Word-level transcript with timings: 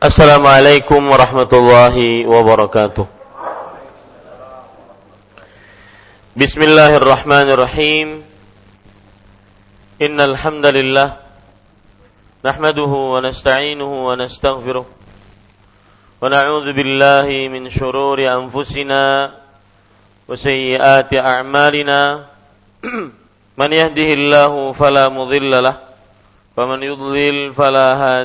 Assalamualaikum 0.00 1.12
warahmatullahi 1.12 2.24
wabarakatuh. 2.24 3.04
Bismillahirrahmanirrahim. 6.32 8.24
Innal 10.00 10.40
hamdalillah 10.40 11.20
nahmaduhu 12.40 13.12
wa 13.12 13.20
nasta'inuhu 13.20 14.08
wa 14.08 14.16
nastaghfiruh. 14.16 14.88
Wa 14.88 16.32
na'udzu 16.32 16.72
billahi 16.72 17.52
min 17.52 17.68
shururi 17.68 18.24
anfusina 18.24 19.36
wa 20.24 20.32
a'malina. 20.32 22.24
Man 23.60 23.68
yahdihillahu 23.68 24.72
fala 24.72 25.12
mudilla 25.12 25.60
lah 25.60 25.76
wa 26.56 26.64
man 26.64 26.80
yudlil 26.88 27.52
fala. 27.52 28.24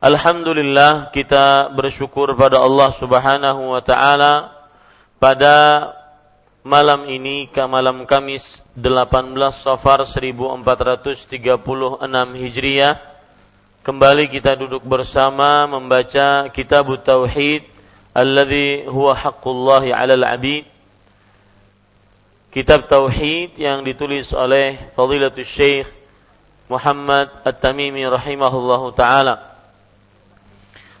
Alhamdulillah 0.00 1.12
kita 1.12 1.68
bersyukur 1.76 2.32
pada 2.32 2.56
Allah 2.56 2.88
Subhanahu 2.96 3.76
wa 3.76 3.84
taala. 3.84 4.48
Pada 5.20 5.92
malam 6.64 7.04
ini 7.04 7.52
ke 7.52 7.60
malam 7.68 8.08
Kamis 8.08 8.64
18 8.80 9.36
Safar 9.52 10.08
1436 10.08 11.36
Hijriah 12.32 12.96
kembali 13.84 14.32
kita 14.32 14.56
duduk 14.56 14.80
bersama 14.88 15.68
membaca 15.68 16.48
kitab 16.48 16.88
tauhid 17.04 17.68
alladhi 18.16 18.88
huwa 18.88 19.12
haqqullahi 19.12 19.92
'alal 19.92 20.24
'abid. 20.24 20.64
Kitab 22.56 22.88
tauhid 22.88 23.52
yang 23.60 23.84
ditulis 23.84 24.32
oleh 24.32 24.80
Fadilatul 24.96 25.44
Syekh 25.44 25.92
Muhammad 26.72 27.28
At-Tamimi 27.44 28.08
rahimahullahu 28.08 28.96
taala 28.96 29.49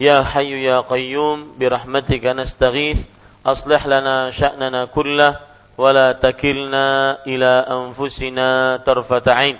يا 0.00 0.20
حي 0.22 0.52
يا 0.60 0.84
قيوم 0.84 1.56
برحمتك 1.56 2.24
نستغيث 2.24 3.00
أصلح 3.46 3.80
لنا 3.86 4.30
شأننا 4.30 4.92
كله 4.92 5.32
ولا 5.80 6.12
تكلنا 6.12 7.18
إلى 7.24 7.52
أنفسنا 7.64 8.48
طرفة 8.84 9.26
عين 9.32 9.58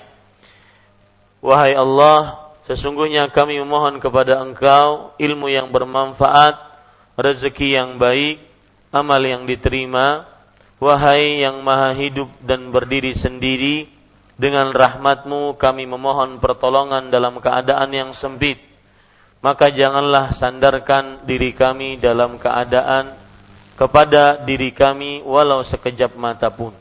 Wahai 1.47 1.79
Allah, 1.79 2.51
sesungguhnya 2.67 3.31
kami 3.31 3.63
memohon 3.63 4.03
kepada 4.03 4.43
Engkau 4.43 5.15
ilmu 5.15 5.47
yang 5.47 5.71
bermanfaat, 5.71 6.59
rezeki 7.15 7.79
yang 7.79 8.03
baik, 8.03 8.43
amal 8.91 9.23
yang 9.23 9.47
diterima. 9.47 10.27
Wahai 10.83 11.47
yang 11.47 11.63
maha 11.63 11.95
hidup 11.95 12.27
dan 12.43 12.75
berdiri 12.75 13.15
sendiri, 13.15 13.87
dengan 14.35 14.75
rahmatmu 14.75 15.55
kami 15.55 15.87
memohon 15.87 16.43
pertolongan 16.43 17.15
dalam 17.15 17.39
keadaan 17.39 17.95
yang 17.95 18.11
sempit 18.11 18.59
maka 19.42 19.74
janganlah 19.74 20.32
sandarkan 20.38 21.26
diri 21.26 21.52
kami 21.52 21.98
dalam 21.98 22.38
keadaan 22.38 23.18
kepada 23.74 24.38
diri 24.46 24.70
kami 24.70 25.26
walau 25.26 25.66
sekejap 25.66 26.14
mata 26.14 26.54
pun. 26.54 26.78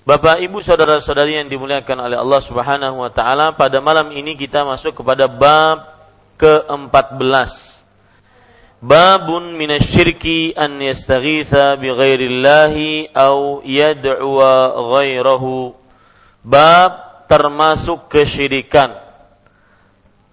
Bapak, 0.00 0.40
Ibu, 0.40 0.64
saudara-saudari 0.64 1.36
yang 1.36 1.52
dimuliakan 1.52 2.08
oleh 2.08 2.16
Allah 2.16 2.40
Subhanahu 2.40 3.04
wa 3.04 3.12
taala, 3.12 3.52
pada 3.52 3.84
malam 3.84 4.08
ini 4.16 4.32
kita 4.32 4.64
masuk 4.64 5.04
kepada 5.04 5.28
bab 5.28 5.84
ke-14. 6.40 7.84
Babun 8.80 9.60
minasyirki 9.60 10.56
an 10.56 10.80
yastaghitha 10.80 11.76
bi 11.76 11.92
ghairillahi 11.92 13.12
au 13.12 13.60
yad'uwa 13.60 14.72
ghairahu. 14.96 15.76
Bab 16.40 17.28
termasuk 17.28 18.08
kesyirikan 18.08 18.99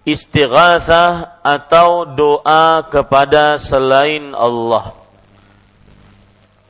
istighatsah 0.08 1.44
atau 1.44 2.08
doa 2.08 2.88
kepada 2.88 3.60
selain 3.60 4.32
Allah. 4.32 4.96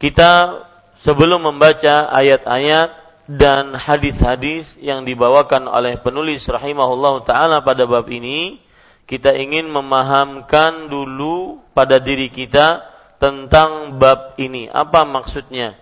Kita 0.02 0.62
sebelum 1.02 1.46
membaca 1.46 2.10
ayat-ayat 2.10 2.90
dan 3.28 3.76
hadis-hadis 3.76 4.74
yang 4.80 5.06
dibawakan 5.06 5.68
oleh 5.68 6.00
penulis 6.00 6.42
rahimahullah 6.48 7.22
taala 7.28 7.62
pada 7.62 7.86
bab 7.86 8.10
ini, 8.10 8.58
kita 9.06 9.36
ingin 9.36 9.70
memahamkan 9.70 10.90
dulu 10.90 11.62
pada 11.76 12.02
diri 12.02 12.32
kita 12.32 12.82
tentang 13.22 14.00
bab 14.00 14.34
ini. 14.40 14.66
Apa 14.66 15.04
maksudnya? 15.06 15.78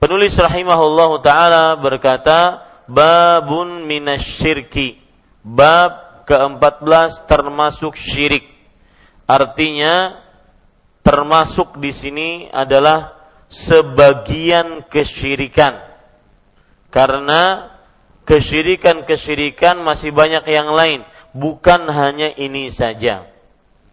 Penulis 0.00 0.32
rahimahullah 0.34 1.10
taala 1.20 1.64
berkata, 1.76 2.64
babun 2.88 3.86
minasyirki. 3.86 4.98
Bab 5.40 6.09
ke-14 6.30 7.26
termasuk 7.26 7.98
syirik. 7.98 8.46
Artinya 9.26 10.22
termasuk 11.02 11.82
di 11.82 11.90
sini 11.90 12.30
adalah 12.54 13.18
sebagian 13.50 14.86
kesyirikan. 14.86 15.74
Karena 16.94 17.74
kesyirikan-kesyirikan 18.22 19.82
masih 19.82 20.14
banyak 20.14 20.46
yang 20.46 20.70
lain, 20.70 21.02
bukan 21.34 21.90
hanya 21.90 22.30
ini 22.38 22.70
saja. 22.70 23.26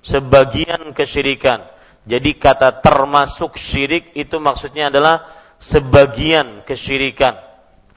Sebagian 0.05 0.93
kesyirikan. 0.93 1.65
Jadi 2.05 2.37
kata 2.37 2.85
termasuk 2.85 3.57
syirik 3.57 4.13
itu 4.13 4.37
maksudnya 4.37 4.93
adalah 4.93 5.25
sebagian 5.57 6.61
kesyirikan. 6.63 7.33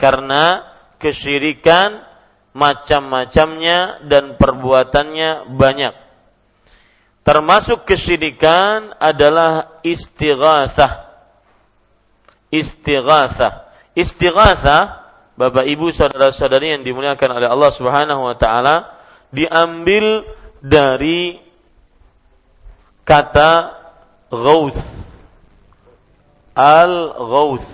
Karena 0.00 0.64
kesyirikan 0.96 2.09
macam-macamnya 2.50 4.02
dan 4.10 4.34
perbuatannya 4.34 5.54
banyak. 5.54 5.94
Termasuk 7.22 7.86
kesyirikan 7.86 8.96
adalah 8.98 9.78
istighatsah. 9.86 11.06
istighatsah. 12.50 13.70
Istighatsah 13.94 14.82
Bapak 15.38 15.64
Ibu 15.64 15.88
saudara-saudari 15.94 16.76
yang 16.76 16.82
dimuliakan 16.84 17.40
oleh 17.40 17.48
Allah 17.48 17.70
Subhanahu 17.72 18.28
wa 18.28 18.36
taala 18.36 18.98
diambil 19.32 20.26
dari 20.60 21.40
kata 23.08 23.78
ghauth. 24.28 24.76
Al-ghauth. 26.52 27.64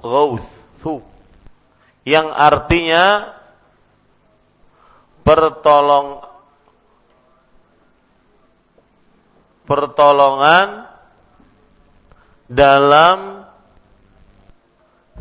Al-ghauth. 0.00 0.48
Yang 2.08 2.32
artinya 2.32 3.36
pertolong 5.20 6.24
pertolongan 9.68 10.88
dalam 12.48 13.46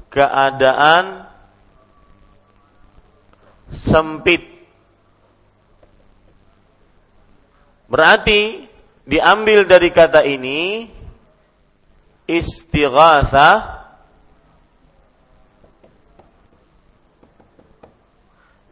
keadaan 0.10 1.30
sempit. 3.70 4.42
Berarti 7.86 8.66
diambil 9.06 9.70
dari 9.70 9.90
kata 9.94 10.26
ini 10.26 10.90
istighatsah 12.26 13.79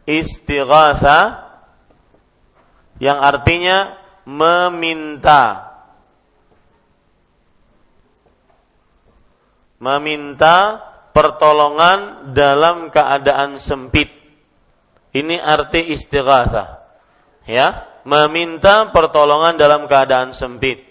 istighatha 0.08 1.44
yang 2.96 3.20
artinya 3.20 4.00
meminta 4.24 5.68
meminta 9.78 10.82
pertolongan 11.14 12.32
dalam 12.34 12.90
keadaan 12.90 13.60
sempit. 13.60 14.10
Ini 15.14 15.38
arti 15.38 15.94
istighatha. 15.94 16.82
Ya, 17.48 17.88
meminta 18.04 18.92
pertolongan 18.92 19.56
dalam 19.56 19.88
keadaan 19.88 20.36
sempit. 20.36 20.84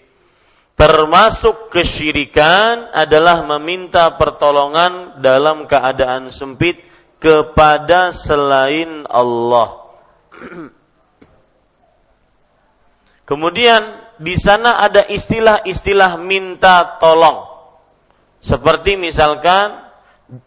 Termasuk 0.78 1.74
kesyirikan 1.74 2.94
adalah 2.94 3.42
meminta 3.46 4.14
pertolongan 4.18 5.22
dalam 5.22 5.66
keadaan 5.66 6.30
sempit 6.30 6.82
kepada 7.18 8.14
selain 8.14 9.06
Allah. 9.10 9.90
Kemudian 13.28 13.84
di 14.18 14.40
sana 14.40 14.80
ada 14.80 15.04
istilah-istilah 15.04 16.16
minta 16.22 16.96
tolong. 17.02 17.44
Seperti 18.40 18.96
misalkan 18.96 19.84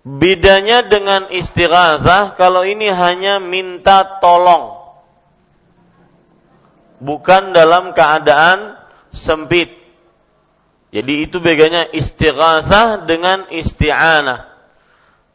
Bedanya 0.03 0.83
dengan 0.83 1.31
istighatsah 1.31 2.35
kalau 2.35 2.67
ini 2.67 2.91
hanya 2.91 3.39
minta 3.39 4.19
tolong 4.19 4.72
bukan 7.03 7.51
dalam 7.51 7.91
keadaan 7.91 8.79
sempit. 9.11 9.75
Jadi 10.93 11.27
itu 11.27 11.43
bedanya 11.43 11.89
istighatsah 11.91 13.03
dengan 13.03 13.49
isti'anah. 13.51 14.47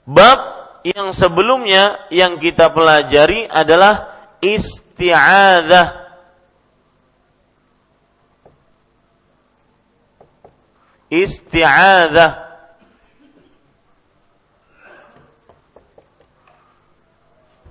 Bab 0.08 0.40
yang 0.86 1.12
sebelumnya 1.12 2.08
yang 2.08 2.40
kita 2.40 2.72
pelajari 2.72 3.44
adalah 3.50 4.16
isti'adzah. 4.40 6.08
Isti'adzah. 11.10 12.32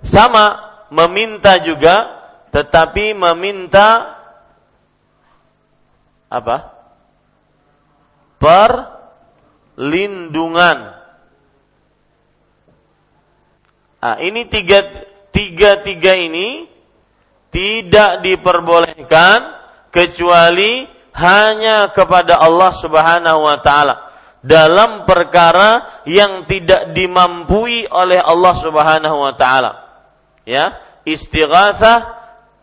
Sama 0.04 0.46
meminta 0.92 1.60
juga 1.64 2.17
tetapi 2.52 3.14
meminta 3.14 4.18
apa? 6.28 6.76
Perlindungan. 8.38 10.78
Ah, 13.98 14.22
ini 14.22 14.46
tiga, 14.46 14.86
tiga 15.34 15.82
tiga 15.82 16.14
ini 16.14 16.70
tidak 17.50 18.22
diperbolehkan 18.22 19.58
kecuali 19.90 20.86
hanya 21.18 21.90
kepada 21.90 22.38
Allah 22.38 22.78
Subhanahu 22.78 23.42
wa 23.42 23.58
taala 23.58 24.14
dalam 24.46 25.10
perkara 25.10 26.06
yang 26.06 26.46
tidak 26.46 26.94
dimampui 26.94 27.90
oleh 27.90 28.22
Allah 28.22 28.54
Subhanahu 28.62 29.18
wa 29.18 29.34
taala. 29.34 29.82
Ya, 30.46 30.78
istighatsah 31.04 32.17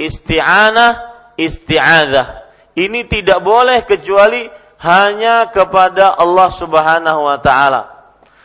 isti'anah, 0.05 0.93
isti'adzah. 1.41 2.29
Ini 2.75 3.07
tidak 3.07 3.41
boleh 3.41 3.87
kecuali 3.87 4.45
hanya 4.83 5.49
kepada 5.49 6.19
Allah 6.19 6.51
Subhanahu 6.53 7.21
wa 7.25 7.39
taala. 7.41 7.83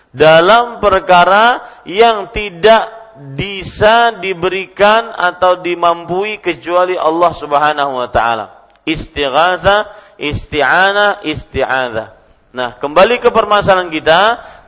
Dalam 0.09 0.81
perkara 0.81 1.81
yang 1.85 2.31
tidak 2.33 2.99
bisa 3.35 4.15
diberikan 4.15 5.11
atau 5.11 5.59
dimampui 5.59 6.39
kecuali 6.39 6.95
Allah 6.95 7.31
Subhanahu 7.35 7.99
wa 7.99 8.07
taala. 8.07 8.71
Istighatha, 8.87 9.91
isti'anah, 10.15 11.21
isti'adzah. 11.27 12.07
Nah, 12.49 12.81
kembali 12.81 13.21
ke 13.21 13.29
permasalahan 13.29 13.93
kita, 13.93 14.21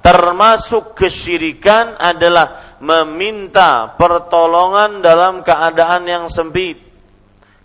termasuk 0.06 0.94
kesyirikan 0.94 1.98
adalah 1.98 2.71
meminta 2.82 3.94
pertolongan 3.94 5.06
dalam 5.06 5.46
keadaan 5.46 6.04
yang 6.10 6.26
sempit. 6.34 6.82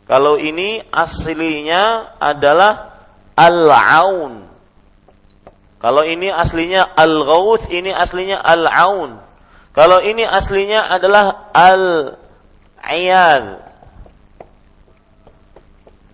Kalau 0.04 0.36
ini 0.36 0.84
aslinya 0.92 2.14
adalah 2.20 2.94
al-aun. 3.34 4.46
Kalau 5.80 6.04
ini 6.04 6.28
aslinya 6.30 6.94
al-ghauth, 6.94 7.66
ini 7.72 7.90
aslinya 7.90 8.38
al-aun. 8.44 9.18
Kalau 9.72 10.00
ini 10.04 10.22
aslinya 10.22 10.88
adalah 10.88 11.50
al-iyad. 11.52 13.44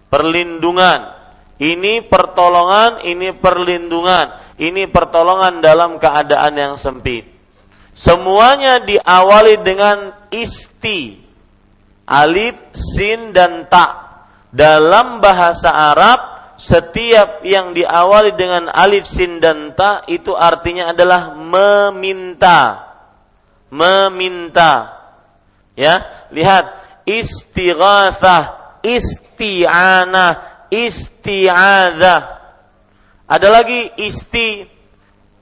Perlindungan. 0.09 1.01
Ini 1.63 2.03
pertolongan, 2.11 3.07
ini 3.07 3.31
perlindungan. 3.35 4.59
Ini 4.59 4.91
pertolongan 4.91 5.63
dalam 5.63 6.03
keadaan 6.03 6.55
yang 6.59 6.75
sempit. 6.75 7.32
Semuanya 7.93 8.81
diawali 8.81 9.61
dengan 9.61 10.29
isti. 10.33 11.21
Alif, 12.09 12.57
sin, 12.75 13.31
dan 13.37 13.69
ta. 13.69 14.21
Dalam 14.53 15.21
bahasa 15.23 15.71
Arab, 15.71 16.21
setiap 16.61 17.41
yang 17.45 17.73
diawali 17.73 18.37
dengan 18.37 18.69
alif, 18.69 19.09
sin, 19.09 19.41
dan 19.41 19.73
ta 19.73 20.05
itu 20.09 20.37
artinya 20.37 20.93
adalah 20.93 21.33
meminta. 21.37 22.91
Meminta. 23.73 25.01
Ya, 25.73 26.29
lihat 26.29 26.69
istighatsah, 27.09 28.77
isti'anah, 28.85 30.69
isti'adzah. 30.69 32.21
Ada 33.25 33.49
lagi 33.49 33.89
isti 33.97 34.69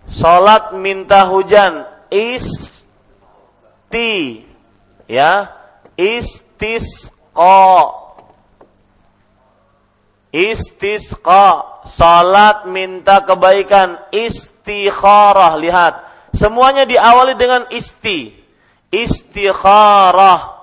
salat 0.07 0.71
minta 0.79 1.27
hujan, 1.27 1.90
isti 2.13 4.11
ya 5.09 5.51
istisqa. 5.97 7.67
Istisqa 10.31 11.47
salat 11.91 12.71
minta 12.71 13.19
kebaikan 13.27 13.99
istikharah 14.15 15.59
lihat. 15.59 16.07
Semuanya 16.31 16.87
diawali 16.87 17.35
dengan 17.35 17.67
isti. 17.75 18.31
Istikharah. 18.95 20.63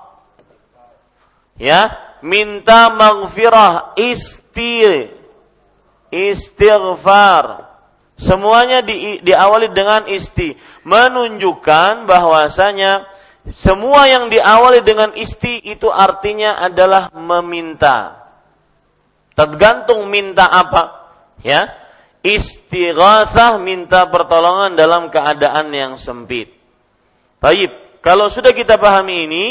Ya 1.59 1.91
minta 2.23 2.93
maghfirah 2.95 3.97
isti 3.99 5.11
istighfar 6.11 7.66
Semuanya 8.17 8.81
di, 8.81 9.21
diawali 9.21 9.69
dengan 9.77 10.09
isti, 10.09 10.57
menunjukkan 10.81 12.09
bahwasanya 12.09 13.05
semua 13.53 14.09
yang 14.09 14.33
diawali 14.33 14.81
dengan 14.81 15.13
isti 15.13 15.61
itu 15.61 15.87
artinya 15.87 16.57
adalah 16.57 17.13
meminta. 17.13 18.27
Tergantung 19.37 20.09
minta 20.09 20.49
apa, 20.49 21.13
ya. 21.45 21.69
Istighatsah 22.25 23.61
minta 23.61 24.09
pertolongan 24.09 24.73
dalam 24.73 25.07
keadaan 25.13 25.69
yang 25.71 25.93
sempit. 25.95 26.51
Baik, 27.37 28.01
Kalau 28.01 28.31
sudah 28.31 28.55
kita 28.55 28.79
pahami 28.79 29.27
ini, 29.27 29.45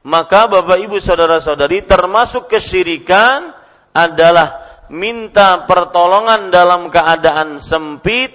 maka 0.00 0.48
Bapak 0.48 0.80
Ibu 0.80 0.96
saudara-saudari 1.04 1.84
termasuk 1.84 2.48
kesyirikan 2.48 3.52
adalah 3.92 4.59
minta 4.90 5.64
pertolongan 5.70 6.50
dalam 6.50 6.90
keadaan 6.90 7.62
sempit 7.62 8.34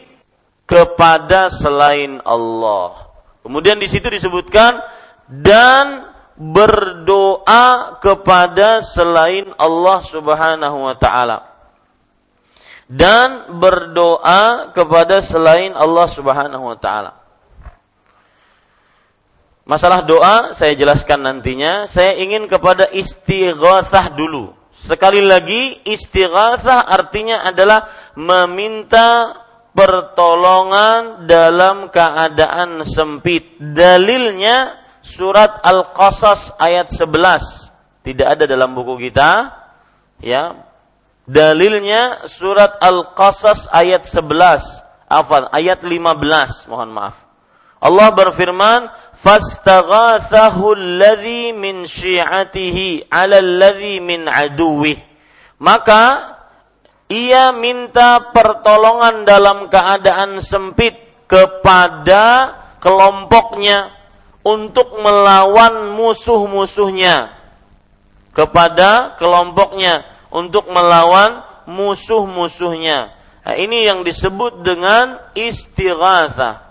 kepada 0.65 1.51
selain 1.51 2.23
Allah. 2.23 3.11
Kemudian 3.45 3.77
di 3.77 3.85
situ 3.85 4.09
disebutkan 4.09 4.81
dan 5.29 6.09
berdoa 6.35 7.99
kepada 8.01 8.81
selain 8.81 9.51
Allah 9.59 9.99
Subhanahu 10.01 10.77
wa 10.89 10.95
taala. 10.97 11.53
Dan 12.85 13.59
berdoa 13.59 14.71
kepada 14.73 15.21
selain 15.21 15.73
Allah 15.75 16.07
Subhanahu 16.09 16.65
wa 16.65 16.77
taala. 16.77 17.25
Masalah 19.65 20.05
doa 20.05 20.53
saya 20.53 20.77
jelaskan 20.77 21.25
nantinya. 21.25 21.89
Saya 21.89 22.13
ingin 22.21 22.45
kepada 22.45 22.85
istighatsah 22.93 24.13
dulu. 24.13 24.53
Sekali 24.85 25.25
lagi 25.25 25.81
istighatsah 25.81 26.85
artinya 26.85 27.41
adalah 27.41 28.13
meminta 28.13 29.33
pertolongan 29.73 31.25
dalam 31.25 31.89
keadaan 31.89 32.85
sempit. 32.85 33.57
Dalilnya 33.57 34.77
surat 35.01 35.57
Al-Qasas 35.65 36.53
ayat 36.61 36.93
11. 36.93 38.05
Tidak 38.05 38.27
ada 38.29 38.45
dalam 38.45 38.77
buku 38.77 39.09
kita. 39.09 39.57
Ya. 40.21 40.69
Dalilnya 41.25 42.29
surat 42.29 42.77
Al-Qasas 42.77 43.65
ayat 43.73 44.05
11. 44.05 44.85
Afan, 45.05 45.49
ayat 45.53 45.81
15, 45.85 46.69
mohon 46.69 46.89
maaf. 46.89 47.25
Allah 47.77 48.09
berfirman, 48.09 48.89
fastaghathahu 49.19 50.75
alladhi 50.75 51.55
min 51.55 51.87
syi'atihi 51.87 53.11
'ala 53.11 53.39
alladhi 53.39 54.03
min 54.03 54.27
aduwih. 54.27 54.99
Maka 55.59 56.35
ia 57.07 57.55
minta 57.55 58.31
pertolongan 58.33 59.23
dalam 59.23 59.71
keadaan 59.71 60.41
sempit 60.43 60.97
kepada 61.25 62.53
kelompoknya 62.83 63.93
untuk 64.45 65.01
melawan 65.01 65.89
musuh-musuhnya 65.95 67.35
kepada 68.35 69.15
kelompoknya 69.15 70.03
untuk 70.27 70.67
melawan 70.67 71.39
musuh-musuhnya. 71.65 73.15
Nah, 73.47 73.55
ini 73.55 73.87
yang 73.87 74.03
disebut 74.03 74.61
dengan 74.61 75.31
istighatsah. 75.31 76.64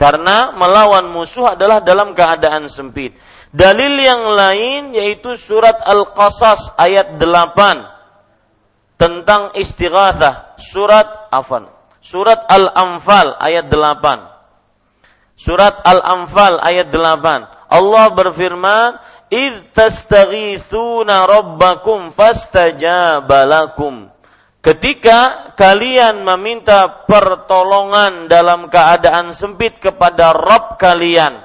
Karena 0.00 0.56
melawan 0.56 1.12
musuh 1.12 1.52
adalah 1.52 1.84
dalam 1.84 2.16
keadaan 2.16 2.72
sempit. 2.72 3.12
Dalil 3.52 4.00
yang 4.00 4.32
lain 4.32 4.96
yaitu 4.96 5.36
surat 5.36 5.76
Al-Qasas 5.84 6.72
ayat 6.80 7.20
8 7.20 8.96
tentang 8.96 9.52
istighatsah. 9.52 10.56
Surat 10.56 11.28
Afan. 11.28 11.68
Surat 12.00 12.48
Al-Anfal 12.48 13.36
ayat 13.44 13.68
8. 13.68 15.36
Surat 15.36 15.84
Al-Anfal 15.84 16.64
ayat 16.64 16.88
8. 16.88 17.68
Allah 17.68 18.06
berfirman, 18.16 18.96
"Idz 19.28 19.68
tastaghitsuna 19.76 21.28
rabbakum 21.28 22.08
fastajaba 22.08 23.44
lakum." 23.44 24.08
Ketika 24.60 25.50
kalian 25.56 26.20
meminta 26.20 27.08
pertolongan 27.08 28.28
dalam 28.28 28.68
keadaan 28.68 29.32
sempit 29.32 29.80
kepada 29.80 30.36
Rabb 30.36 30.76
kalian, 30.76 31.40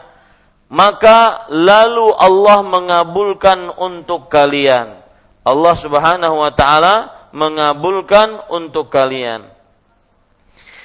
maka 0.67 1.47
lalu 1.47 2.11
Allah 2.11 2.59
mengabulkan 2.67 3.71
untuk 3.79 4.27
kalian. 4.27 4.99
Allah 5.47 5.75
Subhanahu 5.79 6.43
wa 6.43 6.51
taala 6.51 6.95
mengabulkan 7.31 8.51
untuk 8.51 8.91
kalian. 8.91 9.47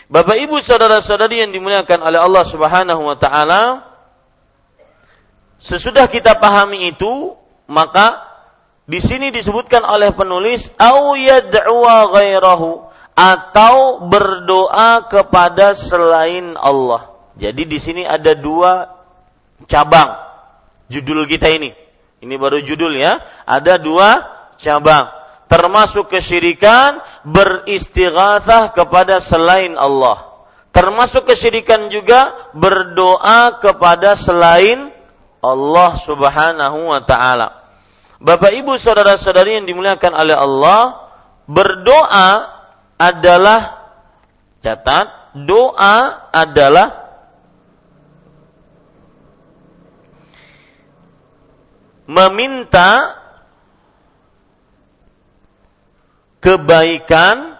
Bapak 0.06 0.38
Ibu 0.38 0.62
saudara-saudari 0.62 1.42
yang 1.42 1.50
dimuliakan 1.50 1.99
oleh 1.99 2.18
Allah 2.22 2.44
Subhanahu 2.46 3.10
wa 3.10 3.18
taala, 3.18 3.62
sesudah 5.58 6.06
kita 6.06 6.38
pahami 6.38 6.94
itu, 6.94 7.34
maka 7.66 8.29
di 8.90 8.99
sini 8.99 9.30
disebutkan 9.30 9.87
oleh 9.87 10.11
penulis 10.11 10.66
au 10.75 11.14
yad'uwa 11.14 12.11
ghairahu 12.11 12.90
atau 13.14 14.02
berdoa 14.11 15.06
kepada 15.06 15.78
selain 15.78 16.59
Allah. 16.59 17.14
Jadi 17.38 17.70
di 17.70 17.78
sini 17.78 18.02
ada 18.02 18.35
dua 18.35 18.90
cabang 19.70 20.11
judul 20.90 21.23
kita 21.30 21.47
ini. 21.54 21.70
Ini 22.18 22.35
baru 22.35 22.59
judul 22.66 22.99
ya. 22.99 23.23
Ada 23.47 23.78
dua 23.78 24.26
cabang. 24.59 25.06
Termasuk 25.47 26.11
kesyirikan 26.11 26.99
beristighatsah 27.23 28.75
kepada 28.75 29.23
selain 29.23 29.78
Allah. 29.78 30.26
Termasuk 30.75 31.30
kesyirikan 31.30 31.94
juga 31.94 32.50
berdoa 32.59 33.59
kepada 33.62 34.18
selain 34.18 34.90
Allah 35.38 35.94
Subhanahu 35.94 36.90
wa 36.90 37.02
taala. 37.06 37.59
Bapak 38.20 38.52
Ibu 38.52 38.76
saudara-saudari 38.76 39.56
yang 39.56 39.64
dimuliakan 39.64 40.12
oleh 40.12 40.36
Allah, 40.36 41.08
berdoa 41.48 42.28
adalah 43.00 43.80
catat, 44.60 45.32
doa 45.32 46.28
adalah 46.28 47.00
meminta 52.04 53.16
kebaikan 56.44 57.56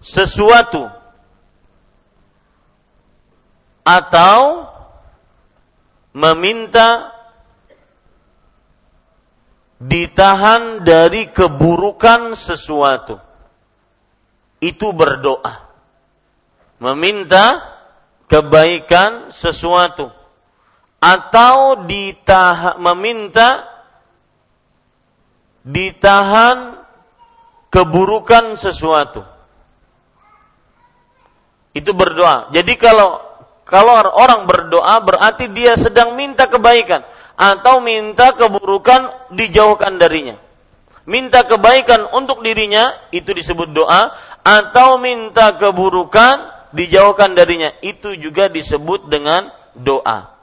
sesuatu 0.00 0.88
atau 3.84 4.64
meminta 6.16 7.19
ditahan 9.80 10.84
dari 10.84 11.32
keburukan 11.32 12.36
sesuatu. 12.36 13.16
Itu 14.60 14.92
berdoa. 14.92 15.72
Meminta 16.84 17.64
kebaikan 18.28 19.32
sesuatu. 19.32 20.12
Atau 21.00 21.88
ditahan, 21.88 22.76
meminta 22.76 23.64
ditahan 25.64 26.84
keburukan 27.72 28.60
sesuatu. 28.60 29.24
Itu 31.72 31.96
berdoa. 31.96 32.52
Jadi 32.52 32.76
kalau 32.76 33.16
kalau 33.64 33.96
orang 33.96 34.44
berdoa 34.44 35.00
berarti 35.00 35.48
dia 35.48 35.78
sedang 35.80 36.18
minta 36.18 36.50
kebaikan 36.50 37.06
atau 37.40 37.80
minta 37.80 38.36
keburukan 38.36 39.32
dijauhkan 39.32 39.96
darinya. 39.96 40.36
Minta 41.08 41.48
kebaikan 41.48 42.12
untuk 42.12 42.44
dirinya 42.44 43.08
itu 43.08 43.32
disebut 43.32 43.72
doa 43.72 44.12
atau 44.44 45.00
minta 45.00 45.56
keburukan 45.56 46.68
dijauhkan 46.76 47.32
darinya 47.32 47.72
itu 47.80 48.12
juga 48.20 48.52
disebut 48.52 49.08
dengan 49.08 49.48
doa. 49.72 50.36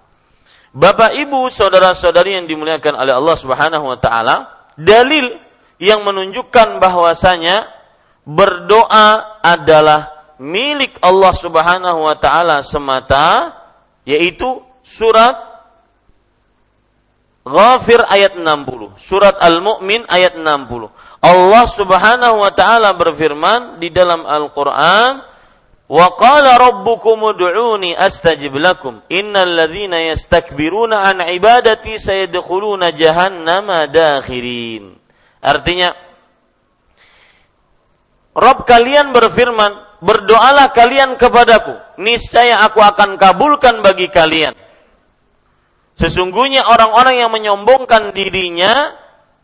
Bapak 0.73 1.13
Ibu, 1.15 1.53
saudara-saudari 1.53 2.35
yang 2.41 2.49
dimuliakan 2.49 2.97
oleh 2.97 3.13
Allah 3.13 3.37
Subhanahu 3.37 3.85
wa 3.87 3.97
taala, 4.01 4.35
dalil 4.75 5.37
yang 5.77 6.01
menunjukkan 6.01 6.81
bahwasanya 6.81 7.69
berdoa 8.27 9.39
adalah 9.45 10.33
milik 10.41 10.97
Allah 10.99 11.33
Subhanahu 11.37 11.99
wa 12.03 12.15
taala 12.17 12.59
semata 12.65 13.55
yaitu 14.03 14.59
surat 14.83 15.46
Ghafir 17.47 18.03
ayat 18.03 18.35
60, 18.35 18.99
surat 18.99 19.35
Al-Mu'min 19.39 20.03
ayat 20.11 20.35
60. 20.35 20.91
Allah 21.23 21.65
Subhanahu 21.71 22.43
wa 22.43 22.51
taala 22.53 22.93
berfirman 22.93 23.81
di 23.81 23.89
dalam 23.89 24.27
Al-Qur'an, 24.27 25.23
"Wa 25.87 26.07
qala 26.19 26.59
rabbukum 26.59 27.33
ud'uni 27.33 27.95
astajib 27.95 28.53
lakum. 28.59 29.01
Innal 29.09 29.55
ladzina 29.55 30.03
yastakbiruna 30.13 31.07
an 31.07 31.23
ibadati 31.25 31.97
sayadkhuluna 31.97 32.93
jahannama 32.93 33.87
dakhirin." 33.89 34.99
Artinya 35.41 35.95
Rob 38.37 38.69
kalian 38.69 39.17
berfirman, 39.17 39.97
berdoalah 39.97 40.69
kalian 40.69 41.17
kepadaku, 41.17 41.73
niscaya 41.97 42.61
aku 42.61 42.77
akan 42.77 43.17
kabulkan 43.17 43.81
bagi 43.81 44.13
kalian 44.13 44.53
Sesungguhnya 45.97 46.69
orang-orang 46.69 47.25
yang 47.25 47.31
menyombongkan 47.33 48.13
dirinya 48.13 48.93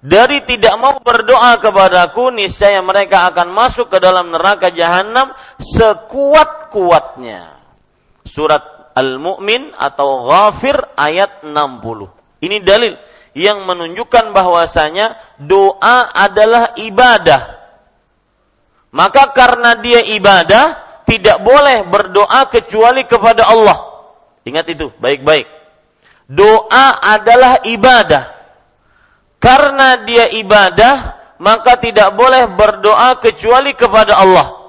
dari 0.03 0.45
tidak 0.45 0.77
mau 0.77 1.01
berdoa 1.01 1.57
kepadaku, 1.57 2.29
niscaya 2.29 2.77
mereka 2.85 3.25
akan 3.33 3.49
masuk 3.49 3.89
ke 3.89 3.97
dalam 3.97 4.29
neraka 4.29 4.69
jahanam 4.69 5.33
sekuat-kuatnya. 5.57 7.57
Surat 8.27 8.93
Al-Mu'min 8.93 9.73
atau 9.73 10.29
Ghafir 10.29 10.77
ayat 10.93 11.41
60. 11.47 12.43
Ini 12.43 12.61
dalil 12.61 12.93
yang 13.33 13.65
menunjukkan 13.65 14.35
bahwasanya 14.35 15.17
doa 15.41 16.11
adalah 16.13 16.77
ibadah. 16.77 17.65
Maka 18.93 19.33
karena 19.33 19.73
dia 19.81 20.05
ibadah, 20.05 21.01
tidak 21.09 21.41
boleh 21.41 21.81
berdoa 21.89 22.45
kecuali 22.51 23.09
kepada 23.09 23.49
Allah. 23.49 24.05
Ingat 24.45 24.69
itu, 24.69 24.93
baik-baik. 25.01 25.62
Doa 26.27 26.99
adalah 27.03 27.63
ibadah. 27.67 28.31
Karena 29.43 29.99
dia 30.07 30.31
ibadah, 30.31 31.19
maka 31.43 31.75
tidak 31.75 32.15
boleh 32.15 32.47
berdoa 32.47 33.19
kecuali 33.19 33.75
kepada 33.75 34.15
Allah. 34.15 34.63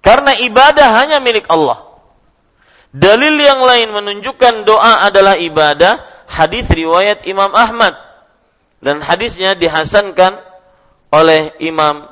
Karena 0.00 0.32
ibadah 0.40 0.88
hanya 0.96 1.20
milik 1.20 1.44
Allah. 1.52 1.84
Dalil 2.90 3.36
yang 3.38 3.60
lain 3.62 3.92
menunjukkan 3.92 4.64
doa 4.64 5.06
adalah 5.06 5.36
ibadah, 5.36 6.24
hadis 6.26 6.66
riwayat 6.66 7.22
Imam 7.28 7.52
Ahmad 7.54 7.94
dan 8.80 9.04
hadisnya 9.04 9.54
dihasankan 9.54 10.40
oleh 11.12 11.54
Imam 11.60 12.08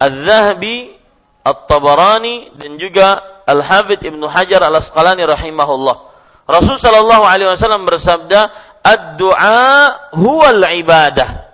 Az-Zahabi, 0.00 0.96
At-Tabarani 1.44 2.56
dan 2.56 2.76
juga 2.78 3.20
Al-Hafidh 3.44 4.06
Ibnu 4.06 4.24
Hajar 4.28 4.64
Al-Asqalani 4.64 5.26
rahimahullah. 5.26 6.09
Rasul 6.50 6.76
sallallahu 6.82 7.22
alaihi 7.22 7.54
wasallam 7.54 7.86
bersabda, 7.86 8.40
"Ad-du'a 8.82 10.10
huwal 10.18 10.66
ibadah." 10.66 11.46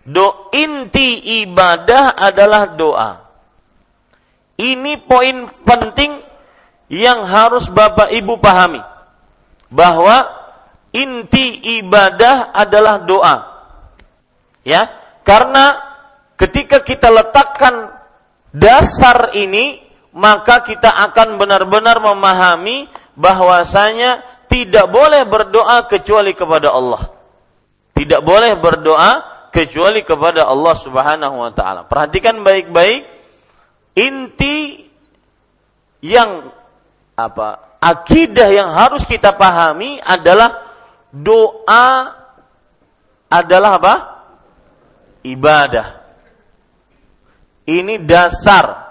Do 0.00 0.48
inti 0.56 1.44
ibadah 1.44 2.16
adalah 2.16 2.72
doa. 2.72 3.20
Ini 4.56 5.04
poin 5.04 5.44
penting 5.62 6.24
yang 6.88 7.28
harus 7.28 7.68
Bapak 7.68 8.08
Ibu 8.10 8.40
pahami 8.40 8.80
bahwa 9.70 10.26
inti 10.90 11.78
ibadah 11.78 12.50
adalah 12.50 13.04
doa. 13.04 13.36
Ya, 14.66 14.90
karena 15.22 15.78
ketika 16.36 16.82
kita 16.82 17.08
letakkan 17.08 17.94
dasar 18.50 19.32
ini, 19.38 19.80
maka 20.10 20.66
kita 20.66 20.90
akan 21.08 21.38
benar-benar 21.38 22.02
memahami 22.02 22.90
bahwasanya 23.14 24.24
tidak 24.50 24.90
boleh 24.90 25.22
berdoa 25.30 25.86
kecuali 25.86 26.34
kepada 26.34 26.74
Allah. 26.74 27.14
Tidak 27.94 28.20
boleh 28.26 28.58
berdoa 28.58 29.10
kecuali 29.54 30.02
kepada 30.02 30.50
Allah 30.50 30.74
Subhanahu 30.74 31.36
wa 31.38 31.54
taala. 31.54 31.86
Perhatikan 31.86 32.42
baik-baik 32.42 33.06
inti 33.94 34.90
yang 36.02 36.50
apa 37.14 37.78
akidah 37.78 38.48
yang 38.50 38.72
harus 38.74 39.06
kita 39.06 39.34
pahami 39.38 40.02
adalah 40.02 40.66
doa 41.14 42.18
adalah 43.30 43.70
apa? 43.78 43.94
Ibadah. 45.22 45.86
Ini 47.70 48.02
dasar 48.02 48.90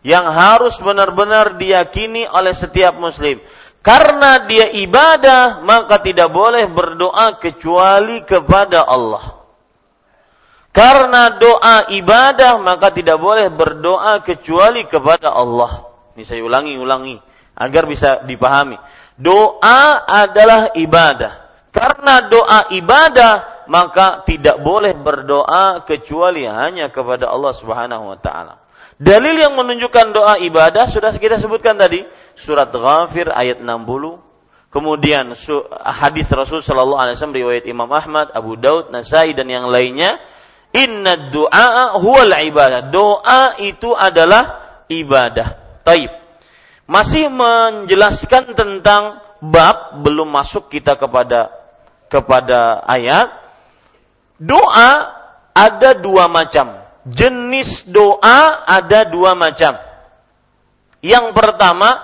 yang 0.00 0.24
harus 0.32 0.80
benar-benar 0.80 1.60
diyakini 1.60 2.24
oleh 2.24 2.54
setiap 2.56 2.96
muslim. 2.96 3.40
Karena 3.80 4.44
dia 4.44 4.68
ibadah, 4.76 5.64
maka 5.64 6.04
tidak 6.04 6.28
boleh 6.28 6.68
berdoa 6.68 7.40
kecuali 7.40 8.20
kepada 8.28 8.84
Allah. 8.84 9.40
Karena 10.70 11.32
doa 11.34 11.88
ibadah, 11.88 12.60
maka 12.60 12.92
tidak 12.92 13.16
boleh 13.16 13.48
berdoa 13.48 14.20
kecuali 14.20 14.84
kepada 14.84 15.32
Allah. 15.32 15.88
Ini 16.12 16.22
saya 16.28 16.44
ulangi-ulangi 16.44 17.16
agar 17.56 17.88
bisa 17.88 18.20
dipahami. 18.28 18.76
Doa 19.16 20.04
adalah 20.04 20.76
ibadah. 20.76 21.48
Karena 21.72 22.28
doa 22.28 22.68
ibadah, 22.76 23.64
maka 23.64 24.20
tidak 24.28 24.60
boleh 24.60 24.92
berdoa 24.92 25.88
kecuali 25.88 26.44
hanya 26.44 26.92
kepada 26.92 27.32
Allah 27.32 27.56
Subhanahu 27.56 28.12
wa 28.12 28.18
taala. 28.20 28.59
Dalil 29.00 29.40
yang 29.40 29.56
menunjukkan 29.56 30.12
doa 30.12 30.36
ibadah 30.44 30.84
sudah 30.84 31.08
kita 31.16 31.40
sebutkan 31.40 31.80
tadi, 31.80 32.04
surat 32.36 32.68
Ghafir 32.68 33.32
ayat 33.32 33.64
60. 33.64 34.20
Kemudian 34.68 35.32
hadis 35.82 36.28
Rasul 36.28 36.60
sallallahu 36.60 37.00
alaihi 37.00 37.16
wasallam 37.16 37.38
riwayat 37.40 37.64
Imam 37.64 37.88
Ahmad, 37.90 38.28
Abu 38.36 38.60
Daud, 38.60 38.92
Nasai 38.92 39.32
dan 39.32 39.48
yang 39.48 39.72
lainnya, 39.72 40.20
inna 40.76 41.32
du'a 41.32 41.96
huwal 41.96 42.28
ibadah. 42.28 42.92
Doa 42.92 43.56
itu 43.58 43.96
adalah 43.96 44.84
ibadah. 44.86 45.80
Taib 45.80 46.20
masih 46.90 47.30
menjelaskan 47.30 48.50
tentang 48.58 49.22
bab 49.38 50.02
belum 50.02 50.26
masuk 50.26 50.66
kita 50.66 50.98
kepada 50.98 51.54
kepada 52.10 52.82
ayat 52.82 53.30
doa 54.42 54.90
ada 55.54 55.94
dua 55.94 56.26
macam 56.26 56.79
jenis 57.10 57.84
doa 57.86 58.64
ada 58.64 59.06
dua 59.06 59.34
macam. 59.34 59.76
Yang 61.00 61.26
pertama 61.32 62.00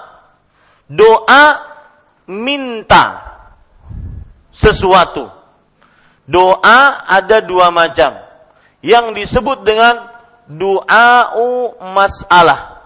doa 0.91 1.45
minta 2.27 3.05
sesuatu. 4.51 5.31
Doa 6.27 7.07
ada 7.07 7.39
dua 7.39 7.71
macam. 7.71 8.19
Yang 8.83 9.07
disebut 9.23 9.63
dengan 9.63 10.11
doa 10.51 11.35
masalah. 11.95 12.83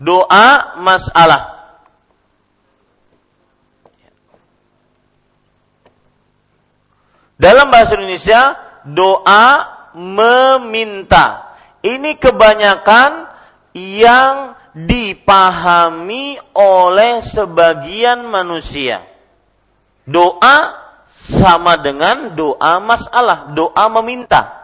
Doa 0.00 0.76
masalah. 0.82 1.42
Dalam 7.42 7.74
bahasa 7.74 7.98
Indonesia, 7.98 8.54
doa 8.86 9.46
meminta. 9.94 11.54
Ini 11.82 12.14
kebanyakan 12.16 13.26
yang 13.74 14.54
dipahami 14.72 16.40
oleh 16.56 17.20
sebagian 17.20 18.24
manusia. 18.24 19.04
Doa 20.08 20.80
sama 21.06 21.78
dengan 21.78 22.34
doa 22.34 22.82
masalah, 22.82 23.52
doa 23.54 23.84
meminta. 24.00 24.62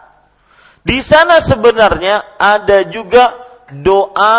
Di 0.83 1.05
sana 1.05 1.45
sebenarnya 1.45 2.41
ada 2.41 2.87
juga 2.89 3.37
doa 3.71 4.39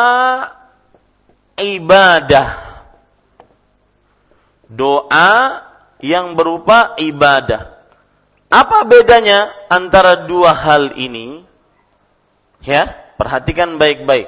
ibadah. 1.60 2.50
Doa 4.70 5.34
yang 6.02 6.34
berupa 6.34 6.98
ibadah. 6.98 7.79
Apa 8.49 8.81
bedanya 8.81 9.53
antara 9.69 10.25
dua 10.25 10.57
hal 10.57 10.97
ini? 10.97 11.45
Ya, 12.65 12.89
perhatikan 13.15 13.77
baik-baik. 13.77 14.25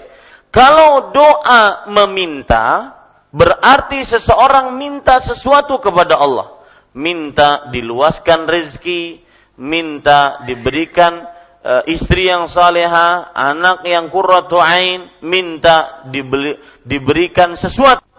Kalau 0.54 1.10
doa 1.10 1.90
meminta, 1.90 2.94
berarti 3.34 4.06
seseorang 4.06 4.78
minta 4.78 5.18
sesuatu 5.18 5.82
kepada 5.82 6.22
Allah. 6.22 6.54
Minta 6.94 7.72
diluaskan 7.74 8.46
rezeki, 8.46 9.26
minta 9.58 10.44
diberikan 10.46 11.26
uh, 11.66 11.82
istri 11.90 12.30
yang 12.30 12.46
saleha, 12.46 13.32
anak 13.34 13.88
yang 13.90 14.06
kurratu 14.12 14.62
ain, 14.62 15.08
minta 15.26 16.06
dibeli, 16.12 16.62
diberikan 16.86 17.58
sesuatu. 17.58 18.11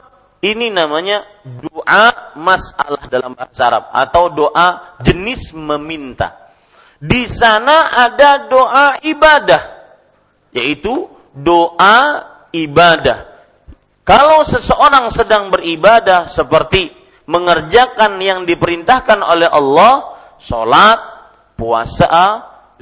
Ini 0.43 0.75
namanya 0.75 1.23
doa 1.47 2.35
masalah 2.35 3.07
dalam 3.07 3.39
bahasa 3.39 3.63
Arab 3.63 3.85
atau 3.95 4.25
doa 4.27 4.99
jenis 4.99 5.55
meminta. 5.55 6.51
Di 6.99 7.31
sana 7.31 7.95
ada 7.95 8.51
doa 8.51 8.99
ibadah, 9.07 9.63
yaitu 10.51 11.07
doa 11.31 12.27
ibadah. 12.51 13.31
Kalau 14.03 14.43
seseorang 14.43 15.15
sedang 15.15 15.55
beribadah 15.55 16.27
seperti 16.27 16.91
mengerjakan 17.31 18.19
yang 18.19 18.43
diperintahkan 18.43 19.23
oleh 19.23 19.47
Allah, 19.47 20.19
sholat, 20.43 20.99
puasa, 21.55 22.11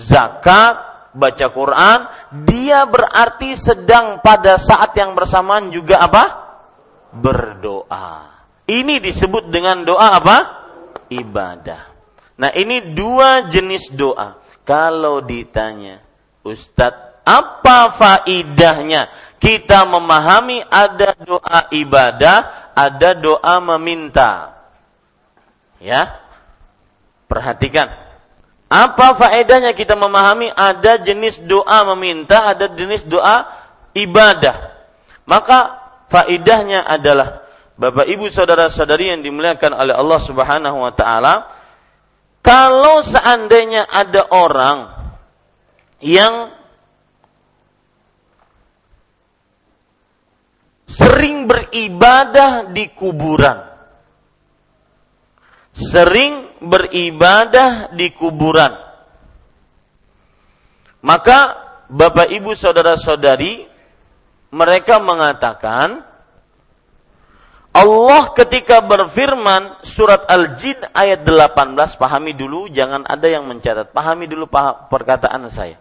zakat, 0.00 0.74
baca 1.12 1.46
Quran, 1.52 1.98
dia 2.48 2.88
berarti 2.88 3.52
sedang 3.52 4.24
pada 4.24 4.56
saat 4.56 4.96
yang 4.96 5.12
bersamaan 5.12 5.68
juga 5.68 6.00
apa? 6.00 6.49
Berdoa. 7.10 8.38
Ini 8.70 9.02
disebut 9.02 9.50
dengan 9.50 9.82
doa 9.82 10.18
apa? 10.18 10.36
Ibadah. 11.10 11.82
Nah 12.38 12.50
ini 12.54 12.94
dua 12.94 13.50
jenis 13.50 13.90
doa. 13.90 14.38
Kalau 14.62 15.18
ditanya, 15.18 15.98
Ustadz, 16.46 17.26
apa 17.26 17.78
faidahnya? 17.98 19.10
Kita 19.42 19.88
memahami 19.90 20.62
ada 20.62 21.16
doa 21.18 21.66
ibadah, 21.74 22.70
ada 22.76 23.10
doa 23.18 23.54
meminta. 23.58 24.54
Ya, 25.80 26.20
perhatikan 27.26 27.88
apa 28.70 29.18
faedahnya 29.18 29.74
kita 29.74 29.98
memahami 29.98 30.46
ada 30.54 31.02
jenis 31.02 31.42
doa 31.42 31.82
meminta, 31.90 32.54
ada 32.54 32.70
jenis 32.70 33.02
doa 33.02 33.50
ibadah. 33.98 34.78
Maka 35.26 35.79
faidahnya 36.10 36.84
adalah 36.84 37.46
Bapak 37.80 38.04
Ibu 38.04 38.28
saudara-saudari 38.28 39.08
yang 39.08 39.24
dimuliakan 39.24 39.72
oleh 39.72 39.94
Allah 39.96 40.20
Subhanahu 40.20 40.84
wa 40.84 40.92
taala, 40.92 41.48
kalau 42.44 43.00
seandainya 43.00 43.88
ada 43.88 44.28
orang 44.28 44.78
yang 46.04 46.52
sering 50.90 51.46
beribadah 51.46 52.68
di 52.74 52.92
kuburan. 52.92 53.70
Sering 55.70 56.60
beribadah 56.60 57.94
di 57.94 58.12
kuburan. 58.12 58.74
Maka 61.00 61.38
Bapak 61.88 62.28
Ibu 62.28 62.52
saudara-saudari 62.52 63.69
mereka 64.50 64.98
mengatakan 64.98 66.02
Allah 67.70 68.34
ketika 68.34 68.82
berfirman 68.82 69.78
surat 69.86 70.26
Al-Jin 70.26 70.90
ayat 70.90 71.22
18 71.22 71.78
pahami 71.94 72.34
dulu 72.34 72.66
jangan 72.66 73.06
ada 73.06 73.30
yang 73.30 73.46
mencatat. 73.46 73.94
Pahami 73.94 74.26
dulu 74.26 74.50
perkataan 74.90 75.46
saya. 75.46 75.78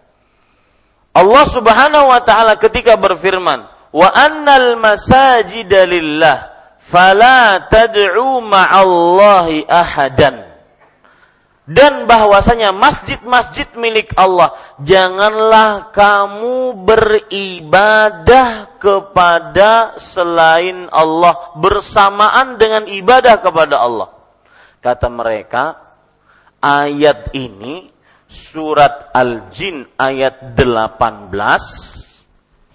Allah 1.10 1.44
Subhanahu 1.50 2.06
wa 2.06 2.22
taala 2.22 2.54
ketika 2.62 2.94
berfirman 2.94 3.66
wa 3.90 4.08
annal 4.14 4.78
masajida 4.78 5.82
lillah 5.82 6.46
fala 6.78 7.66
tad'u 7.66 8.38
ma'allahi 8.38 9.66
ahadan 9.66 10.49
dan 11.70 12.10
bahwasanya 12.10 12.74
masjid-masjid 12.74 13.70
milik 13.78 14.10
Allah 14.18 14.58
janganlah 14.82 15.94
kamu 15.94 16.74
beribadah 16.82 18.74
kepada 18.82 19.94
selain 19.94 20.90
Allah 20.90 21.54
bersamaan 21.54 22.58
dengan 22.58 22.90
ibadah 22.90 23.38
kepada 23.38 23.86
Allah. 23.86 24.10
Kata 24.82 25.06
mereka 25.06 25.78
ayat 26.58 27.30
ini 27.38 27.86
surat 28.26 29.14
Al-Jin 29.14 29.94
ayat 29.94 30.58
18 30.58 31.30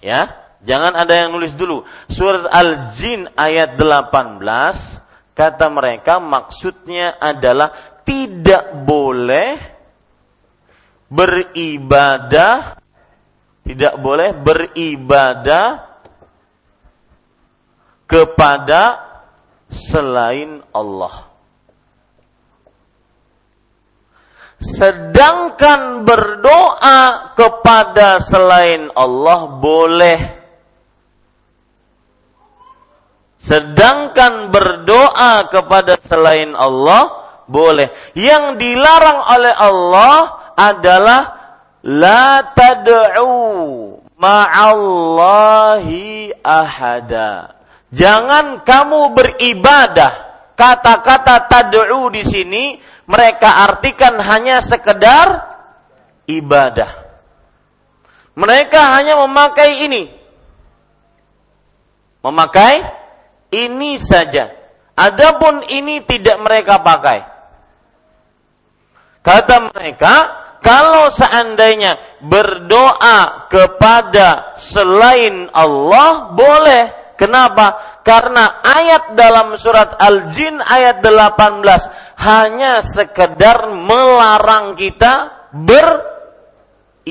ya 0.00 0.40
jangan 0.64 0.96
ada 0.96 1.12
yang 1.12 1.36
nulis 1.36 1.52
dulu. 1.52 1.84
Surat 2.08 2.48
Al-Jin 2.48 3.28
ayat 3.36 3.76
18 3.76 4.40
kata 5.36 5.68
mereka 5.68 6.16
maksudnya 6.16 7.20
adalah 7.20 7.95
tidak 8.26 8.82
boleh 8.82 9.54
beribadah 11.06 12.82
tidak 13.66 13.98
boleh 13.98 14.30
beribadah 14.30 15.98
kepada 18.06 18.82
selain 19.66 20.62
Allah. 20.70 21.26
Sedangkan 24.62 26.06
berdoa 26.06 27.34
kepada 27.34 28.22
selain 28.22 28.86
Allah 28.94 29.50
boleh. 29.58 30.18
Sedangkan 33.42 34.54
berdoa 34.54 35.50
kepada 35.50 35.98
selain 36.06 36.54
Allah 36.54 37.25
boleh. 37.46 37.90
Yang 38.12 38.58
dilarang 38.60 39.20
oleh 39.22 39.54
Allah 39.54 40.18
adalah 40.58 41.22
la 41.86 42.52
tad'u 42.52 43.30
ma'allahi 44.18 46.04
ahada. 46.42 47.54
Jangan 47.94 48.66
kamu 48.66 49.14
beribadah. 49.14 50.26
Kata-kata 50.56 51.46
tad'u 51.46 52.08
di 52.08 52.24
sini 52.24 52.80
mereka 53.06 53.68
artikan 53.68 54.16
hanya 54.18 54.64
sekedar 54.64 55.44
ibadah. 56.26 57.06
Mereka 58.36 58.80
hanya 59.00 59.16
memakai 59.24 59.84
ini. 59.84 60.12
Memakai 62.24 62.84
ini 63.52 64.00
saja. 64.00 64.50
Adapun 64.96 65.60
ini 65.68 66.00
tidak 66.04 66.40
mereka 66.40 66.80
pakai. 66.80 67.35
Kata 69.26 69.74
mereka, 69.74 70.14
kalau 70.62 71.10
seandainya 71.10 72.22
berdoa 72.22 73.50
kepada 73.50 74.54
selain 74.54 75.50
Allah 75.50 76.30
boleh. 76.30 77.10
Kenapa? 77.18 77.98
Karena 78.06 78.62
ayat 78.62 79.18
dalam 79.18 79.58
surat 79.58 79.98
Al-Jin 79.98 80.62
ayat 80.62 81.02
18 81.02 82.22
hanya 82.22 82.86
sekedar 82.86 83.66
melarang 83.74 84.78
kita 84.78 85.48
beribadah. 87.02 87.08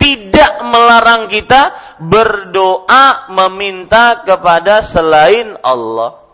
Tidak 0.00 0.64
melarang 0.64 1.28
kita 1.28 1.76
berdoa 2.00 3.28
meminta 3.28 4.24
kepada 4.24 4.80
selain 4.80 5.60
Allah. 5.60 6.24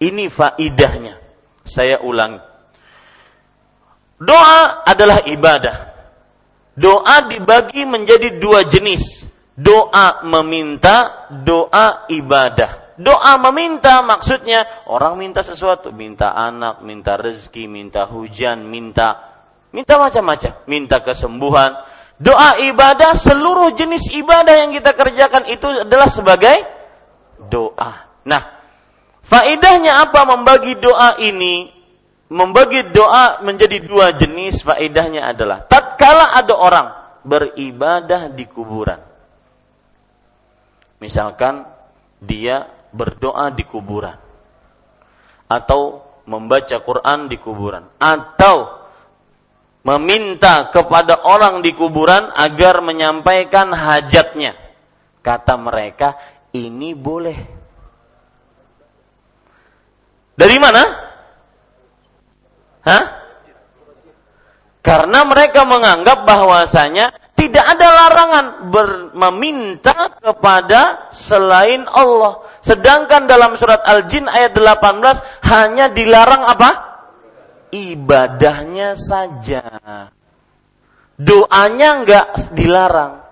Ini 0.00 0.32
faidahnya. 0.32 1.25
Saya 1.66 2.00
ulang. 2.00 2.38
Doa 4.16 4.86
adalah 4.86 5.26
ibadah. 5.28 5.92
Doa 6.72 7.26
dibagi 7.28 7.84
menjadi 7.84 8.40
dua 8.40 8.64
jenis. 8.64 9.28
Doa 9.56 10.24
meminta, 10.24 11.28
doa 11.32 12.08
ibadah. 12.08 12.96
Doa 12.96 13.36
meminta 13.36 14.00
maksudnya 14.00 14.88
orang 14.88 15.20
minta 15.20 15.44
sesuatu, 15.44 15.92
minta 15.92 16.32
anak, 16.32 16.80
minta 16.80 17.20
rezeki, 17.20 17.68
minta 17.68 18.08
hujan, 18.08 18.64
minta 18.64 19.36
minta 19.72 20.00
macam-macam, 20.00 20.64
minta 20.64 21.04
kesembuhan. 21.04 21.76
Doa 22.16 22.56
ibadah 22.64 23.12
seluruh 23.20 23.76
jenis 23.76 24.08
ibadah 24.16 24.64
yang 24.64 24.72
kita 24.72 24.96
kerjakan 24.96 25.44
itu 25.52 25.84
adalah 25.84 26.08
sebagai 26.08 26.56
doa. 27.52 28.08
Nah, 28.24 28.55
Faedahnya 29.26 30.06
apa 30.06 30.22
membagi 30.22 30.78
doa 30.78 31.18
ini? 31.18 31.74
Membagi 32.30 32.90
doa 32.90 33.42
menjadi 33.42 33.82
dua 33.82 34.14
jenis 34.14 34.62
faedahnya 34.62 35.30
adalah 35.30 35.62
tatkala 35.66 36.34
ada 36.34 36.54
orang 36.54 36.88
beribadah 37.22 38.30
di 38.30 38.46
kuburan. 38.46 38.98
Misalkan 41.02 41.66
dia 42.22 42.66
berdoa 42.90 43.50
di 43.54 43.62
kuburan 43.66 44.18
atau 45.46 46.02
membaca 46.26 46.82
Quran 46.82 47.30
di 47.30 47.38
kuburan 47.38 47.86
atau 48.02 48.86
meminta 49.86 50.66
kepada 50.74 51.22
orang 51.22 51.62
di 51.62 51.70
kuburan 51.78 52.34
agar 52.34 52.82
menyampaikan 52.82 53.70
hajatnya. 53.70 54.58
Kata 55.22 55.54
mereka, 55.58 56.18
ini 56.50 56.94
boleh 56.94 57.55
dari 60.36 60.56
mana? 60.60 60.82
Hah? 62.84 63.04
Karena 64.84 65.26
mereka 65.26 65.66
menganggap 65.66 66.22
bahwasanya 66.22 67.10
tidak 67.34 67.64
ada 67.74 67.88
larangan 67.90 68.46
meminta 69.12 70.14
kepada 70.22 71.10
selain 71.10 71.84
Allah. 71.90 72.46
Sedangkan 72.62 73.26
dalam 73.26 73.58
surat 73.58 73.82
Al-Jin 73.82 74.30
ayat 74.30 74.54
18 74.54 75.50
hanya 75.50 75.90
dilarang 75.90 76.46
apa? 76.46 76.70
Ibadahnya 77.74 78.94
saja. 78.94 79.64
Doanya 81.20 81.88
enggak 82.00 82.26
dilarang. 82.56 83.26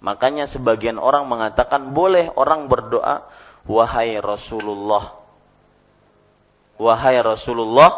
Makanya 0.00 0.48
sebagian 0.48 0.96
orang 0.96 1.28
mengatakan 1.28 1.92
boleh 1.92 2.32
orang 2.32 2.64
berdoa, 2.64 3.28
wahai 3.68 4.16
Rasulullah, 4.16 5.19
wahai 6.80 7.20
Rasulullah, 7.20 7.92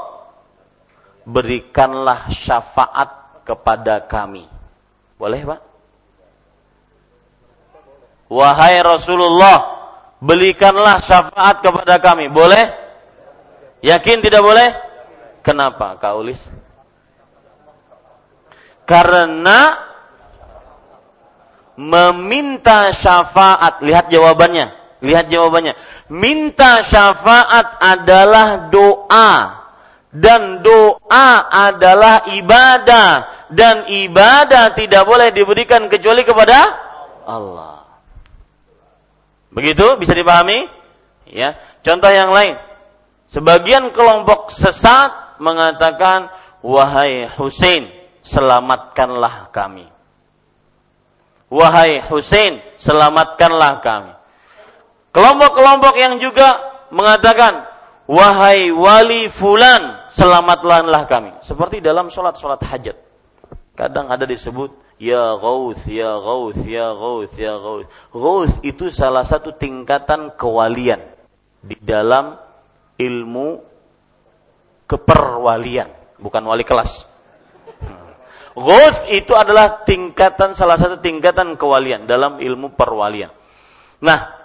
berikanlah 1.23 2.27
syafaat 2.35 3.39
kepada 3.47 4.03
kami. 4.11 4.51
Boleh, 5.15 5.47
Pak? 5.47 5.61
Wahai 8.27 8.83
Rasulullah, 8.83 9.59
berikanlah 10.19 10.99
syafaat 10.99 11.63
kepada 11.63 12.03
kami. 12.03 12.27
Boleh? 12.27 12.75
Yakin 13.87 14.19
tidak 14.19 14.43
boleh? 14.43 14.75
Kenapa, 15.47 15.95
Kak 15.99 16.19
Ulis? 16.19 16.43
Karena 18.83 19.79
meminta 21.79 22.91
syafaat. 22.91 23.83
Lihat 23.83 24.11
jawabannya. 24.11 24.82
Lihat 25.03 25.27
jawabannya. 25.29 25.75
Minta 26.15 26.87
syafaat 26.87 27.83
adalah 27.83 28.71
doa. 28.71 29.61
Dan 30.15 30.63
doa 30.63 31.29
adalah 31.51 32.31
ibadah. 32.31 33.11
Dan 33.51 33.91
ibadah 33.91 34.73
tidak 34.79 35.03
boleh 35.03 35.35
diberikan 35.35 35.91
kecuali 35.91 36.23
kepada 36.23 36.59
Allah. 37.27 37.83
Begitu 39.51 39.99
bisa 39.99 40.15
dipahami? 40.15 40.71
Ya. 41.27 41.59
Contoh 41.83 42.09
yang 42.09 42.31
lain. 42.31 42.57
Sebagian 43.29 43.91
kelompok 43.91 44.55
sesat 44.55 45.41
mengatakan, 45.43 46.31
"Wahai 46.63 47.27
Husain, 47.27 47.91
selamatkanlah 48.23 49.51
kami." 49.51 49.89
Wahai 51.53 52.01
Husain, 52.09 52.65
selamatkanlah 52.81 53.85
kami. 53.85 54.22
Kelompok-kelompok 55.13 55.95
yang 56.01 56.17
juga 56.17 56.61
mengatakan, 56.89 57.69
Wahai 58.09 58.75
wali 58.75 59.31
fulan, 59.31 60.11
selamatkanlah 60.11 61.07
kami. 61.07 61.33
Seperti 61.47 61.79
dalam 61.79 62.11
sholat-sholat 62.11 62.61
hajat. 62.61 62.97
Kadang 63.79 64.11
ada 64.11 64.27
disebut, 64.27 64.75
Ya 64.99 65.39
Gauth, 65.39 65.87
Ya 65.87 66.19
Gauth, 66.19 66.61
Ya 66.67 66.93
Gauth, 66.93 67.35
Ya 67.39 67.55
Gauth. 67.57 67.89
Gauth 68.11 68.55
itu 68.67 68.91
salah 68.91 69.23
satu 69.23 69.55
tingkatan 69.55 70.35
kewalian. 70.35 71.01
Di 71.63 71.79
dalam 71.79 72.37
ilmu 72.99 73.63
keperwalian. 74.91 76.19
Bukan 76.19 76.43
wali 76.45 76.67
kelas. 76.67 77.07
Ghaus 78.53 79.09
itu 79.09 79.33
adalah 79.33 79.81
tingkatan 79.89 80.53
salah 80.53 80.77
satu 80.77 81.01
tingkatan 81.01 81.57
kewalian 81.57 82.05
dalam 82.05 82.37
ilmu 82.37 82.77
perwalian. 82.77 83.33
Nah, 84.05 84.42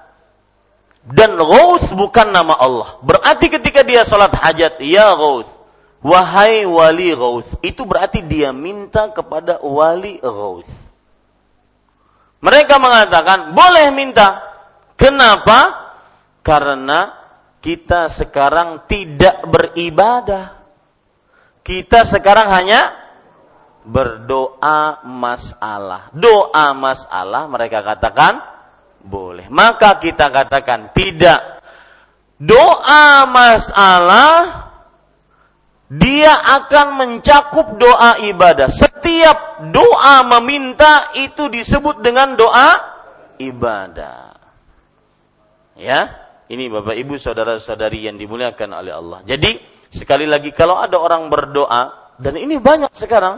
dan 1.08 1.40
Ghaus 1.40 1.88
bukan 1.96 2.36
nama 2.36 2.52
Allah. 2.52 3.00
Berarti 3.00 3.48
ketika 3.48 3.80
dia 3.88 4.04
sholat 4.04 4.36
hajat, 4.36 4.84
ya 4.84 5.16
Ghaus, 5.16 5.48
wahai 6.04 6.68
wali 6.68 7.16
Ghaus, 7.16 7.48
itu 7.64 7.88
berarti 7.88 8.20
dia 8.28 8.52
minta 8.52 9.08
kepada 9.16 9.64
wali 9.64 10.20
Ghaus. 10.20 10.68
Mereka 12.44 12.76
mengatakan, 12.78 13.56
boleh 13.56 13.88
minta. 13.96 14.44
Kenapa? 15.00 15.90
Karena 16.44 17.16
kita 17.64 18.12
sekarang 18.12 18.86
tidak 18.92 19.48
beribadah. 19.48 20.60
Kita 21.64 22.04
sekarang 22.04 22.52
hanya 22.52 22.94
berdoa 23.88 25.08
masalah. 25.08 26.12
Doa 26.12 26.76
masalah 26.76 27.48
mereka 27.48 27.80
katakan 27.84 28.57
boleh. 29.08 29.48
Maka 29.48 29.96
kita 29.98 30.28
katakan 30.28 30.92
tidak. 30.92 31.64
Doa 32.38 33.26
masalah 33.26 34.68
dia 35.88 36.36
akan 36.60 36.88
mencakup 37.00 37.80
doa 37.80 38.20
ibadah. 38.20 38.68
Setiap 38.68 39.72
doa 39.72 40.28
meminta 40.38 41.16
itu 41.16 41.48
disebut 41.48 42.04
dengan 42.04 42.36
doa 42.36 42.76
ibadah. 43.40 44.36
Ya, 45.80 46.28
ini 46.52 46.68
Bapak 46.68 46.98
Ibu 46.98 47.16
saudara-saudari 47.16 48.10
yang 48.10 48.20
dimuliakan 48.20 48.70
oleh 48.76 48.92
Allah. 48.92 49.20
Jadi, 49.24 49.62
sekali 49.88 50.28
lagi 50.28 50.52
kalau 50.52 50.76
ada 50.76 51.00
orang 51.00 51.32
berdoa 51.32 52.16
dan 52.20 52.34
ini 52.36 52.58
banyak 52.58 52.92
sekarang 52.92 53.38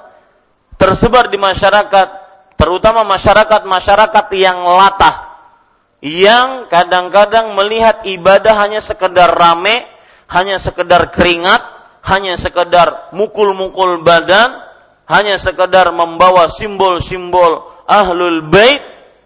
tersebar 0.80 1.28
di 1.28 1.36
masyarakat, 1.36 2.08
terutama 2.56 3.04
masyarakat-masyarakat 3.04 4.26
yang 4.40 4.64
latah, 4.64 5.29
yang 6.00 6.72
kadang-kadang 6.72 7.52
melihat 7.56 8.08
ibadah 8.08 8.56
hanya 8.56 8.80
sekedar 8.80 9.36
rame, 9.36 9.84
hanya 10.32 10.56
sekedar 10.56 11.12
keringat, 11.12 11.60
hanya 12.08 12.40
sekedar 12.40 13.12
mukul-mukul 13.12 14.02
badan, 14.04 14.64
hanya 15.10 15.36
sekedar 15.36 15.92
membawa 15.92 16.48
simbol-simbol 16.48 17.84
ahlul 17.84 18.48
bait, 18.48 18.80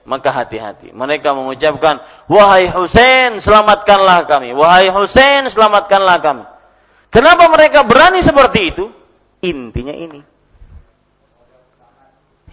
maka 0.08 0.34
hati-hati. 0.34 0.90
Mereka 0.96 1.36
mengucapkan, 1.38 2.02
"Wahai 2.26 2.72
Husain, 2.72 3.38
selamatkanlah 3.38 4.26
kami. 4.26 4.56
Wahai 4.58 4.90
Husain, 4.90 5.46
selamatkanlah 5.48 6.18
kami." 6.24 6.44
Kenapa 7.14 7.46
mereka 7.54 7.86
berani 7.86 8.26
seperti 8.26 8.60
itu? 8.74 8.86
Intinya 9.44 9.94
ini 9.94 10.34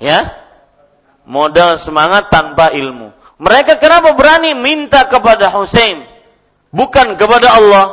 ya 0.00 0.32
modal 1.28 1.76
semangat 1.76 2.32
tanpa 2.32 2.72
ilmu. 2.72 3.12
Mereka 3.40 3.80
kenapa 3.80 4.12
berani 4.12 4.52
minta 4.52 5.08
kepada 5.08 5.48
Hussein 5.56 6.04
bukan 6.68 7.16
kepada 7.16 7.56
Allah? 7.56 7.86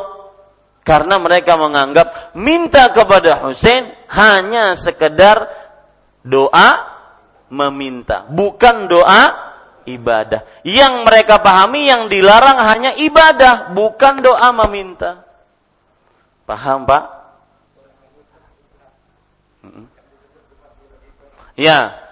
Karena 0.84 1.20
mereka 1.20 1.56
menganggap 1.56 2.36
minta 2.36 2.92
kepada 2.92 3.44
Hussein 3.44 3.92
hanya 4.12 4.76
sekedar 4.76 5.48
doa 6.24 6.70
meminta, 7.48 8.28
bukan 8.28 8.92
doa 8.92 9.36
ibadah. 9.88 10.44
Yang 10.68 10.94
mereka 11.08 11.40
pahami 11.40 11.88
yang 11.88 12.12
dilarang 12.12 12.60
hanya 12.60 12.92
ibadah, 13.00 13.72
bukan 13.72 14.20
doa 14.24 14.52
meminta. 14.52 15.24
Paham, 16.48 16.88
Pak? 16.88 17.04
Ya. 21.60 22.07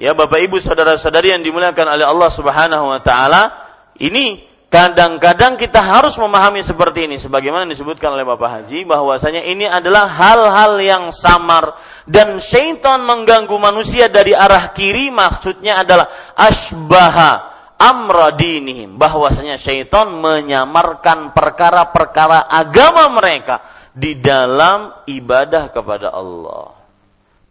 Ya 0.00 0.16
Bapak 0.16 0.40
Ibu 0.40 0.64
saudara-saudari 0.64 1.36
yang 1.36 1.44
dimuliakan 1.44 1.92
oleh 1.92 2.08
Allah 2.08 2.32
Subhanahu 2.32 2.88
wa 2.88 3.04
taala, 3.04 3.52
ini 4.00 4.40
kadang-kadang 4.72 5.60
kita 5.60 5.76
harus 5.76 6.16
memahami 6.16 6.64
seperti 6.64 7.04
ini 7.04 7.20
sebagaimana 7.20 7.68
disebutkan 7.68 8.16
oleh 8.16 8.24
Bapak 8.24 8.64
Haji 8.64 8.88
bahwasanya 8.88 9.44
ini 9.44 9.68
adalah 9.68 10.08
hal-hal 10.08 10.80
yang 10.80 11.04
samar 11.12 11.76
dan 12.08 12.40
syaitan 12.40 13.04
mengganggu 13.04 13.52
manusia 13.60 14.08
dari 14.08 14.32
arah 14.32 14.72
kiri 14.72 15.12
maksudnya 15.12 15.84
adalah 15.84 16.08
asbaha 16.32 17.32
amra 17.76 18.32
dinihim 18.32 18.96
bahwasanya 18.96 19.60
syaitan 19.60 20.16
menyamarkan 20.16 21.36
perkara-perkara 21.36 22.48
agama 22.48 23.20
mereka 23.20 23.60
di 23.92 24.16
dalam 24.16 25.04
ibadah 25.04 25.68
kepada 25.68 26.08
Allah. 26.08 26.72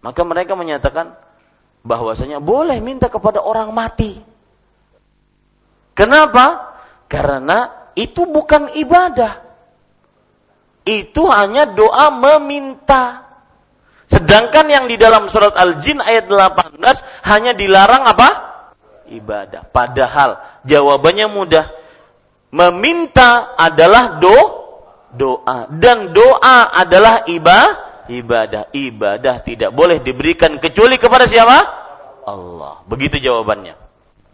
Maka 0.01 0.21
mereka 0.25 0.57
menyatakan 0.57 1.28
bahwasanya 1.83 2.43
boleh 2.43 2.77
minta 2.83 3.07
kepada 3.07 3.39
orang 3.39 3.71
mati. 3.71 4.19
Kenapa? 5.95 6.75
Karena 7.11 7.91
itu 7.95 8.23
bukan 8.23 8.71
ibadah. 8.75 9.43
Itu 10.87 11.27
hanya 11.27 11.67
doa 11.67 12.09
meminta. 12.13 13.27
Sedangkan 14.09 14.65
yang 14.71 14.85
di 14.89 14.97
dalam 14.97 15.29
surat 15.29 15.53
Al-Jin 15.53 16.01
ayat 16.01 16.25
18 16.31 16.81
hanya 17.29 17.51
dilarang 17.53 18.07
apa? 18.07 18.29
Ibadah. 19.11 19.69
Padahal 19.69 20.63
jawabannya 20.65 21.27
mudah. 21.29 21.67
Meminta 22.49 23.53
adalah 23.53 24.17
do 24.17 24.37
doa 25.13 25.69
dan 25.69 26.13
doa 26.13 26.69
adalah 26.73 27.25
ibadah 27.25 27.88
ibadah. 28.09 28.73
Ibadah 28.73 29.45
tidak 29.45 29.71
boleh 29.71 30.01
diberikan 30.01 30.57
kecuali 30.57 30.97
kepada 30.97 31.29
siapa? 31.29 31.57
Allah. 32.25 32.83
Begitu 32.89 33.21
jawabannya. 33.21 33.77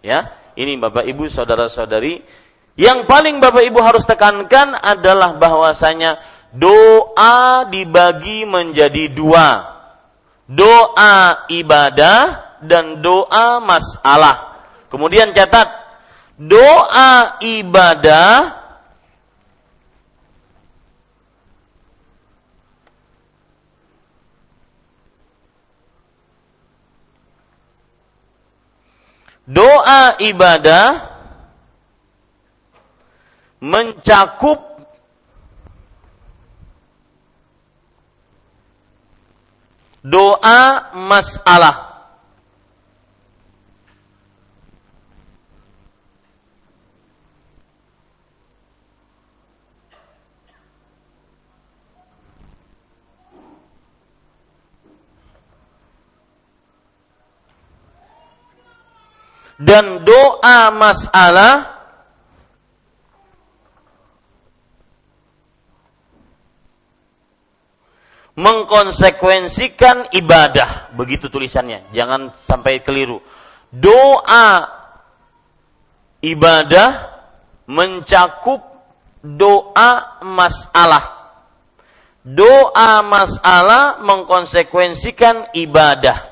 Ya, 0.01 0.33
ini 0.55 0.79
Bapak 0.79 1.03
Ibu 1.05 1.27
saudara-saudari 1.27 2.23
yang 2.75 3.07
paling 3.07 3.39
Bapak 3.39 3.63
Ibu 3.63 3.79
harus 3.79 4.03
tekankan 4.03 4.75
adalah 4.75 5.39
bahwasanya 5.39 6.19
doa 6.51 7.63
dibagi 7.71 8.43
menjadi 8.43 9.11
dua. 9.11 9.75
Doa 10.45 11.47
ibadah 11.49 12.19
dan 12.61 12.99
doa 12.99 13.63
masalah. 13.63 14.59
Kemudian 14.91 15.31
catat, 15.31 15.71
doa 16.37 17.39
ibadah 17.41 18.64
doa 29.45 30.17
ibadah 30.21 31.13
mencakup 33.61 34.75
doa 40.05 40.93
masalah. 40.93 41.94
Dan 59.55 60.03
doa 60.03 60.71
masalah 60.75 61.75
mengkonsekuensikan 68.35 70.11
ibadah. 70.11 70.91
Begitu 70.93 71.31
tulisannya. 71.31 71.89
Jangan 71.95 72.35
sampai 72.35 72.83
keliru. 72.83 73.23
Doa 73.71 74.67
ibadah 76.19 76.89
mencakup 77.65 78.61
doa 79.23 80.21
masalah. 80.21 81.15
Doa 82.25 83.05
masalah 83.05 84.01
mengkonsekuensikan 84.01 85.55
ibadah. 85.55 86.25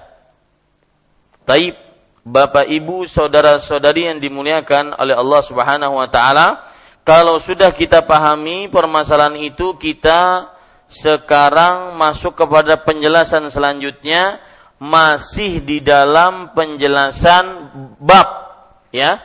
Taib, 1.43 1.75
Bapak 2.23 2.71
Ibu, 2.71 3.03
saudara-saudari 3.03 4.07
yang 4.07 4.23
dimuliakan 4.23 4.95
oleh 4.95 5.12
Allah 5.12 5.41
Subhanahu 5.43 5.99
wa 5.99 6.07
taala, 6.07 6.63
kalau 7.03 7.36
sudah 7.36 7.75
kita 7.75 8.07
pahami 8.07 8.71
permasalahan 8.71 9.36
itu, 9.43 9.75
kita 9.75 10.47
sekarang 10.88 11.99
masuk 11.99 12.39
kepada 12.39 12.79
penjelasan 12.79 13.51
selanjutnya 13.51 14.39
masih 14.79 15.59
di 15.67 15.83
dalam 15.83 16.55
penjelasan 16.55 17.71
bab 17.99 18.27
ya 18.93 19.19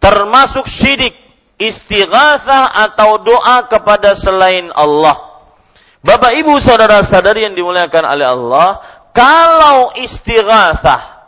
termasuk 0.00 0.64
syirik 0.64 1.12
istighatsah 1.60 2.72
atau 2.88 3.20
doa 3.20 3.68
kepada 3.68 4.16
selain 4.16 4.72
Allah. 4.72 5.44
Bapak 6.00 6.32
Ibu 6.40 6.56
saudara-saudari 6.56 7.44
yang 7.44 7.52
dimuliakan 7.52 8.04
oleh 8.08 8.24
Allah, 8.24 8.68
kalau 9.12 9.92
istighatsah 9.92 11.19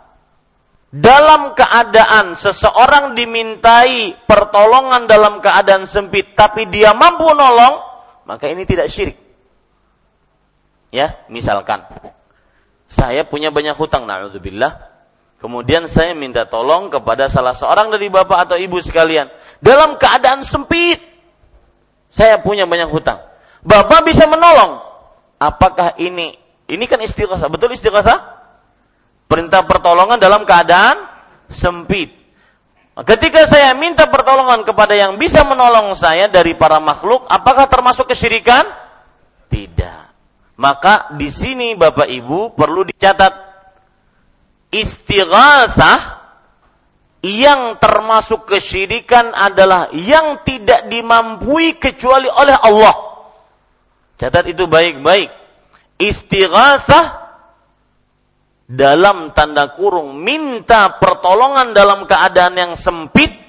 dalam 0.93 1.57
keadaan 1.57 2.37
seseorang 2.37 3.17
dimintai 3.17 4.13
pertolongan 4.29 5.09
dalam 5.09 5.41
keadaan 5.41 5.89
sempit 5.89 6.37
tapi 6.37 6.69
dia 6.69 6.93
mampu 6.93 7.27
nolong, 7.33 7.81
maka 8.29 8.47
ini 8.53 8.69
tidak 8.69 8.93
syirik. 8.93 9.17
Ya, 10.93 11.25
misalkan 11.33 11.89
saya 12.85 13.25
punya 13.25 13.49
banyak 13.49 13.73
hutang 13.81 14.05
naudzubillah 14.05 14.93
Kemudian 15.43 15.91
saya 15.91 16.15
minta 16.15 16.47
tolong 16.47 16.87
kepada 16.87 17.27
salah 17.27 17.51
seorang 17.51 17.91
dari 17.91 18.07
bapak 18.07 18.47
atau 18.47 18.55
ibu 18.55 18.79
sekalian. 18.79 19.27
Dalam 19.59 19.99
keadaan 19.99 20.47
sempit. 20.47 21.03
Saya 22.15 22.39
punya 22.39 22.63
banyak 22.63 22.87
hutang. 22.87 23.19
Bapak 23.67 24.07
bisa 24.07 24.31
menolong. 24.31 24.79
Apakah 25.43 25.99
ini, 25.99 26.39
ini 26.71 26.85
kan 26.87 27.03
istighosah. 27.03 27.51
Betul 27.51 27.75
istighosah? 27.75 28.32
Perintah 29.33 29.65
pertolongan 29.65 30.21
dalam 30.21 30.45
keadaan 30.45 31.09
sempit. 31.49 32.13
Ketika 32.93 33.49
saya 33.49 33.73
minta 33.73 34.05
pertolongan 34.05 34.61
kepada 34.61 34.93
yang 34.93 35.17
bisa 35.17 35.41
menolong 35.49 35.97
saya 35.97 36.29
dari 36.29 36.53
para 36.53 36.77
makhluk, 36.77 37.25
apakah 37.33 37.65
termasuk 37.65 38.13
kesyirikan? 38.13 38.69
Tidak. 39.49 40.01
Maka 40.61 41.09
di 41.17 41.33
sini 41.33 41.73
Bapak 41.73 42.13
Ibu 42.13 42.53
perlu 42.53 42.85
dicatat 42.85 43.33
istighatsah 44.69 46.21
yang 47.25 47.81
termasuk 47.81 48.45
kesyirikan 48.45 49.33
adalah 49.33 49.89
yang 49.97 50.45
tidak 50.45 50.93
dimampui 50.93 51.81
kecuali 51.81 52.29
oleh 52.29 52.57
Allah. 52.61 53.25
Catat 54.21 54.45
itu 54.53 54.69
baik-baik. 54.69 55.33
Istighatsah 55.97 57.22
dalam 58.67 59.35
tanda 59.37 59.75
kurung 59.75 60.17
minta 60.23 60.97
pertolongan 60.97 61.75
dalam 61.75 62.07
keadaan 62.09 62.55
yang 62.57 62.73
sempit 62.79 63.43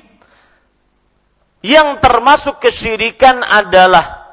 yang 1.64 2.04
termasuk 2.04 2.60
kesyirikan 2.60 3.40
adalah 3.40 4.24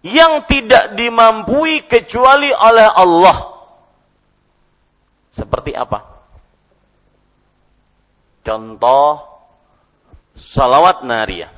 yang 0.00 0.48
tidak 0.48 0.96
dimampui 0.96 1.84
kecuali 1.84 2.48
oleh 2.48 2.88
Allah. 2.88 3.36
Seperti 5.34 5.74
apa? 5.74 5.98
Contoh 8.40 9.20
salawat 10.38 11.04
nariyah. 11.04 11.52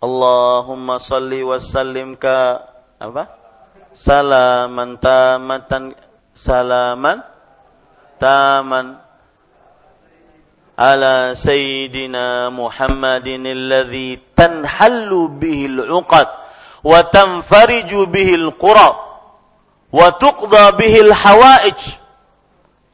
Allahumma 0.00 1.00
salli 1.00 1.40
wa 1.40 1.58
sallim 1.60 2.16
apa? 3.00 3.24
Salaman 3.94 4.98
tamatan 5.00 5.96
salaman 6.44 7.24
taman 8.20 9.00
ala 10.76 11.32
sayyidina 11.32 12.52
Muhammadin 12.52 13.48
alladhi 13.48 14.20
tanhallu 14.36 15.32
bihi 15.40 15.72
al-uqad 15.72 16.28
wa 16.84 17.00
tanfariju 17.08 18.04
bihi 18.12 18.36
al-qura 18.36 18.92
wa 19.94 20.04
tuqda 20.20 20.76
bihi 20.76 21.08
al-hawaij. 21.08 21.80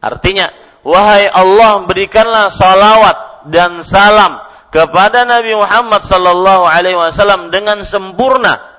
Artinya, 0.00 0.46
wahai 0.86 1.26
Allah 1.26 1.82
berikanlah 1.88 2.54
salawat 2.54 3.50
dan 3.50 3.82
salam 3.82 4.38
kepada 4.70 5.26
Nabi 5.26 5.56
Muhammad 5.58 6.06
sallallahu 6.06 6.64
alaihi 6.68 6.96
wasallam 6.96 7.50
dengan 7.50 7.82
sempurna 7.82 8.70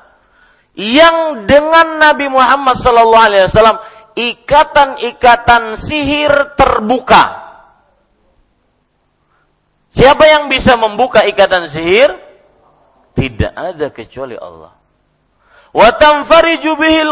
yang 0.78 1.44
dengan 1.46 2.00
Nabi 2.00 2.32
Muhammad 2.32 2.80
sallallahu 2.80 3.28
alaihi 3.28 3.46
wasallam 3.52 3.78
ikatan-ikatan 4.15 5.76
sihir 5.80 6.56
terbuka. 6.56 7.39
Siapa 9.91 10.24
yang 10.24 10.47
bisa 10.47 10.80
membuka 10.80 11.28
ikatan 11.28 11.67
sihir? 11.67 12.15
Tidak 13.12 13.52
ada 13.52 13.91
kecuali 13.91 14.39
Allah. 14.39 14.71
Bihil. 16.80 17.12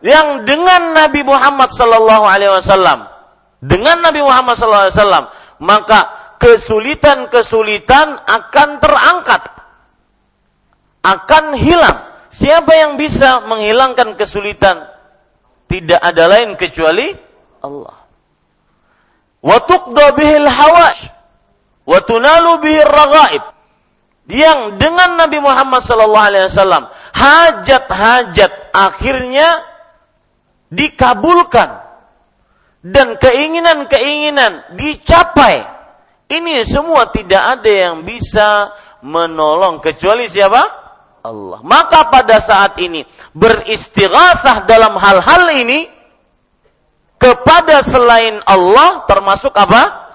Yang 0.00 0.28
dengan 0.48 0.96
Nabi 0.96 1.20
Muhammad 1.24 1.72
sallallahu 1.72 2.24
alaihi 2.24 2.52
wasallam 2.56 3.10
dengan 3.60 4.00
Nabi 4.00 4.24
Muhammad 4.24 4.56
SAW, 4.56 5.28
maka 5.60 6.00
kesulitan-kesulitan 6.40 8.24
akan 8.24 8.68
terangkat, 8.80 9.42
akan 11.04 11.44
hilang. 11.60 12.08
Siapa 12.32 12.72
yang 12.72 12.96
bisa 12.96 13.44
menghilangkan 13.44 14.16
kesulitan? 14.16 14.88
Tidak 15.70 16.02
ada 16.02 16.26
lain 16.26 16.58
kecuali 16.58 17.14
Allah. 17.62 17.94
Wa 19.38 19.56
tuqda 19.62 20.18
bihil 20.18 20.50
hawaj 20.50 20.98
wa 21.86 21.98
tunalu 22.02 22.58
bihir 22.58 22.90
ragaib. 22.90 23.44
Yang 24.26 24.82
dengan 24.82 25.14
Nabi 25.14 25.38
Muhammad 25.38 25.82
sallallahu 25.86 26.26
alaihi 26.30 26.46
wasallam 26.50 26.90
hajat-hajat 27.14 28.74
akhirnya 28.74 29.62
dikabulkan 30.70 31.82
dan 32.82 33.18
keinginan-keinginan 33.18 34.74
dicapai. 34.74 35.66
Ini 36.30 36.62
semua 36.62 37.10
tidak 37.10 37.58
ada 37.58 37.70
yang 37.70 38.06
bisa 38.06 38.70
menolong 39.02 39.82
kecuali 39.82 40.30
siapa? 40.30 40.89
Allah. 41.20 41.60
Maka 41.64 42.08
pada 42.08 42.40
saat 42.40 42.76
ini 42.80 43.04
beristighatsah 43.36 44.64
dalam 44.64 44.96
hal-hal 44.96 45.52
ini 45.56 45.88
kepada 47.20 47.84
selain 47.84 48.40
Allah 48.48 49.04
termasuk 49.04 49.52
apa? 49.52 50.12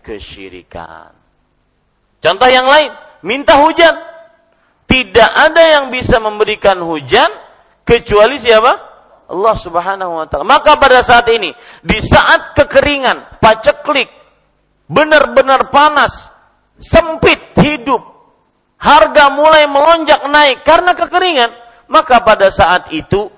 Kesyirikan. 0.00 1.12
Contoh 2.24 2.48
yang 2.48 2.64
lain, 2.64 2.90
minta 3.20 3.60
hujan. 3.60 3.92
Tidak 4.86 5.30
ada 5.34 5.62
yang 5.76 5.84
bisa 5.90 6.16
memberikan 6.22 6.78
hujan 6.80 7.28
kecuali 7.84 8.38
siapa? 8.38 8.96
Allah 9.26 9.54
Subhanahu 9.58 10.22
wa 10.22 10.26
taala. 10.30 10.46
Maka 10.46 10.78
pada 10.78 11.02
saat 11.02 11.26
ini, 11.34 11.50
di 11.82 11.98
saat 11.98 12.54
kekeringan, 12.54 13.42
paceklik, 13.42 14.06
benar-benar 14.86 15.68
panas, 15.74 16.30
sempit 16.78 17.52
hidup, 17.58 18.15
harga 18.76 19.32
mulai 19.32 19.64
melonjak 19.68 20.20
naik 20.28 20.62
karena 20.62 20.92
kekeringan, 20.92 21.50
maka 21.88 22.20
pada 22.22 22.52
saat 22.52 22.92
itu 22.92 23.28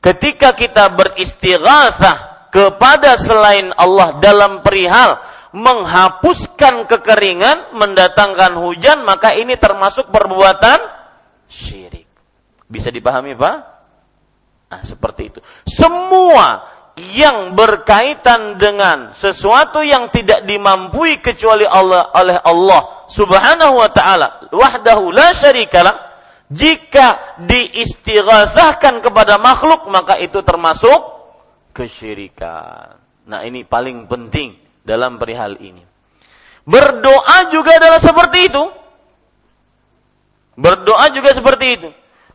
ketika 0.00 0.54
kita 0.54 0.90
beristighatsah 0.94 2.48
kepada 2.54 3.18
selain 3.18 3.74
Allah 3.74 4.16
dalam 4.22 4.62
perihal 4.64 5.20
menghapuskan 5.56 6.84
kekeringan, 6.84 7.76
mendatangkan 7.76 8.60
hujan, 8.60 9.02
maka 9.08 9.32
ini 9.32 9.56
termasuk 9.56 10.12
perbuatan 10.12 10.78
syirik. 11.48 12.04
Bisa 12.68 12.92
dipahami, 12.92 13.32
Pak? 13.32 13.56
Nah, 14.66 14.82
seperti 14.82 15.32
itu. 15.32 15.40
Semua 15.64 16.75
yang 16.96 17.52
berkaitan 17.52 18.56
dengan 18.56 19.12
sesuatu 19.12 19.84
yang 19.84 20.08
tidak 20.08 20.48
dimampui 20.48 21.20
kecuali 21.20 21.68
Allah 21.68 22.08
oleh 22.16 22.40
Allah 22.40 23.04
Subhanahu 23.12 23.76
wa 23.76 23.90
taala 23.92 24.48
wahdahu 24.48 25.12
la 25.12 25.36
syarikalah 25.36 25.92
jika 26.48 27.36
diistighatsahkan 27.44 29.04
kepada 29.04 29.36
makhluk 29.36 29.84
maka 29.92 30.16
itu 30.16 30.40
termasuk 30.40 30.96
kesyirikan. 31.76 32.96
Nah, 33.28 33.44
ini 33.44 33.68
paling 33.68 34.08
penting 34.08 34.56
dalam 34.80 35.20
perihal 35.20 35.60
ini. 35.60 35.84
Berdoa 36.64 37.52
juga 37.52 37.76
adalah 37.76 38.00
seperti 38.00 38.48
itu. 38.48 38.64
Berdoa 40.56 41.12
juga 41.12 41.36
seperti 41.36 41.66
itu. 41.76 41.88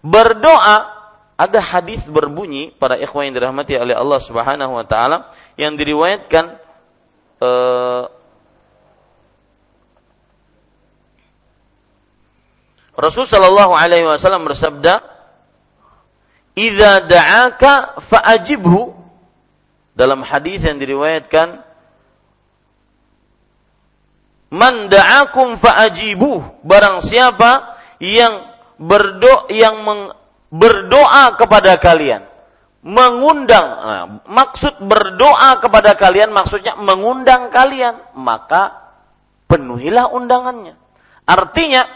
Berdoa 0.06 1.01
ada 1.42 1.58
hadis 1.58 2.06
berbunyi 2.06 2.70
para 2.78 3.02
ikhwan 3.02 3.34
yang 3.34 3.42
dirahmati 3.42 3.74
oleh 3.74 3.98
Allah 3.98 4.20
Subhanahu 4.22 4.78
wa 4.78 4.86
taala 4.86 5.34
yang 5.58 5.74
diriwayatkan 5.74 6.62
uh, 7.42 8.06
Rasul 13.02 13.26
Shallallahu 13.26 13.74
Alaihi 13.74 14.06
Wasallam 14.06 14.46
bersabda, 14.46 15.02
"Idza 16.54 17.10
da'aka 17.10 17.98
fa'ajibhu." 17.98 18.94
Dalam 19.98 20.22
hadis 20.22 20.62
yang 20.62 20.78
diriwayatkan, 20.78 21.66
"Man 24.54 24.94
da'akum 24.94 25.58
fa'ajibuh." 25.58 26.62
Barang 26.62 27.02
siapa 27.02 27.82
yang 27.98 28.54
berdoa 28.78 29.50
yang 29.50 29.82
meng, 29.82 30.14
berdoa 30.52 31.40
kepada 31.40 31.80
kalian, 31.80 32.28
mengundang 32.84 33.68
nah, 33.72 34.06
maksud 34.28 34.84
berdoa 34.84 35.58
kepada 35.64 35.96
kalian 35.96 36.36
maksudnya 36.36 36.76
mengundang 36.76 37.50
kalian, 37.50 37.98
maka 38.20 38.94
penuhilah 39.48 40.12
undangannya. 40.12 40.76
Artinya 41.24 41.88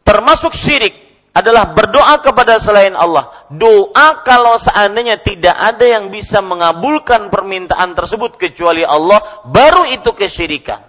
termasuk 0.00 0.56
syirik 0.56 1.06
adalah 1.36 1.76
berdoa 1.76 2.24
kepada 2.24 2.56
selain 2.56 2.96
Allah. 2.96 3.44
Doa 3.52 4.24
kalau 4.24 4.56
seandainya 4.56 5.20
tidak 5.20 5.52
ada 5.52 5.84
yang 5.84 6.08
bisa 6.08 6.40
mengabulkan 6.40 7.28
permintaan 7.28 7.92
tersebut 7.92 8.40
kecuali 8.40 8.80
Allah, 8.80 9.44
baru 9.44 9.84
itu 9.92 10.16
kesyirikan. 10.16 10.80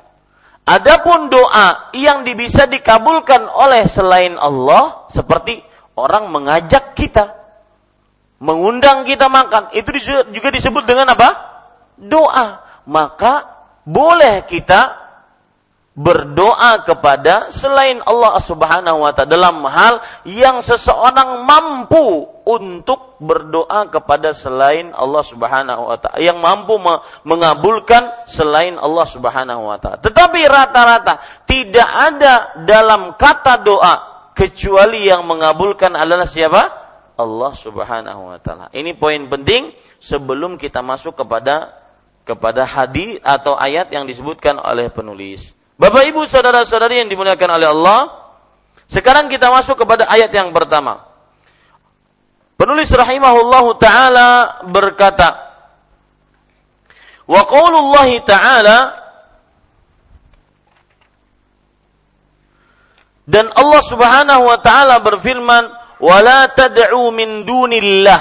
Adapun 0.68 1.28
doa 1.28 1.92
yang 1.96 2.24
bisa 2.24 2.68
dikabulkan 2.68 3.48
oleh 3.48 3.88
selain 3.88 4.36
Allah 4.40 5.08
seperti 5.12 5.67
orang 5.98 6.30
mengajak 6.30 6.94
kita 6.94 7.38
mengundang 8.38 9.02
kita 9.06 9.28
makan 9.28 9.74
itu 9.74 9.98
juga 10.30 10.50
disebut 10.54 10.86
dengan 10.86 11.10
apa? 11.14 11.30
doa. 11.98 12.62
Maka 12.88 13.50
boleh 13.84 14.46
kita 14.48 15.08
berdoa 15.98 16.86
kepada 16.86 17.50
selain 17.50 17.98
Allah 18.06 18.38
Subhanahu 18.38 19.02
wa 19.02 19.12
taala 19.18 19.34
dalam 19.34 19.66
hal 19.66 19.98
yang 20.30 20.62
seseorang 20.62 21.42
mampu 21.42 22.30
untuk 22.46 23.18
berdoa 23.18 23.90
kepada 23.90 24.30
selain 24.30 24.94
Allah 24.94 25.26
Subhanahu 25.26 25.90
wa 25.90 25.98
taala 25.98 26.22
yang 26.22 26.38
mampu 26.38 26.78
mengabulkan 27.26 28.30
selain 28.30 28.78
Allah 28.78 29.10
Subhanahu 29.10 29.74
wa 29.74 29.82
taala 29.82 29.98
tetapi 29.98 30.46
rata-rata 30.46 31.18
tidak 31.50 31.90
ada 31.90 32.34
dalam 32.62 33.18
kata 33.18 33.66
doa 33.66 34.17
kecuali 34.38 35.10
yang 35.10 35.26
mengabulkan 35.26 35.98
adalah 35.98 36.30
siapa? 36.30 36.86
Allah 37.18 37.52
Subhanahu 37.58 38.30
wa 38.30 38.38
taala. 38.38 38.70
Ini 38.70 38.94
poin 38.94 39.26
penting 39.26 39.74
sebelum 39.98 40.62
kita 40.62 40.86
masuk 40.86 41.18
kepada 41.18 41.74
kepada 42.22 42.62
hadis 42.70 43.18
atau 43.26 43.58
ayat 43.58 43.90
yang 43.90 44.06
disebutkan 44.06 44.62
oleh 44.62 44.94
penulis. 44.94 45.58
Bapak 45.82 46.06
Ibu 46.06 46.30
saudara-saudari 46.30 47.02
yang 47.02 47.10
dimuliakan 47.10 47.50
oleh 47.58 47.68
Allah, 47.74 48.00
sekarang 48.86 49.26
kita 49.34 49.50
masuk 49.50 49.82
kepada 49.82 50.06
ayat 50.06 50.30
yang 50.30 50.54
pertama. 50.54 51.10
Penulis 52.58 52.90
rahimahullahu 52.94 53.82
taala 53.82 54.62
berkata, 54.70 55.48
Wa 57.28 57.44
qaulullahi 57.44 58.24
ta'ala 58.24 59.07
dan 63.28 63.52
Allah 63.52 63.84
Subhanahu 63.84 64.48
wa 64.48 64.58
taala 64.64 65.04
berfirman, 65.04 65.68
"Wa 66.00 66.18
la 66.24 66.48
tad'u 66.48 67.12
min 67.12 67.44
dunillah 67.44 68.20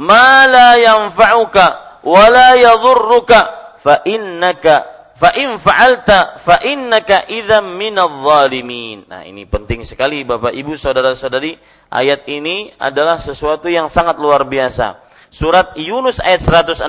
ma 0.00 0.48
la 0.48 0.80
yanfa'uka 0.80 2.00
wa 2.08 2.24
la 2.32 2.56
yadhurruka 2.56 3.38
fa 3.84 4.00
innaka 4.08 4.98
fa 5.18 5.34
in 5.34 5.58
fa'alta 5.58 6.38
fa 6.40 6.62
innaka 6.62 7.26
idzam 7.26 7.74
minadh 7.74 8.22
zalimin. 8.22 9.04
Nah, 9.10 9.26
ini 9.26 9.44
penting 9.50 9.82
sekali 9.82 10.22
Bapak 10.22 10.54
Ibu 10.54 10.78
saudara-saudari. 10.78 11.58
Ayat 11.90 12.24
ini 12.30 12.70
adalah 12.78 13.18
sesuatu 13.18 13.66
yang 13.66 13.90
sangat 13.90 14.16
luar 14.22 14.46
biasa. 14.46 15.02
Surat 15.28 15.74
Yunus 15.74 16.22
ayat 16.22 16.40
106. 16.40 16.86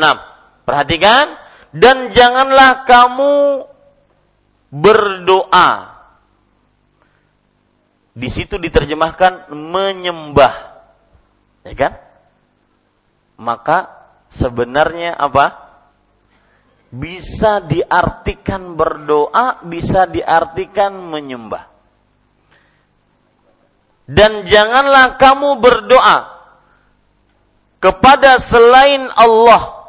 Perhatikan 0.64 1.26
dan 1.74 2.14
janganlah 2.14 2.86
kamu 2.86 3.66
berdoa. 4.70 5.99
Di 8.20 8.28
situ 8.28 8.60
diterjemahkan 8.60 9.48
menyembah. 9.56 10.56
Ya 11.64 11.74
kan? 11.80 11.94
Maka 13.40 13.88
sebenarnya 14.28 15.16
apa? 15.16 15.70
bisa 16.90 17.62
diartikan 17.62 18.74
berdoa, 18.74 19.62
bisa 19.66 20.10
diartikan 20.10 20.98
menyembah. 20.98 21.70
Dan 24.10 24.42
janganlah 24.42 25.22
kamu 25.22 25.62
berdoa 25.62 26.18
kepada 27.78 28.42
selain 28.42 29.06
Allah 29.14 29.86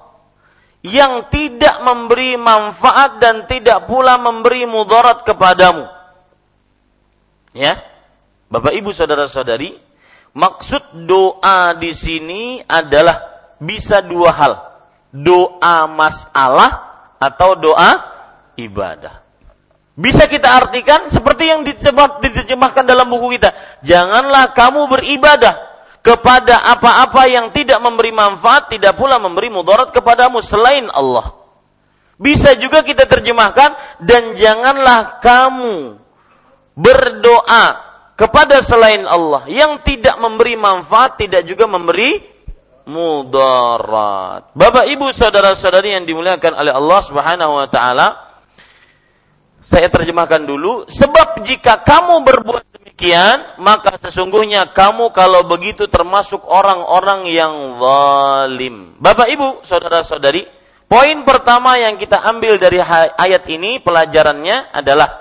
yang 0.84 1.28
tidak 1.32 1.80
memberi 1.80 2.36
manfaat 2.36 3.16
dan 3.16 3.48
tidak 3.48 3.88
pula 3.88 4.20
memberi 4.20 4.68
mudarat 4.68 5.24
kepadamu. 5.24 5.88
Ya. 7.56 7.80
Bapak 8.50 8.74
Ibu 8.74 8.90
saudara-saudari, 8.90 9.78
maksud 10.34 11.06
doa 11.06 11.70
di 11.78 11.94
sini 11.94 12.58
adalah 12.66 13.22
bisa 13.62 14.02
dua 14.02 14.34
hal. 14.34 14.52
Doa 15.14 15.86
masalah 15.86 16.70
atau 17.22 17.54
doa 17.54 18.02
ibadah. 18.58 19.22
Bisa 19.94 20.26
kita 20.26 20.50
artikan 20.50 21.06
seperti 21.06 21.46
yang 21.46 21.62
diterjemahkan 21.62 22.82
dalam 22.82 23.06
buku 23.06 23.38
kita. 23.38 23.54
Janganlah 23.86 24.50
kamu 24.50 24.90
beribadah 24.98 25.54
kepada 26.02 26.66
apa-apa 26.74 27.30
yang 27.30 27.54
tidak 27.54 27.78
memberi 27.78 28.10
manfaat, 28.10 28.66
tidak 28.66 28.98
pula 28.98 29.22
memberi 29.22 29.46
mudarat 29.46 29.94
kepadamu 29.94 30.42
selain 30.42 30.90
Allah. 30.90 31.38
Bisa 32.18 32.58
juga 32.58 32.82
kita 32.82 33.06
terjemahkan 33.06 34.02
dan 34.02 34.34
janganlah 34.34 35.22
kamu 35.22 36.00
berdoa 36.74 37.89
kepada 38.20 38.60
selain 38.60 39.08
Allah 39.08 39.48
yang 39.48 39.80
tidak 39.80 40.20
memberi 40.20 40.52
manfaat, 40.52 41.16
tidak 41.16 41.48
juga 41.48 41.64
memberi 41.64 42.20
mudarat. 42.84 44.52
Bapak 44.52 44.84
Ibu 44.92 45.08
saudara-saudari 45.16 45.96
yang 45.96 46.04
dimuliakan 46.04 46.52
oleh 46.52 46.68
Allah 46.68 47.00
Subhanahu 47.00 47.64
wa 47.64 47.68
taala, 47.72 48.08
saya 49.64 49.88
terjemahkan 49.88 50.44
dulu, 50.44 50.84
sebab 50.92 51.40
jika 51.48 51.80
kamu 51.80 52.20
berbuat 52.28 52.64
demikian, 52.76 53.56
maka 53.56 53.96
sesungguhnya 53.96 54.68
kamu 54.76 55.16
kalau 55.16 55.48
begitu 55.48 55.88
termasuk 55.88 56.44
orang-orang 56.44 57.24
yang 57.24 57.80
zalim. 57.80 59.00
Bapak 59.00 59.32
Ibu, 59.32 59.64
saudara-saudari, 59.64 60.44
poin 60.84 61.24
pertama 61.24 61.80
yang 61.80 61.96
kita 61.96 62.20
ambil 62.20 62.60
dari 62.60 62.84
ayat 63.16 63.48
ini 63.48 63.80
pelajarannya 63.80 64.76
adalah 64.76 65.19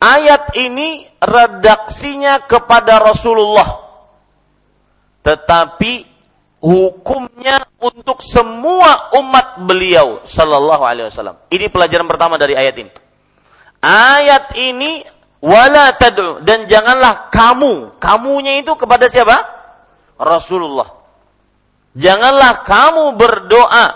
ayat 0.00 0.56
ini 0.56 1.06
redaksinya 1.20 2.48
kepada 2.48 2.98
Rasulullah 2.98 3.90
tetapi 5.20 6.08
hukumnya 6.60 7.64
untuk 7.80 8.20
semua 8.24 9.12
umat 9.16 9.64
beliau 9.64 10.24
sallallahu 10.24 10.84
alaihi 10.84 11.08
wasallam. 11.08 11.36
Ini 11.48 11.72
pelajaran 11.72 12.08
pertama 12.08 12.36
dari 12.36 12.56
ayat 12.56 12.76
ini. 12.76 12.92
Ayat 13.80 14.52
ini 14.60 15.04
wala 15.40 15.96
tad'u 15.96 16.44
dan 16.44 16.68
janganlah 16.68 17.32
kamu, 17.32 17.96
kamunya 17.96 18.60
itu 18.60 18.76
kepada 18.76 19.08
siapa? 19.08 19.40
Rasulullah. 20.20 21.00
Janganlah 21.96 22.62
kamu 22.68 23.16
berdoa 23.16 23.86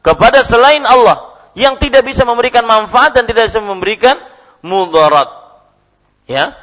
kepada 0.00 0.46
selain 0.46 0.86
Allah 0.86 1.34
yang 1.58 1.76
tidak 1.82 2.06
bisa 2.06 2.22
memberikan 2.22 2.62
manfaat 2.64 3.14
dan 3.18 3.26
tidak 3.26 3.50
bisa 3.50 3.58
memberikan 3.58 4.16
mudarat. 4.62 5.43
Ya. 6.24 6.56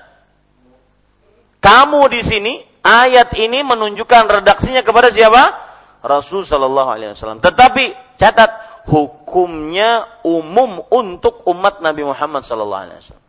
Kamu 1.62 2.10
di 2.10 2.22
sini 2.26 2.54
ayat 2.82 3.38
ini 3.38 3.62
menunjukkan 3.62 4.42
redaksinya 4.42 4.82
kepada 4.82 5.14
siapa? 5.14 5.70
Rasul 6.02 6.42
Shallallahu 6.42 6.90
Alaihi 6.90 7.14
Wasallam. 7.14 7.40
Tetapi 7.46 8.18
catat 8.18 8.84
hukumnya 8.90 10.22
umum 10.26 10.82
untuk 10.90 11.46
umat 11.46 11.86
Nabi 11.86 12.02
Muhammad 12.02 12.42
Shallallahu 12.42 12.84
Alaihi 12.90 13.00
Wasallam. 13.06 13.28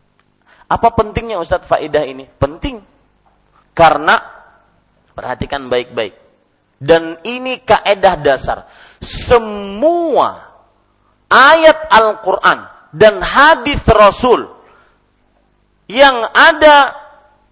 Apa 0.73 0.89
pentingnya 0.97 1.37
Ustadz 1.37 1.69
faidah 1.69 2.09
ini? 2.09 2.25
Penting 2.25 2.81
karena 3.77 4.17
perhatikan 5.13 5.69
baik-baik. 5.69 6.17
Dan 6.81 7.21
ini 7.29 7.61
kaedah 7.61 8.15
dasar. 8.25 8.67
Semua 9.05 10.49
ayat 11.29 11.93
Al-Quran 11.93 12.59
dan 12.91 13.21
hadis 13.21 13.85
Rasul 13.85 14.49
yang 15.93 16.25
ada 16.33 16.97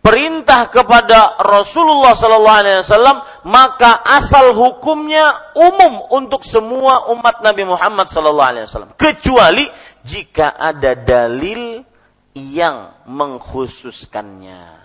perintah 0.00 0.72
kepada 0.72 1.36
Rasulullah 1.44 2.16
sallallahu 2.16 2.60
alaihi 2.64 2.80
wasallam 2.80 3.20
maka 3.44 4.00
asal 4.00 4.56
hukumnya 4.56 5.52
umum 5.52 6.08
untuk 6.08 6.40
semua 6.48 7.12
umat 7.12 7.44
Nabi 7.44 7.68
Muhammad 7.68 8.08
sallallahu 8.08 8.50
alaihi 8.56 8.64
wasallam 8.64 8.96
kecuali 8.96 9.68
jika 10.00 10.56
ada 10.56 10.96
dalil 10.96 11.84
yang 12.32 13.04
mengkhususkannya. 13.04 14.80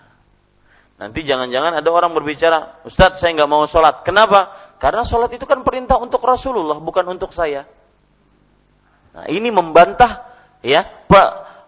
Nanti 0.96 1.28
jangan-jangan 1.28 1.84
ada 1.84 1.90
orang 1.92 2.16
berbicara, 2.16 2.84
Ustadz 2.88 3.20
saya 3.20 3.36
nggak 3.36 3.52
mau 3.52 3.68
sholat. 3.68 4.04
Kenapa? 4.08 4.72
Karena 4.80 5.04
sholat 5.04 5.32
itu 5.36 5.44
kan 5.44 5.60
perintah 5.64 6.00
untuk 6.00 6.24
Rasulullah, 6.24 6.80
bukan 6.80 7.04
untuk 7.12 7.36
saya. 7.36 7.68
Nah, 9.16 9.28
ini 9.28 9.52
membantah 9.52 10.24
ya 10.64 10.88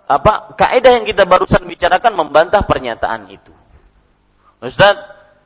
apa 0.08 0.56
kaidah 0.56 0.98
yang 0.98 1.06
kita 1.06 1.28
barusan 1.28 1.68
bicarakan 1.68 2.16
membantah 2.16 2.64
pernyataan 2.64 3.28
itu. 3.28 3.52
Ustaz, 4.64 4.96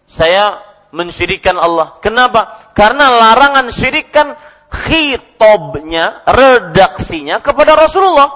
saya 0.06 0.62
mensyirikan 0.94 1.58
Allah. 1.58 1.98
Kenapa? 2.00 2.72
Karena 2.78 3.10
larangan 3.10 3.74
syirikan 3.74 4.38
khitobnya, 4.72 6.24
redaksinya 6.30 7.42
kepada 7.42 7.76
Rasulullah, 7.76 8.30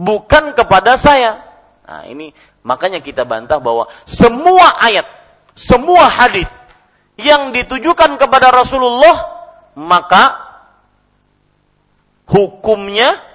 bukan 0.00 0.56
kepada 0.56 0.96
saya. 0.96 1.44
Nah, 1.84 2.08
ini 2.08 2.32
makanya 2.64 3.04
kita 3.04 3.28
bantah 3.28 3.60
bahwa 3.60 3.86
semua 4.08 4.80
ayat, 4.80 5.04
semua 5.52 6.08
hadis 6.08 6.48
yang 7.20 7.54
ditujukan 7.54 8.16
kepada 8.18 8.50
Rasulullah, 8.50 9.14
maka 9.78 10.40
hukumnya 12.26 13.33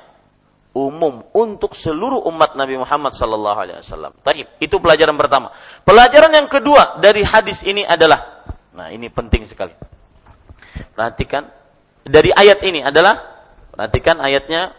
umum 0.73 1.25
untuk 1.33 1.73
seluruh 1.73 2.21
umat 2.29 2.53
Nabi 2.53 2.77
Muhammad 2.77 3.17
sallallahu 3.17 3.57
alaihi 3.57 3.77
wasallam. 3.81 4.13
Itu 4.61 4.77
pelajaran 4.77 5.17
pertama. 5.17 5.49
Pelajaran 5.81 6.29
yang 6.29 6.47
kedua 6.47 7.01
dari 7.01 7.25
hadis 7.25 7.65
ini 7.65 7.81
adalah 7.81 8.45
nah 8.73 8.93
ini 8.93 9.09
penting 9.09 9.49
sekali. 9.49 9.73
Perhatikan 10.93 11.49
dari 12.05 12.29
ayat 12.29 12.59
ini 12.63 12.85
adalah 12.85 13.17
perhatikan 13.73 14.21
ayatnya 14.21 14.77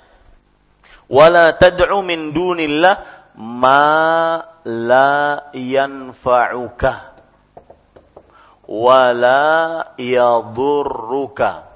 wala 1.11 1.59
tad'u 1.59 2.01
min 2.07 2.31
dunillah 2.31 3.27
ma 3.35 4.39
la 4.65 5.51
yanfa'uka 5.51 6.93
wala 8.71 9.51
yadurruka 9.99 11.70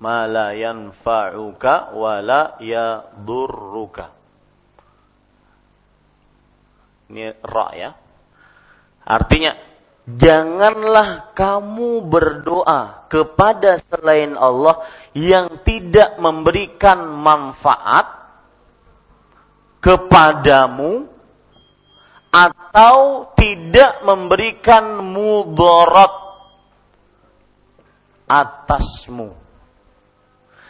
ma 0.00 0.28
la 0.28 0.52
yanfa'uka 0.52 1.96
wa 1.96 2.14
la 2.20 2.42
yadurruka. 2.60 4.04
Ini 7.06 7.38
ra 7.40 7.68
ya. 7.72 7.90
Artinya 9.06 9.54
janganlah 10.04 11.32
kamu 11.32 12.02
berdoa 12.02 13.06
kepada 13.06 13.78
selain 13.78 14.34
Allah 14.34 14.82
yang 15.14 15.62
tidak 15.62 16.18
memberikan 16.18 17.06
manfaat 17.06 18.10
kepadamu 19.78 21.06
atau 22.34 23.30
tidak 23.38 24.02
memberikan 24.02 24.98
mudarat 24.98 26.10
atasmu 28.26 29.45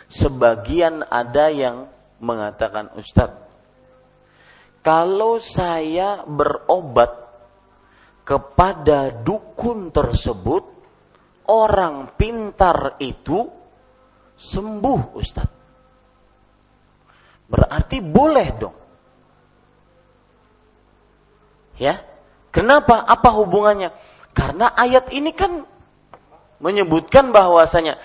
sebagian 0.06 1.02
ada 1.06 1.50
yang 1.50 1.90
mengatakan 2.22 2.94
Ustadz, 2.96 3.42
kalau 4.80 5.42
saya 5.42 6.22
berobat 6.24 7.10
kepada 8.26 9.10
dukun 9.10 9.90
tersebut, 9.90 10.64
orang 11.50 12.14
pintar 12.14 12.98
itu 13.02 13.46
sembuh 14.34 15.02
Ustadz. 15.14 15.54
Berarti 17.46 18.02
boleh 18.02 18.48
dong. 18.58 18.76
Ya, 21.76 22.02
kenapa? 22.50 23.04
Apa 23.06 23.30
hubungannya? 23.36 23.94
Karena 24.32 24.72
ayat 24.74 25.12
ini 25.12 25.30
kan 25.30 25.62
menyebutkan 26.58 27.30
bahwasanya 27.30 28.00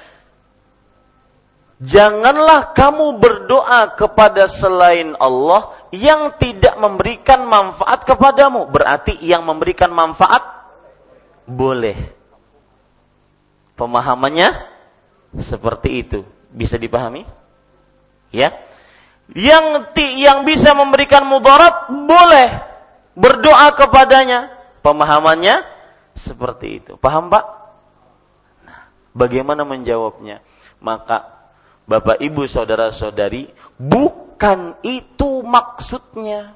Janganlah 1.82 2.78
kamu 2.78 3.18
berdoa 3.18 3.98
kepada 3.98 4.46
selain 4.46 5.18
Allah 5.18 5.74
yang 5.90 6.38
tidak 6.38 6.78
memberikan 6.78 7.50
manfaat 7.50 8.06
kepadamu. 8.06 8.70
Berarti 8.70 9.18
yang 9.18 9.42
memberikan 9.42 9.90
manfaat 9.90 10.46
boleh. 11.50 11.98
Pemahamannya 13.74 14.62
seperti 15.42 16.06
itu. 16.06 16.20
Bisa 16.54 16.78
dipahami? 16.78 17.26
Ya. 18.30 18.54
Yang 19.34 19.90
yang 20.22 20.46
bisa 20.46 20.78
memberikan 20.78 21.26
mudarat 21.26 21.90
boleh 21.90 22.62
berdoa 23.18 23.74
kepadanya. 23.74 24.54
Pemahamannya 24.86 25.66
seperti 26.14 26.78
itu. 26.78 26.94
Paham, 27.02 27.34
Pak? 27.34 27.46
Nah, 28.70 28.86
bagaimana 29.18 29.66
menjawabnya? 29.66 30.46
Maka 30.78 31.41
Bapak 31.92 32.24
Ibu 32.24 32.48
saudara-saudari, 32.48 33.52
bukan 33.76 34.80
itu 34.80 35.44
maksudnya. 35.44 36.56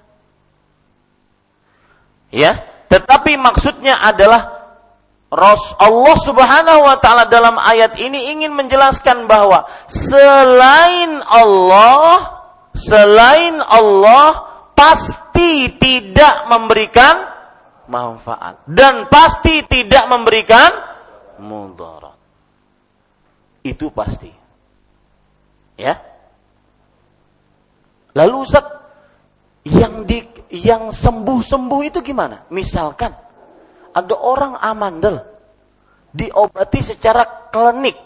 Ya, 2.31 2.63
tetapi 2.87 3.35
maksudnya 3.35 3.99
adalah 3.99 4.55
Allah 5.81 6.17
Subhanahu 6.23 6.87
wa 6.87 6.95
taala 7.03 7.27
dalam 7.27 7.59
ayat 7.59 7.99
ini 7.99 8.31
ingin 8.31 8.55
menjelaskan 8.55 9.27
bahwa 9.27 9.67
selain 9.91 11.19
Allah, 11.27 12.39
selain 12.71 13.59
Allah 13.59 14.47
pasti 14.71 15.75
tidak 15.75 16.47
memberikan 16.47 17.15
manfaat 17.91 18.63
dan 18.71 19.11
pasti 19.11 19.67
tidak 19.67 20.07
memberikan 20.07 20.71
mudarat. 21.43 22.15
Itu 23.65 23.91
pasti. 23.91 24.34
Ya. 25.75 25.99
Lalu 28.15 28.47
Ustaz, 28.47 28.63
yang 29.67 30.07
di 30.07 30.23
yang 30.53 30.93
sembuh-sembuh 30.93 31.81
itu 31.83 31.99
gimana? 31.99 32.47
Misalkan 32.53 33.11
ada 33.91 34.15
orang 34.15 34.55
amandel 34.59 35.19
diobati 36.15 36.79
secara 36.79 37.51
klinik, 37.51 37.99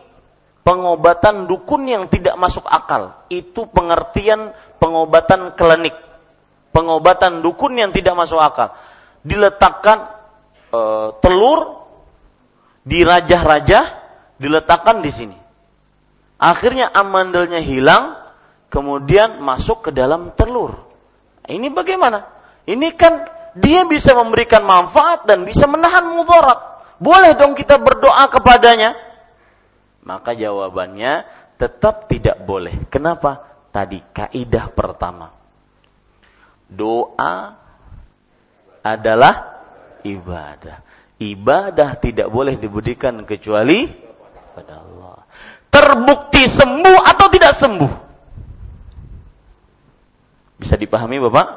pengobatan 0.65 1.45
dukun 1.45 1.85
yang 1.85 2.09
tidak 2.09 2.33
masuk 2.41 2.65
akal. 2.65 3.25
Itu 3.29 3.69
pengertian 3.69 4.53
pengobatan 4.81 5.53
klinik. 5.53 5.93
Pengobatan 6.73 7.45
dukun 7.45 7.77
yang 7.77 7.93
tidak 7.93 8.17
masuk 8.17 8.41
akal. 8.41 8.73
Diletakkan 9.21 10.09
e, 10.69 10.81
telur 11.21 11.89
di 12.81 13.01
rajah-rajah 13.05 13.85
diletakkan 14.41 15.01
di 15.01 15.11
sini. 15.13 15.37
Akhirnya 16.39 16.87
amandelnya 16.95 17.59
hilang, 17.59 18.15
kemudian 18.71 19.43
masuk 19.43 19.89
ke 19.89 19.91
dalam 19.91 20.31
telur. 20.39 20.87
Ini 21.43 21.67
bagaimana? 21.67 22.23
Ini 22.63 22.95
kan 22.95 23.27
dia 23.59 23.83
bisa 23.83 24.15
memberikan 24.15 24.63
manfaat 24.63 25.27
dan 25.27 25.43
bisa 25.43 25.67
menahan 25.67 26.07
mudarat. 26.07 26.79
Boleh 26.95 27.35
dong 27.35 27.59
kita 27.59 27.75
berdoa 27.75 28.23
kepadanya? 28.31 28.95
Maka 30.07 30.31
jawabannya 30.31 31.27
tetap 31.59 32.07
tidak 32.07 32.39
boleh. 32.47 32.87
Kenapa? 32.87 33.43
Tadi 33.75 33.99
kaidah 34.15 34.71
pertama. 34.71 35.27
Doa 36.71 37.51
adalah 38.79 39.35
ibadah. 40.07 40.87
Ibadah 41.19 41.99
tidak 41.99 42.31
boleh 42.31 42.55
diberikan 42.55 43.27
kecuali 43.27 43.91
pada 44.55 44.79
Allah 44.79 44.88
terbukti 45.69 46.45
sembuh 46.49 46.99
atau 47.05 47.27
tidak 47.31 47.53
sembuh? 47.55 47.91
Bisa 50.59 50.75
dipahami 50.75 51.17
Bapak? 51.23 51.47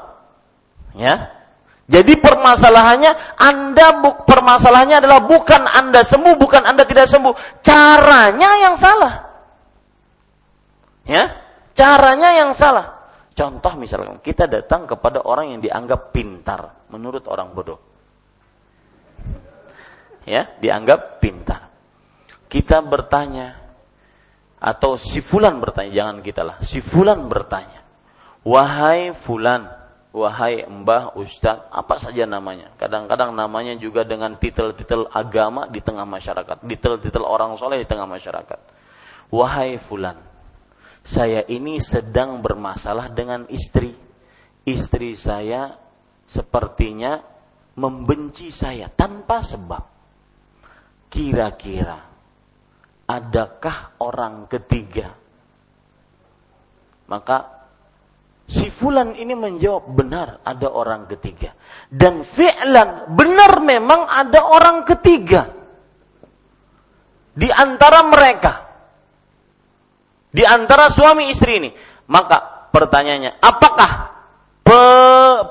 Ya. 0.95 1.43
Jadi 1.91 2.17
permasalahannya 2.23 3.37
Anda 3.37 3.99
buk 3.99 4.25
permasalahannya 4.25 5.03
adalah 5.03 5.27
bukan 5.27 5.67
Anda 5.67 6.07
sembuh, 6.07 6.39
bukan 6.39 6.63
Anda 6.63 6.87
tidak 6.87 7.11
sembuh. 7.11 7.35
Caranya 7.61 8.51
yang 8.63 8.75
salah. 8.79 9.15
Ya. 11.03 11.25
Caranya 11.75 12.37
yang 12.39 12.55
salah. 12.55 13.03
Contoh 13.33 13.73
misalnya 13.81 14.21
kita 14.21 14.45
datang 14.45 14.85
kepada 14.85 15.25
orang 15.25 15.57
yang 15.57 15.61
dianggap 15.65 16.13
pintar 16.13 16.85
menurut 16.93 17.25
orang 17.27 17.57
bodoh. 17.57 17.81
Ya, 20.23 20.55
dianggap 20.63 21.19
pintar. 21.19 21.73
Kita 22.47 22.79
bertanya, 22.85 23.59
atau 24.63 24.95
si 24.95 25.19
fulan 25.19 25.59
bertanya, 25.59 25.91
jangan 25.91 26.17
kita 26.23 26.43
lah. 26.47 26.57
Si 26.63 26.79
fulan 26.79 27.27
bertanya, 27.27 27.83
"Wahai 28.47 29.11
fulan, 29.11 29.67
wahai 30.15 30.63
mbah, 30.71 31.19
ustaz, 31.19 31.67
apa 31.67 31.99
saja 31.99 32.31
namanya?" 32.31 32.71
Kadang-kadang 32.79 33.35
namanya 33.35 33.75
juga 33.75 34.07
dengan 34.07 34.39
titel-titel 34.39 35.11
agama 35.11 35.67
di 35.67 35.83
tengah 35.83 36.07
masyarakat, 36.07 36.63
titel-titel 36.63 37.27
orang 37.27 37.59
soleh 37.59 37.83
di 37.83 37.91
tengah 37.91 38.07
masyarakat. 38.07 38.59
"Wahai 39.35 39.83
fulan, 39.83 40.31
Saya 41.03 41.43
ini 41.51 41.83
sedang 41.83 42.39
bermasalah 42.39 43.11
dengan 43.11 43.51
istri. 43.51 43.91
Istri 44.63 45.19
saya 45.19 45.75
sepertinya 46.31 47.19
membenci 47.75 48.55
saya 48.55 48.87
tanpa 48.87 49.43
sebab. 49.43 49.83
Kira-kira 51.11 52.12
adakah 53.07 53.97
orang 54.03 54.47
ketiga? 54.51 55.15
Maka 57.11 57.69
si 58.49 58.73
fulan 58.73 59.15
ini 59.17 59.37
menjawab 59.37 59.85
benar 59.93 60.29
ada 60.43 60.69
orang 60.71 61.07
ketiga. 61.11 61.53
Dan 61.89 62.25
fi'lan 62.25 63.13
benar 63.13 63.61
memang 63.61 64.09
ada 64.09 64.41
orang 64.49 64.85
ketiga. 64.89 65.53
Di 67.33 67.49
antara 67.49 68.05
mereka 68.05 68.73
di 70.33 70.43
antara 70.49 70.89
suami 70.89 71.29
istri 71.29 71.61
ini. 71.61 71.71
Maka 72.09 72.73
pertanyaannya, 72.73 73.39
apakah 73.39 73.91
pe 74.65 74.83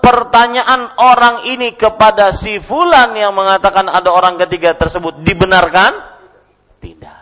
pertanyaan 0.02 0.97
orang 0.97 1.45
ini 1.47 1.78
kepada 1.78 2.34
si 2.34 2.58
fulan 2.58 3.14
yang 3.14 3.38
mengatakan 3.38 3.86
ada 3.88 4.10
orang 4.10 4.41
ketiga 4.41 4.74
tersebut 4.74 5.22
dibenarkan? 5.22 5.93
Tidak. 6.82 7.20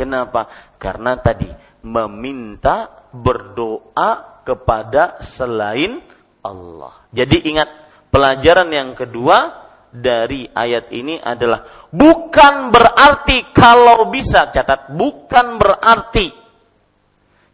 Kenapa? 0.00 0.48
Karena 0.80 1.20
tadi 1.20 1.44
meminta 1.84 3.04
berdoa 3.12 4.40
kepada 4.48 5.20
selain 5.20 6.00
Allah. 6.40 7.04
Jadi 7.12 7.44
ingat 7.52 7.68
pelajaran 8.08 8.72
yang 8.72 8.96
kedua 8.96 9.68
dari 9.92 10.48
ayat 10.48 10.88
ini 10.88 11.20
adalah 11.20 11.92
bukan 11.92 12.72
berarti 12.72 13.52
kalau 13.52 14.08
bisa 14.08 14.48
catat 14.48 14.88
bukan 14.96 15.60
berarti 15.60 16.32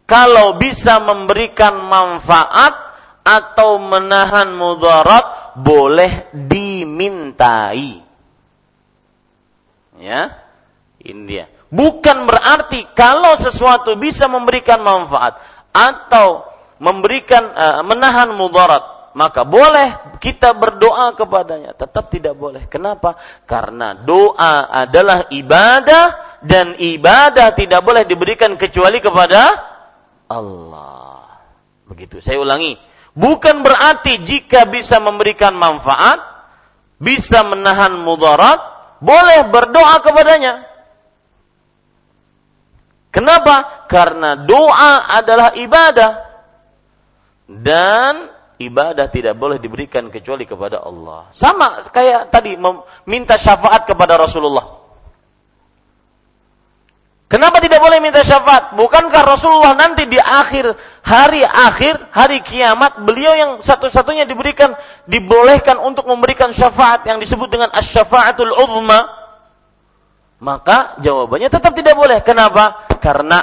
kalau 0.07 0.55
bisa 0.55 1.03
memberikan 1.03 1.83
manfaat 1.83 2.95
atau 3.27 3.75
menahan 3.75 4.55
mudarat 4.55 5.59
boleh 5.59 6.31
dimintai. 6.31 8.07
Ya. 9.99 10.47
Ini 11.03 11.21
dia. 11.27 11.56
Bukan 11.67 12.23
berarti 12.23 12.87
kalau 12.95 13.35
sesuatu 13.35 13.99
bisa 13.99 14.31
memberikan 14.31 14.79
manfaat 14.79 15.35
atau 15.75 16.47
memberikan 16.79 17.43
uh, 17.51 17.83
menahan 17.83 18.31
mudarat, 18.31 19.11
maka 19.17 19.43
boleh 19.43 20.15
kita 20.23 20.55
berdoa 20.55 21.11
kepadanya. 21.17 21.75
Tetap 21.75 22.07
tidak 22.13 22.39
boleh. 22.39 22.69
Kenapa? 22.71 23.19
Karena 23.43 23.97
doa 23.97 24.69
adalah 24.71 25.27
ibadah 25.27 26.39
dan 26.45 26.77
ibadah 26.79 27.51
tidak 27.51 27.83
boleh 27.83 28.07
diberikan 28.07 28.55
kecuali 28.55 29.03
kepada 29.03 29.41
Allah. 30.31 31.25
Begitu. 31.89 32.23
Saya 32.23 32.39
ulangi. 32.39 32.79
Bukan 33.17 33.65
berarti 33.65 34.21
jika 34.21 34.69
bisa 34.69 35.01
memberikan 35.01 35.57
manfaat, 35.57 36.21
bisa 37.01 37.41
menahan 37.41 37.97
mudarat, 37.97 38.61
boleh 39.01 39.49
berdoa 39.49 39.97
kepadanya. 40.05 40.76
Kenapa? 43.17 43.89
Karena 43.89 44.37
doa 44.37 45.09
adalah 45.09 45.57
ibadah. 45.57 46.21
Dan 47.49 48.29
ibadah 48.61 49.09
tidak 49.09 49.33
boleh 49.33 49.57
diberikan 49.57 50.05
kecuali 50.13 50.45
kepada 50.45 50.85
Allah. 50.85 51.33
Sama 51.33 51.81
kayak 51.89 52.29
tadi 52.29 52.53
meminta 52.53 53.33
syafaat 53.41 53.89
kepada 53.89 54.21
Rasulullah. 54.21 54.85
Kenapa 57.25 57.57
tidak 57.57 57.81
boleh 57.81 57.97
minta 57.99 58.21
syafaat? 58.21 58.77
Bukankah 58.77 59.25
Rasulullah 59.25 59.73
nanti 59.73 60.05
di 60.05 60.15
akhir 60.15 60.77
hari 61.01 61.41
akhir 61.43 62.13
hari 62.13 62.39
kiamat 62.45 63.01
beliau 63.03 63.33
yang 63.33 63.51
satu-satunya 63.65 64.29
diberikan 64.29 64.77
dibolehkan 65.09 65.81
untuk 65.81 66.05
memberikan 66.05 66.53
syafaat 66.53 67.03
yang 67.09 67.17
disebut 67.17 67.49
dengan 67.49 67.73
asy-syafaatul 67.73 68.53
uzma? 68.53 69.26
Maka 70.37 71.01
jawabannya 71.01 71.49
tetap 71.49 71.73
tidak 71.73 71.97
boleh. 71.97 72.21
Kenapa? 72.21 72.85
Karena 73.01 73.41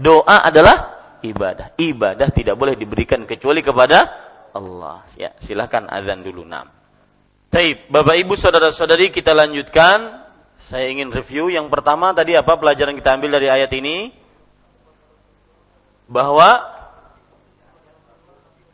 doa 0.00 0.40
adalah 0.40 0.76
ibadah. 1.20 1.76
Ibadah 1.76 2.28
tidak 2.32 2.56
boleh 2.56 2.74
diberikan 2.80 3.28
kecuali 3.28 3.60
kepada 3.60 4.08
Allah. 4.56 5.04
Ya, 5.20 5.36
silakan 5.42 5.90
azan 5.92 6.24
dulu. 6.24 6.48
Nam. 6.48 6.72
Baik, 7.52 7.92
Bapak 7.92 8.16
Ibu 8.18 8.34
saudara-saudari 8.34 9.14
kita 9.14 9.30
lanjutkan 9.30 10.24
saya 10.64 10.88
ingin 10.88 11.12
review 11.12 11.52
yang 11.52 11.68
pertama 11.68 12.16
tadi 12.16 12.32
apa 12.32 12.56
pelajaran 12.56 12.96
kita 12.96 13.20
ambil 13.20 13.36
dari 13.36 13.52
ayat 13.52 13.68
ini? 13.76 14.10
Bahwa 16.08 16.50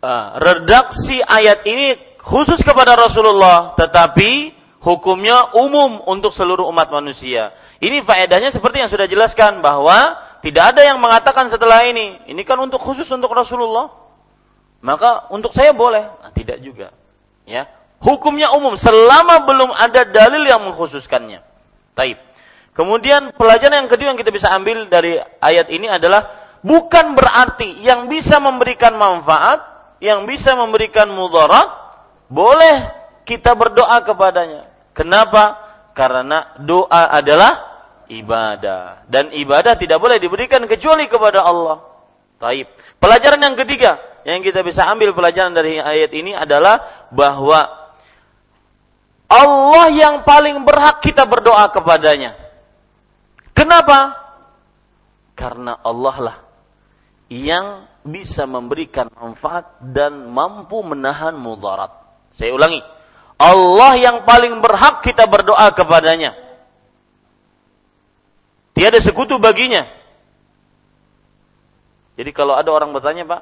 uh, 0.00 0.26
redaksi 0.38 1.18
ayat 1.18 1.66
ini 1.66 1.98
khusus 2.22 2.62
kepada 2.62 2.94
Rasulullah, 2.94 3.74
tetapi 3.74 4.59
hukumnya 4.80 5.52
umum 5.54 6.00
untuk 6.08 6.32
seluruh 6.32 6.66
umat 6.72 6.88
manusia. 6.88 7.52
Ini 7.80 8.00
faedahnya 8.04 8.52
seperti 8.52 8.80
yang 8.80 8.90
sudah 8.90 9.06
jelaskan 9.06 9.60
bahwa 9.60 10.16
tidak 10.40 10.76
ada 10.76 10.82
yang 10.84 10.96
mengatakan 10.96 11.52
setelah 11.52 11.84
ini, 11.84 12.20
ini 12.28 12.42
kan 12.44 12.56
untuk 12.60 12.80
khusus 12.80 13.06
untuk 13.12 13.32
Rasulullah. 13.32 13.92
Maka 14.80 15.28
untuk 15.28 15.52
saya 15.52 15.76
boleh, 15.76 16.08
nah, 16.24 16.32
tidak 16.32 16.64
juga. 16.64 16.88
Ya, 17.44 17.68
hukumnya 18.00 18.48
umum 18.56 18.80
selama 18.80 19.44
belum 19.44 19.70
ada 19.76 20.08
dalil 20.08 20.40
yang 20.48 20.64
mengkhususkannya. 20.64 21.44
Taib. 21.92 22.16
Kemudian 22.72 23.36
pelajaran 23.36 23.84
yang 23.84 23.90
kedua 23.92 24.16
yang 24.16 24.20
kita 24.20 24.32
bisa 24.32 24.48
ambil 24.56 24.88
dari 24.88 25.20
ayat 25.20 25.68
ini 25.68 25.84
adalah 25.84 26.32
bukan 26.64 27.12
berarti 27.12 27.76
yang 27.84 28.08
bisa 28.08 28.40
memberikan 28.40 28.96
manfaat, 28.96 29.60
yang 30.00 30.24
bisa 30.24 30.56
memberikan 30.56 31.12
mudarat, 31.12 31.68
boleh 32.32 32.88
kita 33.28 33.52
berdoa 33.52 34.00
kepadanya. 34.00 34.69
Kenapa? 35.00 35.56
Karena 35.96 36.52
doa 36.60 37.08
adalah 37.08 37.72
ibadah 38.12 39.08
dan 39.08 39.32
ibadah 39.32 39.80
tidak 39.80 39.96
boleh 39.96 40.20
diberikan 40.20 40.60
kecuali 40.68 41.08
kepada 41.08 41.40
Allah. 41.40 41.80
Taib. 42.36 42.68
Pelajaran 43.00 43.40
yang 43.40 43.56
ketiga 43.56 43.96
yang 44.28 44.44
kita 44.44 44.60
bisa 44.60 44.84
ambil 44.92 45.16
pelajaran 45.16 45.56
dari 45.56 45.80
ayat 45.80 46.12
ini 46.12 46.36
adalah 46.36 47.08
bahwa 47.08 47.64
Allah 49.24 49.86
yang 49.88 50.20
paling 50.20 50.68
berhak 50.68 51.00
kita 51.00 51.24
berdoa 51.24 51.64
kepadanya. 51.72 52.36
Kenapa? 53.56 54.20
Karena 55.32 55.80
Allah 55.80 56.16
lah 56.20 56.36
yang 57.32 57.88
bisa 58.04 58.44
memberikan 58.44 59.08
manfaat 59.16 59.80
dan 59.80 60.28
mampu 60.28 60.84
menahan 60.84 61.32
mudarat. 61.40 61.88
Saya 62.36 62.52
ulangi. 62.52 62.99
Allah 63.40 63.96
yang 63.96 64.28
paling 64.28 64.60
berhak 64.60 65.00
kita 65.00 65.24
berdoa 65.24 65.72
kepadanya. 65.72 66.36
Tiada 68.76 69.00
sekutu 69.00 69.40
baginya. 69.40 69.88
Jadi 72.20 72.30
kalau 72.36 72.52
ada 72.52 72.68
orang 72.68 72.92
bertanya, 72.92 73.24
Pak, 73.24 73.40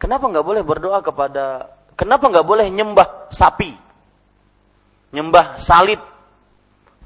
kenapa 0.00 0.24
nggak 0.32 0.46
boleh 0.46 0.62
berdoa 0.64 1.04
kepada, 1.04 1.68
kenapa 2.00 2.32
nggak 2.32 2.48
boleh 2.48 2.66
nyembah 2.72 3.28
sapi? 3.28 3.86
nyembah 5.14 5.56
salib, 5.56 6.00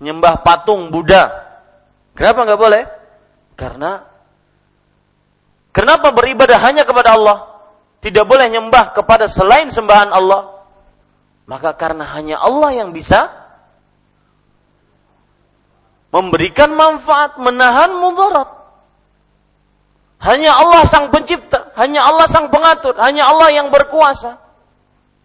nyembah 0.02 0.42
patung 0.42 0.90
Buddha. 0.90 1.30
Kenapa 2.18 2.42
nggak 2.42 2.60
boleh? 2.60 2.82
Karena 3.56 4.02
kenapa 5.70 6.10
beribadah 6.10 6.58
hanya 6.64 6.82
kepada 6.82 7.14
Allah? 7.14 7.38
Tidak 8.00 8.24
boleh 8.24 8.48
nyembah 8.48 8.96
kepada 8.96 9.28
selain 9.28 9.68
sembahan 9.68 10.10
Allah. 10.10 10.59
Maka 11.50 11.74
karena 11.74 12.06
hanya 12.14 12.38
Allah 12.38 12.70
yang 12.78 12.94
bisa 12.94 13.26
memberikan 16.14 16.70
manfaat, 16.70 17.42
menahan 17.42 17.90
mudarat. 17.98 18.46
Hanya 20.22 20.54
Allah 20.54 20.86
sang 20.86 21.10
pencipta, 21.10 21.74
hanya 21.74 22.06
Allah 22.06 22.30
sang 22.30 22.54
pengatur, 22.54 22.94
hanya 23.02 23.26
Allah 23.26 23.50
yang 23.50 23.66
berkuasa. 23.66 24.38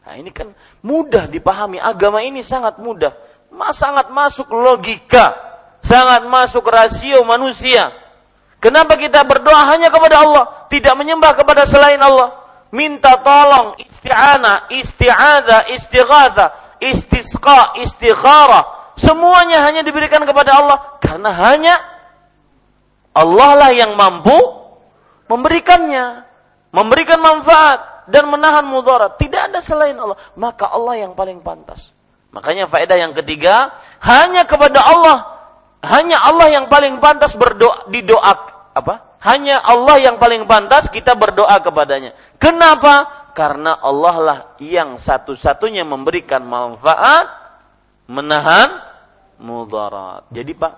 Nah, 0.05 0.13
ini 0.17 0.33
kan 0.33 0.49
mudah 0.81 1.29
dipahami. 1.29 1.77
Agama 1.77 2.25
ini 2.25 2.41
sangat 2.41 2.81
mudah. 2.81 3.13
Sangat 3.73 4.09
masuk 4.09 4.49
logika. 4.49 5.33
Sangat 5.85 6.25
masuk 6.25 6.65
rasio 6.65 7.21
manusia. 7.21 7.93
Kenapa 8.57 8.97
kita 8.97 9.21
berdoa 9.25 9.69
hanya 9.69 9.93
kepada 9.93 10.25
Allah? 10.25 10.43
Tidak 10.73 10.93
menyembah 10.97 11.37
kepada 11.37 11.69
selain 11.69 12.01
Allah. 12.01 12.44
Minta 12.75 13.23
tolong, 13.23 13.79
isti'ana, 13.79 14.67
isti'adha, 14.67 15.71
istighatha, 15.71 16.75
istisqa, 16.83 17.79
istikharah. 17.79 18.91
Semuanya 18.99 19.63
hanya 19.63 19.79
diberikan 19.79 20.27
kepada 20.27 20.59
Allah. 20.59 20.77
Karena 20.99 21.31
hanya 21.31 21.75
Allah 23.15 23.51
lah 23.55 23.71
yang 23.71 23.95
mampu 23.95 24.35
memberikannya. 25.31 26.27
Memberikan 26.75 27.23
manfaat 27.23 28.11
dan 28.11 28.27
menahan 28.27 28.67
mudarat. 28.67 29.15
Tidak 29.15 29.55
ada 29.55 29.63
selain 29.63 29.95
Allah. 29.95 30.19
Maka 30.35 30.67
Allah 30.67 30.99
yang 31.07 31.15
paling 31.15 31.39
pantas. 31.39 31.95
Makanya 32.35 32.67
faedah 32.67 32.99
yang 32.99 33.15
ketiga, 33.15 33.71
hanya 34.03 34.43
kepada 34.43 34.83
Allah, 34.83 35.17
hanya 35.87 36.19
Allah 36.19 36.51
yang 36.51 36.67
paling 36.67 36.99
pantas 36.99 37.31
berdoa, 37.31 37.87
didoa, 37.87 38.54
apa? 38.75 39.15
Hanya 39.23 39.63
Allah 39.63 40.03
yang 40.03 40.19
paling 40.19 40.43
pantas 40.51 40.91
kita 40.91 41.15
berdoa 41.15 41.55
kepadanya. 41.63 42.11
Kenapa? 42.35 43.07
Karena 43.31 43.79
Allah 43.79 44.15
lah 44.19 44.39
yang 44.59 44.99
satu-satunya 44.99 45.87
memberikan 45.87 46.43
manfaat, 46.43 47.31
menahan 48.11 48.67
mudarat. 49.39 50.27
Jadi 50.27 50.51
Pak, 50.59 50.73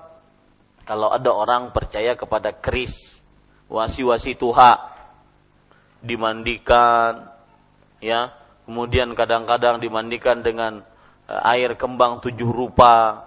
kalau 0.86 1.10
ada 1.10 1.34
orang 1.34 1.74
percaya 1.74 2.14
kepada 2.14 2.54
keris, 2.54 3.18
wasi-wasi 3.66 4.38
tuha, 4.38 4.78
dimandikan, 6.06 7.34
ya, 7.98 8.30
kemudian 8.70 9.18
kadang-kadang 9.18 9.82
dimandikan 9.82 10.45
dengan 10.45 10.86
eh, 11.26 11.41
air 11.58 11.74
kembang 11.74 12.22
tujuh 12.22 12.50
rupa. 12.54 13.26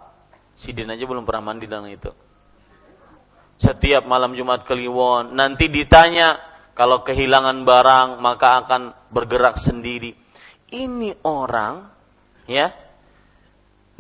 Sidin 0.54 0.94
aja 0.94 1.02
belum 1.10 1.26
pernah 1.26 1.50
mandi 1.50 1.66
dengan 1.66 1.90
itu 1.90 2.29
setiap 3.60 4.08
malam 4.08 4.32
Jumat 4.32 4.64
Kliwon. 4.64 5.36
Nanti 5.36 5.68
ditanya 5.68 6.40
kalau 6.72 7.04
kehilangan 7.04 7.62
barang 7.62 8.08
maka 8.18 8.64
akan 8.64 8.82
bergerak 9.12 9.60
sendiri. 9.60 10.16
Ini 10.70 11.20
orang 11.26 11.84
ya 12.48 12.72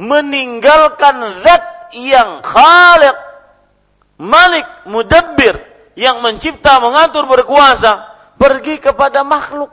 meninggalkan 0.00 1.44
zat 1.44 1.92
yang 1.92 2.40
khaliq, 2.40 3.16
malik, 4.16 4.66
mudabbir 4.88 5.60
yang 5.98 6.24
mencipta, 6.24 6.80
mengatur, 6.80 7.28
berkuasa 7.28 8.08
pergi 8.40 8.80
kepada 8.80 9.20
makhluk 9.20 9.68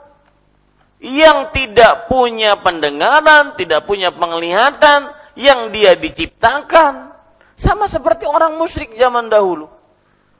yang 0.98 1.54
tidak 1.54 2.10
punya 2.10 2.58
pendengaran, 2.58 3.54
tidak 3.54 3.86
punya 3.86 4.10
penglihatan, 4.10 5.14
yang 5.38 5.70
dia 5.70 5.94
diciptakan. 5.94 7.14
Sama 7.54 7.86
seperti 7.86 8.26
orang 8.26 8.58
musyrik 8.58 8.98
zaman 8.98 9.30
dahulu. 9.30 9.77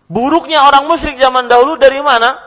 Buruknya 0.09 0.65
orang 0.65 0.89
musyrik 0.89 1.21
zaman 1.21 1.53
dahulu 1.53 1.77
dari 1.77 2.01
mana? 2.01 2.41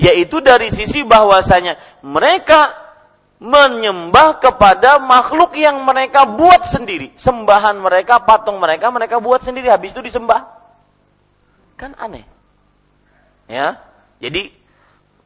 Yaitu 0.00 0.40
dari 0.40 0.72
sisi 0.72 1.04
bahwasanya 1.04 1.76
mereka 2.00 2.88
menyembah 3.38 4.42
kepada 4.42 4.98
makhluk 4.98 5.54
yang 5.54 5.84
mereka 5.86 6.26
buat 6.26 6.66
sendiri. 6.66 7.14
Sembahan 7.14 7.78
mereka, 7.78 8.24
patung 8.24 8.58
mereka, 8.58 8.90
mereka 8.90 9.22
buat 9.22 9.44
sendiri. 9.44 9.70
Habis 9.70 9.94
itu 9.94 10.02
disembah. 10.02 10.42
Kan 11.78 11.94
aneh. 11.94 12.26
Ya. 13.46 13.78
Jadi, 14.18 14.50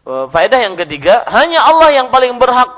e, 0.04 0.12
faedah 0.28 0.60
yang 0.60 0.76
ketiga, 0.76 1.24
hanya 1.32 1.64
Allah 1.64 1.88
yang 1.96 2.12
paling 2.12 2.36
berhak 2.36 2.68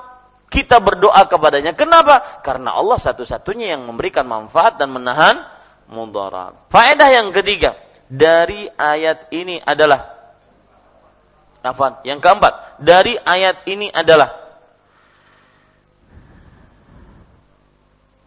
kita 0.55 0.79
berdoa 0.79 1.27
kepadanya. 1.27 1.75
Kenapa? 1.75 2.45
Karena 2.47 2.79
Allah 2.79 2.95
satu-satunya 2.95 3.75
yang 3.75 3.83
memberikan 3.91 4.23
manfaat 4.23 4.79
dan 4.79 4.95
menahan 4.95 5.43
mudarat. 5.91 6.71
Faedah 6.71 7.11
yang 7.11 7.35
ketiga, 7.35 7.75
dari 8.15 8.71
ayat 8.71 9.35
ini 9.35 9.59
adalah 9.59 10.15
Afan. 11.65 11.99
Yang 12.07 12.21
keempat, 12.23 12.79
dari 12.79 13.17
ayat 13.19 13.65
ini 13.67 13.89
adalah 13.91 14.31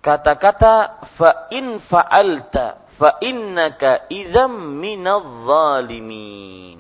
kata-kata 0.02 1.06
fa 1.06 1.52
in 1.54 1.78
fa'alta 1.78 2.90
fa 2.98 3.22
innaka 3.22 4.10
idzam 4.10 4.82
minadh-dhalimin. 4.82 6.80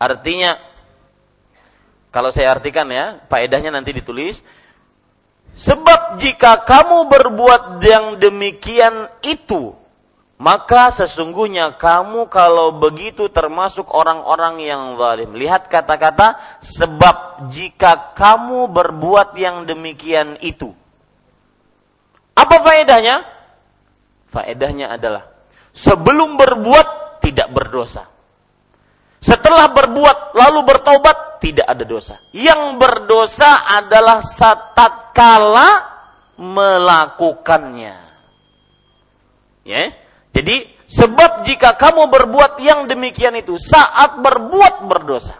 Artinya 0.00 0.56
kalau 2.10 2.34
saya 2.34 2.50
artikan 2.50 2.90
ya, 2.90 3.22
faedahnya 3.30 3.70
nanti 3.70 3.94
ditulis. 3.94 4.42
Sebab 5.50 6.18
jika 6.22 6.62
kamu 6.62 7.10
berbuat 7.10 7.82
yang 7.82 8.18
demikian 8.18 9.10
itu, 9.22 9.74
maka 10.40 10.88
sesungguhnya 10.88 11.76
kamu 11.76 12.32
kalau 12.32 12.72
begitu 12.80 13.28
termasuk 13.28 13.92
orang-orang 13.92 14.56
yang 14.64 14.96
zalim. 14.96 15.36
Lihat 15.36 15.68
kata-kata 15.68 16.40
sebab 16.64 17.44
jika 17.52 18.16
kamu 18.16 18.72
berbuat 18.72 19.36
yang 19.36 19.68
demikian 19.68 20.40
itu. 20.40 20.72
Apa 22.32 22.56
faedahnya? 22.64 23.20
Faedahnya 24.32 24.96
adalah 24.96 25.28
sebelum 25.76 26.40
berbuat 26.40 27.20
tidak 27.20 27.52
berdosa. 27.52 28.08
Setelah 29.20 29.68
berbuat 29.76 30.32
lalu 30.32 30.64
bertobat 30.64 31.44
tidak 31.44 31.68
ada 31.68 31.84
dosa. 31.84 32.16
Yang 32.32 32.80
berdosa 32.80 33.68
adalah 33.76 34.24
saat 34.24 35.12
kala 35.12 35.68
melakukannya. 36.40 37.96
Ya. 39.68 39.99
Jadi 40.30 40.66
sebab 40.86 41.42
jika 41.46 41.74
kamu 41.74 42.06
berbuat 42.10 42.58
yang 42.62 42.86
demikian 42.86 43.34
itu 43.38 43.58
saat 43.58 44.18
berbuat 44.18 44.86
berdosa. 44.86 45.38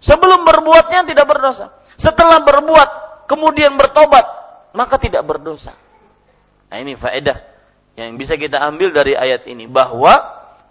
Sebelum 0.00 0.48
berbuatnya 0.48 1.04
tidak 1.04 1.28
berdosa. 1.28 1.72
Setelah 2.00 2.40
berbuat 2.40 2.88
kemudian 3.28 3.76
bertobat 3.76 4.24
maka 4.72 4.96
tidak 4.96 5.26
berdosa. 5.26 5.76
Nah 6.70 6.78
ini 6.78 6.96
faedah 6.96 7.36
yang 7.98 8.16
bisa 8.16 8.38
kita 8.40 8.62
ambil 8.64 8.94
dari 8.94 9.12
ayat 9.12 9.44
ini 9.44 9.68
bahwa 9.68 10.16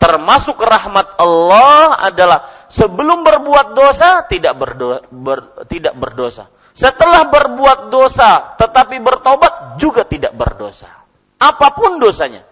termasuk 0.02 0.58
rahmat 0.58 1.20
Allah 1.20 2.00
adalah 2.02 2.66
sebelum 2.72 3.22
berbuat 3.22 3.78
dosa 3.78 4.26
tidak 4.26 4.58
berdosa, 4.58 5.06
ber, 5.12 5.68
tidak 5.70 5.94
berdosa. 5.94 6.50
Setelah 6.74 7.28
berbuat 7.30 7.94
dosa 7.94 8.58
tetapi 8.58 8.98
bertobat 9.04 9.78
juga 9.78 10.08
tidak 10.10 10.34
berdosa. 10.34 10.90
Apa 11.38 11.78
pun 11.78 12.02
dosanya. 12.02 12.49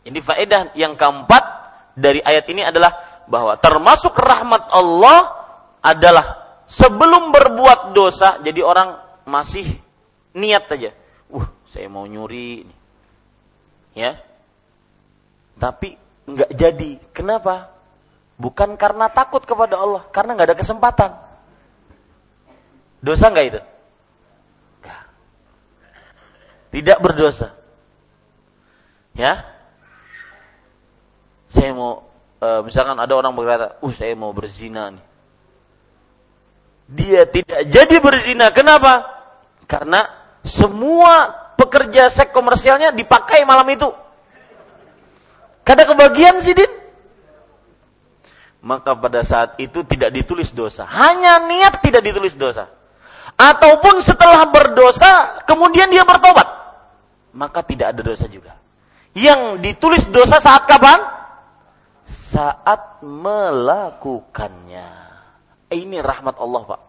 Ini 0.00 0.18
faedah 0.24 0.72
yang 0.76 0.96
keempat 0.96 1.44
dari 1.92 2.24
ayat 2.24 2.48
ini 2.48 2.64
adalah 2.64 3.22
bahwa 3.28 3.54
termasuk 3.60 4.16
rahmat 4.16 4.72
Allah 4.72 5.18
adalah 5.84 6.40
sebelum 6.64 7.30
berbuat 7.30 7.92
dosa, 7.92 8.40
jadi 8.40 8.64
orang 8.64 8.96
masih 9.28 9.66
niat 10.32 10.66
aja. 10.70 10.90
Uh, 11.28 11.46
saya 11.68 11.86
mau 11.86 12.08
nyuri. 12.08 12.64
Ya. 13.92 14.18
Tapi 15.60 15.94
nggak 16.26 16.50
jadi. 16.56 16.90
Kenapa? 17.12 17.70
Bukan 18.40 18.80
karena 18.80 19.12
takut 19.12 19.44
kepada 19.44 19.76
Allah, 19.76 20.08
karena 20.08 20.32
nggak 20.32 20.48
ada 20.48 20.58
kesempatan. 20.58 21.10
Dosa 23.04 23.28
nggak 23.28 23.46
itu? 23.52 23.60
Tidak 26.70 26.98
berdosa. 27.02 27.50
Ya, 29.10 29.49
saya 31.50 31.74
mau 31.74 32.06
uh, 32.38 32.62
misalkan 32.62 32.94
ada 32.94 33.10
orang 33.10 33.34
berkata, 33.34 33.76
"Uh, 33.82 33.90
saya 33.90 34.14
mau 34.14 34.30
berzina 34.30 34.94
nih." 34.94 35.04
Dia 36.90 37.22
tidak 37.26 37.70
jadi 37.70 37.96
berzina. 38.02 38.50
Kenapa? 38.50 39.06
Karena 39.66 40.06
semua 40.42 41.30
pekerja 41.54 42.10
seks 42.10 42.34
komersialnya 42.34 42.90
dipakai 42.90 43.46
malam 43.46 43.66
itu. 43.70 43.86
Kada 45.62 45.86
kebagian 45.86 46.42
sih, 46.42 46.56
Din. 46.56 46.72
Maka 48.60 48.98
pada 48.98 49.22
saat 49.22 49.56
itu 49.62 49.86
tidak 49.86 50.10
ditulis 50.10 50.50
dosa. 50.50 50.82
Hanya 50.84 51.46
niat 51.46 51.78
tidak 51.78 52.02
ditulis 52.02 52.34
dosa. 52.34 52.66
Ataupun 53.38 54.02
setelah 54.02 54.50
berdosa, 54.50 55.40
kemudian 55.46 55.88
dia 55.88 56.02
bertobat. 56.02 56.44
Maka 57.30 57.62
tidak 57.62 57.94
ada 57.94 58.02
dosa 58.02 58.26
juga. 58.26 58.58
Yang 59.14 59.62
ditulis 59.62 60.04
dosa 60.10 60.42
saat 60.42 60.66
kapan? 60.66 61.19
Saat 62.30 63.02
melakukannya. 63.02 64.90
Ini 65.70 65.98
rahmat 66.02 66.38
Allah, 66.38 66.62
Pak. 66.66 66.80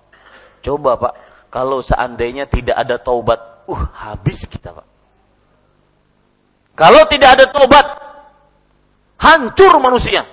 Coba, 0.62 0.98
Pak, 0.98 1.14
kalau 1.50 1.82
seandainya 1.82 2.46
tidak 2.46 2.78
ada 2.78 3.02
taubat, 3.02 3.66
uh, 3.66 3.84
habis 3.98 4.46
kita, 4.46 4.74
Pak. 4.74 4.88
Kalau 6.78 7.06
tidak 7.10 7.30
ada 7.38 7.46
taubat, 7.50 7.86
hancur 9.18 9.78
manusia. 9.82 10.26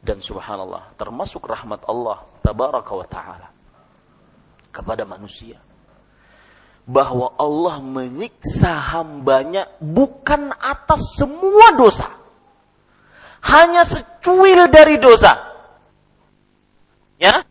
Dan 0.00 0.24
subhanallah, 0.24 0.96
termasuk 0.96 1.44
rahmat 1.44 1.84
Allah 1.84 2.24
tabaraka 2.40 2.92
wa 2.96 3.04
taala 3.04 3.48
kepada 4.72 5.04
manusia 5.04 5.60
bahwa 6.88 7.36
Allah 7.36 7.84
menyiksa 7.84 8.96
hambanya 8.96 9.68
bukan 9.78 10.56
atas 10.56 11.20
semua 11.20 11.76
dosa 11.76 12.19
hanya 13.44 13.88
secuil 13.88 14.68
dari 14.68 15.00
dosa. 15.00 15.36
Ya. 17.20 17.44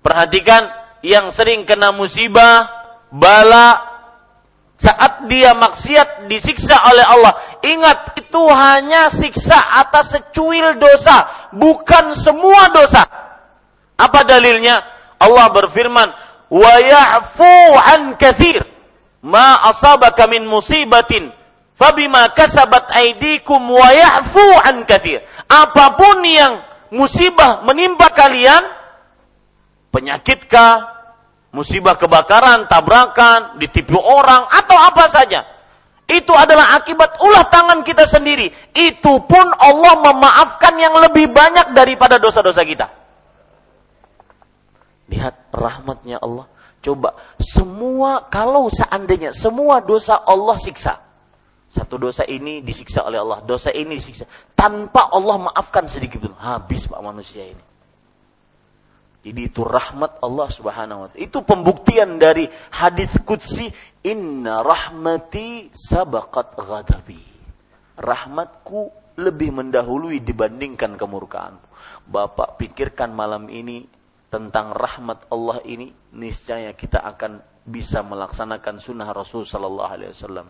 Perhatikan 0.00 0.66
yang 1.04 1.28
sering 1.30 1.68
kena 1.68 1.92
musibah, 1.92 2.66
bala 3.12 3.90
saat 4.80 5.28
dia 5.28 5.52
maksiat 5.52 6.24
disiksa 6.26 6.72
oleh 6.88 7.04
Allah. 7.04 7.34
Ingat 7.60 8.16
itu 8.16 8.42
hanya 8.48 9.12
siksa 9.12 9.76
atas 9.76 10.16
secuil 10.16 10.80
dosa, 10.80 11.50
bukan 11.52 12.16
semua 12.16 12.72
dosa. 12.72 13.04
Apa 14.00 14.24
dalilnya? 14.24 14.80
Allah 15.20 15.52
berfirman, 15.52 16.08
"Wa 16.48 16.74
ya'fu 16.80 17.76
an 17.76 18.16
katsir 18.16 18.64
ma 19.20 19.60
asabaka 19.68 20.24
min 20.32 20.48
musibatin 20.48 21.28
Fabima 21.80 22.28
kasabat 22.36 22.92
aidikum 22.92 23.72
wa 23.72 23.88
ya'fu 23.88 24.44
an 24.68 24.84
kathir. 24.84 25.24
Apa 25.48 25.96
pun 25.96 26.20
yang 26.28 26.60
musibah 26.92 27.64
menimpa 27.64 28.12
kalian, 28.12 28.60
penyakitkah, 29.88 30.84
musibah 31.56 31.96
kebakaran, 31.96 32.68
tabrakan, 32.68 33.56
ditipu 33.56 33.96
orang 33.96 34.44
atau 34.52 34.76
apa 34.76 35.08
saja. 35.08 35.40
Itu 36.04 36.36
adalah 36.36 36.76
akibat 36.76 37.16
ulah 37.16 37.48
tangan 37.48 37.80
kita 37.80 38.04
sendiri. 38.04 38.52
Itu 38.76 39.24
pun 39.24 39.46
Allah 39.56 40.04
memaafkan 40.04 40.76
yang 40.76 40.92
lebih 41.00 41.32
banyak 41.32 41.72
daripada 41.72 42.20
dosa-dosa 42.20 42.60
kita. 42.60 42.92
Lihat 45.08 45.48
rahmatnya 45.48 46.20
Allah. 46.20 46.44
Coba 46.84 47.16
semua 47.40 48.28
kalau 48.28 48.68
seandainya 48.68 49.32
semua 49.32 49.80
dosa 49.80 50.20
Allah 50.20 50.60
siksa 50.60 51.09
satu 51.70 52.02
dosa 52.02 52.26
ini 52.26 52.66
disiksa 52.66 53.06
oleh 53.06 53.22
Allah, 53.22 53.46
dosa 53.46 53.70
ini 53.70 53.94
disiksa. 53.94 54.26
Tanpa 54.58 55.06
Allah 55.14 55.38
maafkan 55.38 55.86
sedikit 55.86 56.26
pun. 56.26 56.34
Habis 56.34 56.90
Pak 56.90 56.98
manusia 56.98 57.46
ini. 57.46 57.62
Jadi 59.22 59.40
itu 59.46 59.62
rahmat 59.62 60.18
Allah 60.18 60.48
subhanahu 60.50 60.98
wa 61.06 61.08
ta'ala. 61.14 61.22
Itu 61.22 61.46
pembuktian 61.46 62.18
dari 62.18 62.50
hadis 62.74 63.14
Qudsi. 63.22 63.70
Inna 64.02 64.66
rahmati 64.66 65.70
sabaqat 65.70 66.58
ghadabi. 66.58 67.22
Rahmatku 68.02 68.90
lebih 69.22 69.54
mendahului 69.54 70.18
dibandingkan 70.26 70.98
kemurkaan. 70.98 71.54
Bapak 72.02 72.58
pikirkan 72.58 73.14
malam 73.14 73.46
ini 73.46 73.86
tentang 74.26 74.74
rahmat 74.74 75.30
Allah 75.30 75.62
ini. 75.62 75.94
Niscaya 76.18 76.74
kita 76.74 76.98
akan 76.98 77.38
bisa 77.62 78.02
melaksanakan 78.02 78.82
sunnah 78.82 79.06
Rasul 79.14 79.46
Sallallahu 79.46 79.90
Alaihi 79.94 80.10
Wasallam 80.16 80.48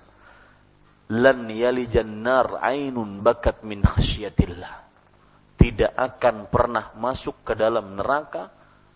lan 1.10 1.50
yalijan 1.50 2.22
nar 2.22 2.62
ainun 2.62 3.18
bakat 3.20 3.66
min 3.66 3.82
khasyatillah. 3.82 4.86
Tidak 5.58 5.92
akan 5.92 6.48
pernah 6.48 6.94
masuk 6.96 7.44
ke 7.44 7.52
dalam 7.52 7.98
neraka 7.98 8.48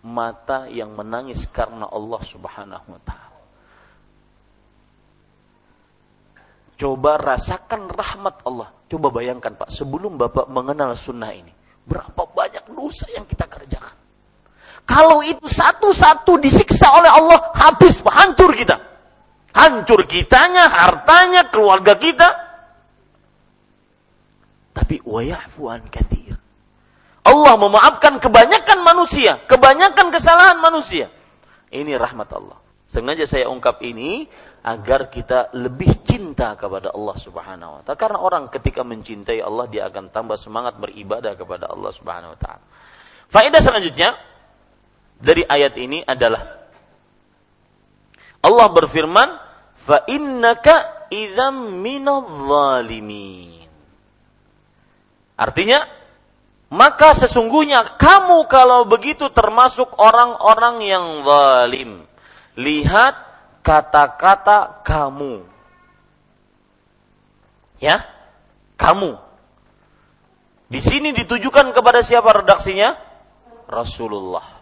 mata 0.05 0.65
yang 0.71 0.95
menangis 0.95 1.45
karena 1.51 1.85
Allah 1.91 2.21
Subhanahu 2.25 2.87
wa 2.89 3.01
taala. 3.05 3.39
Coba 6.75 7.11
rasakan 7.21 7.87
rahmat 7.87 8.43
Allah. 8.43 8.69
Coba 8.85 9.07
bayangkan 9.13 9.55
Pak, 9.55 9.71
sebelum 9.71 10.19
Bapak 10.19 10.51
mengenal 10.51 10.97
sunnah 10.97 11.31
ini, 11.31 11.53
berapa 11.87 12.27
banyak 12.27 12.67
dosa 12.69 13.07
yang 13.13 13.23
kita 13.29 13.47
kerjakan. 13.47 13.97
Kalau 14.85 15.25
itu 15.25 15.49
satu-satu 15.49 16.37
disiksa 16.37 16.85
oleh 16.93 17.09
Allah, 17.09 17.39
habis, 17.57 18.03
hancur 18.05 18.53
kita. 18.53 18.77
Hancur 19.55 20.03
kitanya, 20.03 20.67
hartanya, 20.67 21.47
keluarga 21.47 21.95
kita. 21.95 22.27
Tapi 24.75 24.99
wayafu 25.07 25.71
an 25.71 25.87
kathir. 25.87 26.35
Allah 27.25 27.55
memaafkan 27.55 28.19
kebanyakan 28.19 28.83
manusia, 28.83 29.39
kebanyakan 29.47 30.11
kesalahan 30.11 30.59
manusia. 30.59 31.07
Ini 31.71 31.95
rahmat 31.95 32.29
Allah. 32.35 32.59
Sengaja 32.85 33.25
saya 33.25 33.49
ungkap 33.49 33.81
ini 33.81 34.27
agar 34.61 35.09
kita 35.09 35.55
lebih 35.57 36.03
cinta 36.05 36.53
kepada 36.53 36.93
Allah 36.93 37.15
Subhanahu 37.17 37.71
wa 37.79 37.81
taala. 37.81 37.97
Karena 37.97 38.19
orang 38.21 38.43
ketika 38.51 38.85
mencintai 38.85 39.41
Allah 39.41 39.65
dia 39.71 39.87
akan 39.89 40.11
tambah 40.13 40.37
semangat 40.37 40.77
beribadah 40.77 41.33
kepada 41.33 41.71
Allah 41.71 41.91
Subhanahu 41.95 42.35
wa 42.35 42.39
taala. 42.39 42.65
Faedah 43.31 43.61
selanjutnya 43.63 44.19
dari 45.17 45.41
ayat 45.47 45.73
ini 45.81 46.03
adalah 46.05 46.65
Allah 48.45 48.67
berfirman, 48.69 49.29
"Fa 49.85 50.01
innaka 50.09 51.07
idzam 51.13 51.79
minadh-dhalimin." 51.85 53.69
Artinya, 55.35 55.83
maka 56.71 57.13
sesungguhnya 57.13 57.99
kamu 57.99 58.47
kalau 58.49 58.87
begitu 58.87 59.29
termasuk 59.29 59.99
orang-orang 59.99 60.75
yang 60.81 61.05
zalim. 61.27 61.91
Lihat 62.55 63.13
kata-kata 63.61 64.81
kamu. 64.81 65.43
Ya? 67.83 68.07
Kamu. 68.79 69.19
Di 70.71 70.79
sini 70.81 71.11
ditujukan 71.11 71.75
kepada 71.75 71.99
siapa 72.01 72.31
redaksinya? 72.31 72.95
Rasulullah. 73.67 74.55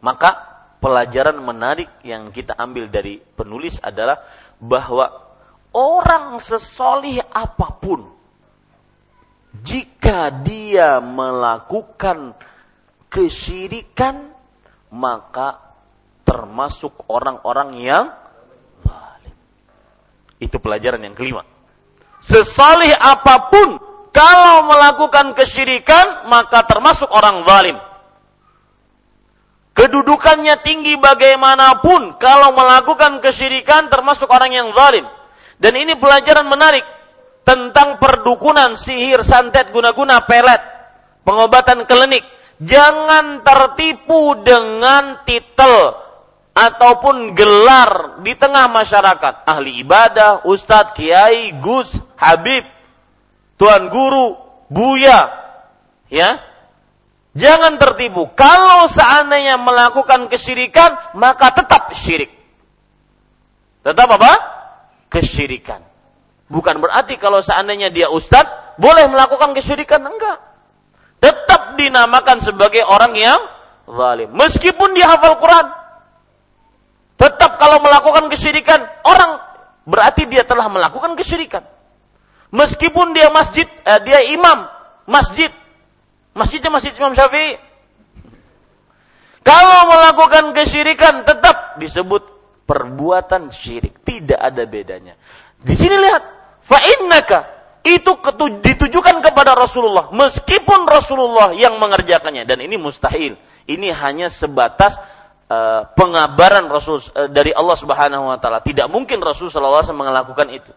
Maka 0.00 0.47
pelajaran 0.78 1.38
menarik 1.42 1.90
yang 2.06 2.30
kita 2.30 2.54
ambil 2.54 2.86
dari 2.90 3.18
penulis 3.18 3.78
adalah 3.82 4.22
bahwa 4.58 5.10
orang 5.74 6.38
sesolih 6.42 7.22
apa 7.30 7.68
pun 7.78 8.06
jika 9.62 10.30
dia 10.30 11.02
melakukan 11.02 12.34
kesyirikan 13.10 14.30
maka 14.92 15.58
termasuk 16.22 17.08
orang-orang 17.08 17.70
yang 17.80 18.06
zalim. 18.84 19.36
Itu 20.36 20.60
pelajaran 20.60 21.00
yang 21.00 21.16
kelima. 21.16 21.42
Sesalih 22.20 22.92
apa 22.92 23.48
pun 23.48 23.80
kalau 24.12 24.68
melakukan 24.68 25.32
kesyirikan 25.32 26.28
maka 26.28 26.64
termasuk 26.68 27.08
orang 27.08 27.44
zalim. 27.48 27.76
Kedudukannya 29.78 30.58
tinggi 30.66 30.98
bagaimanapun 30.98 32.18
kalau 32.18 32.50
melakukan 32.50 33.22
kesyirikan 33.22 33.86
termasuk 33.86 34.26
orang 34.26 34.50
yang 34.50 34.74
zalim. 34.74 35.06
Dan 35.54 35.78
ini 35.78 35.94
pelajaran 35.94 36.50
menarik 36.50 36.82
tentang 37.46 38.02
perdukunan, 38.02 38.74
sihir, 38.74 39.22
santet, 39.22 39.70
guna-guna, 39.70 40.26
pelet, 40.26 40.58
pengobatan 41.22 41.86
klinik. 41.86 42.26
Jangan 42.58 43.46
tertipu 43.46 44.42
dengan 44.42 45.22
titel 45.22 45.94
ataupun 46.58 47.38
gelar 47.38 48.18
di 48.26 48.34
tengah 48.34 48.66
masyarakat. 48.66 49.46
Ahli 49.46 49.86
ibadah, 49.86 50.42
ustadz, 50.42 50.98
kiai, 50.98 51.54
gus, 51.62 51.94
habib, 52.18 52.66
tuan 53.54 53.86
guru, 53.86 54.34
buya. 54.66 55.38
Ya, 56.10 56.42
Jangan 57.38 57.78
tertipu. 57.78 58.34
Kalau 58.34 58.90
seandainya 58.90 59.54
melakukan 59.62 60.26
kesyirikan, 60.26 61.14
maka 61.14 61.54
tetap 61.54 61.94
syirik. 61.94 62.34
Tetap 63.86 64.08
apa? 64.10 64.32
Kesyirikan. 65.06 65.86
Bukan 66.50 66.82
berarti 66.82 67.14
kalau 67.14 67.38
seandainya 67.38 67.94
dia 67.94 68.10
ustadz, 68.10 68.76
boleh 68.82 69.06
melakukan 69.06 69.54
kesyirikan. 69.54 70.02
Enggak. 70.02 70.42
Tetap 71.22 71.78
dinamakan 71.78 72.42
sebagai 72.42 72.82
orang 72.82 73.14
yang 73.14 73.38
zalim. 73.86 74.34
Meskipun 74.34 74.98
dia 74.98 75.06
hafal 75.06 75.38
Quran. 75.38 75.66
Tetap 77.18 77.58
kalau 77.58 77.82
melakukan 77.82 78.30
kesyirikan, 78.30 78.82
orang 79.06 79.42
berarti 79.86 80.26
dia 80.26 80.46
telah 80.46 80.70
melakukan 80.70 81.14
kesyirikan. 81.18 81.66
Meskipun 82.54 83.14
dia 83.14 83.28
masjid, 83.28 83.66
eh, 83.66 84.00
dia 84.06 84.22
imam 84.30 84.70
masjid, 85.04 85.50
Masjidnya 86.36 86.70
masjid 86.72 86.92
Imam 86.96 87.14
Syafi'i. 87.16 87.56
Kalau 89.42 89.80
melakukan 89.88 90.52
kesyirikan 90.52 91.24
tetap 91.24 91.80
disebut 91.80 92.20
perbuatan 92.68 93.48
syirik. 93.48 94.04
Tidak 94.04 94.36
ada 94.36 94.68
bedanya. 94.68 95.16
Di 95.56 95.72
sini 95.72 95.96
lihat. 95.96 96.22
Fa'innaka. 96.68 97.56
Itu 97.80 98.20
ditujukan 98.60 99.24
kepada 99.24 99.56
Rasulullah. 99.56 100.12
Meskipun 100.12 100.84
Rasulullah 100.84 101.56
yang 101.56 101.80
mengerjakannya. 101.80 102.44
Dan 102.44 102.60
ini 102.60 102.76
mustahil. 102.76 103.40
Ini 103.64 103.88
hanya 103.96 104.28
sebatas 104.28 105.00
uh, 105.48 105.88
pengabaran 105.96 106.68
Rasul 106.68 107.00
uh, 107.16 107.28
dari 107.32 107.56
Allah 107.56 107.76
Subhanahu 107.80 108.28
wa 108.28 108.36
taala. 108.36 108.60
Tidak 108.60 108.84
mungkin 108.92 109.24
Rasul 109.24 109.48
sallallahu 109.48 109.96
melakukan 109.96 110.48
itu. 110.52 110.72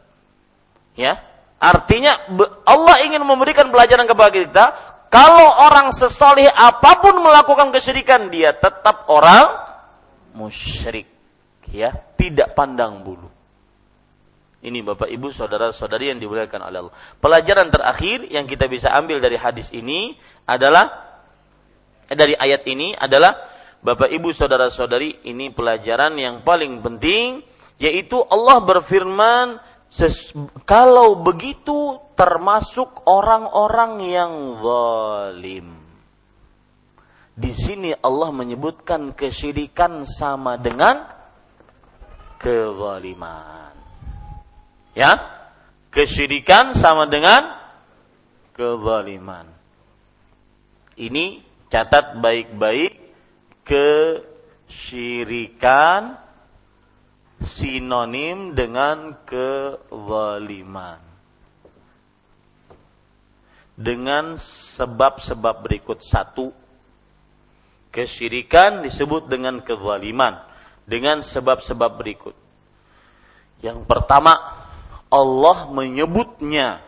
Ya. 0.95 1.20
Artinya 1.62 2.18
Allah 2.66 3.06
ingin 3.06 3.22
memberikan 3.22 3.70
pelajaran 3.70 4.10
kepada 4.10 4.34
kita 4.34 4.66
kalau 5.12 5.68
orang 5.68 5.91
sesolih 5.91 6.47
apa 6.47 7.03
pun 7.03 7.20
melakukan 7.20 7.68
kesyirikan, 7.76 8.32
dia 8.32 8.55
tetap 8.55 9.12
orang 9.12 9.59
musyrik. 10.32 11.03
Ya, 11.68 11.91
tidak 12.16 12.55
pandang 12.55 13.03
bulu. 13.03 13.28
Ini 14.64 14.80
Bapak 14.88 15.12
Ibu 15.12 15.36
saudara-saudari 15.36 16.16
yang 16.16 16.20
dimuliakan 16.22 16.64
oleh 16.64 16.78
Allah. 16.86 16.95
Pelajaran 17.20 17.68
terakhir 17.68 18.32
yang 18.32 18.47
kita 18.47 18.72
bisa 18.72 18.88
ambil 18.95 19.20
dari 19.20 19.36
hadis 19.36 19.68
ini 19.76 20.16
adalah 20.47 20.88
eh, 22.07 22.16
dari 22.16 22.38
ayat 22.38 22.64
ini 22.70 22.95
adalah 22.95 23.36
Bapak 23.84 24.14
Ibu 24.14 24.32
saudara-saudari 24.32 25.28
ini 25.28 25.51
pelajaran 25.51 26.16
yang 26.16 26.45
paling 26.45 26.80
penting 26.86 27.41
yaitu 27.82 28.22
Allah 28.30 28.62
berfirman 28.62 29.57
Ses, 29.92 30.32
kalau 30.64 31.20
begitu 31.20 32.00
termasuk 32.16 33.04
orang-orang 33.04 34.00
yang 34.00 34.32
zalim. 34.64 35.68
Di 37.36 37.52
sini 37.52 37.92
Allah 38.00 38.32
menyebutkan 38.32 39.12
kesyirikan 39.12 40.08
sama 40.08 40.56
dengan 40.56 41.04
kezaliman. 42.39 43.76
Ya. 44.96 45.20
Kesyirikan 45.92 46.72
sama 46.72 47.04
dengan 47.04 47.52
kezaliman. 48.56 49.44
Ini 50.96 51.44
catat 51.68 52.16
baik-baik 52.24 52.96
kesyirikan 54.72 56.16
sinonim 57.42 58.54
dengan 58.54 59.18
kezaliman. 59.26 61.02
Dengan 63.76 64.38
sebab-sebab 64.38 65.66
berikut 65.66 66.06
satu 66.06 66.54
kesyirikan 67.89 68.86
disebut 68.86 69.26
dengan 69.26 69.66
kezaliman 69.66 70.52
dengan 70.92 71.22
sebab-sebab 71.24 71.92
berikut. 71.96 72.36
Yang 73.62 73.86
pertama, 73.86 74.36
Allah 75.08 75.70
menyebutnya. 75.70 76.82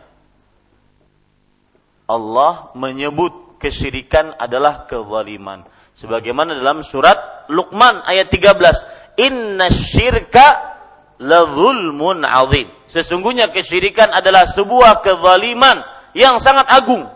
Allah 2.04 2.74
menyebut 2.76 3.56
kesyirikan 3.56 4.36
adalah 4.36 4.84
kezaliman. 4.84 5.64
Sebagaimana 5.96 6.58
dalam 6.58 6.84
surat 6.84 7.48
Luqman 7.48 8.02
ayat 8.04 8.28
13, 8.28 9.03
"Inna 9.20 9.70
syirka 9.70 10.76
ladzulmun 11.18 12.22
azim." 12.22 12.70
Sesungguhnya 12.90 13.50
kesyirikan 13.50 14.14
adalah 14.14 14.46
sebuah 14.46 15.02
kezaliman 15.02 15.82
yang 16.14 16.38
sangat 16.38 16.70
agung. 16.70 17.10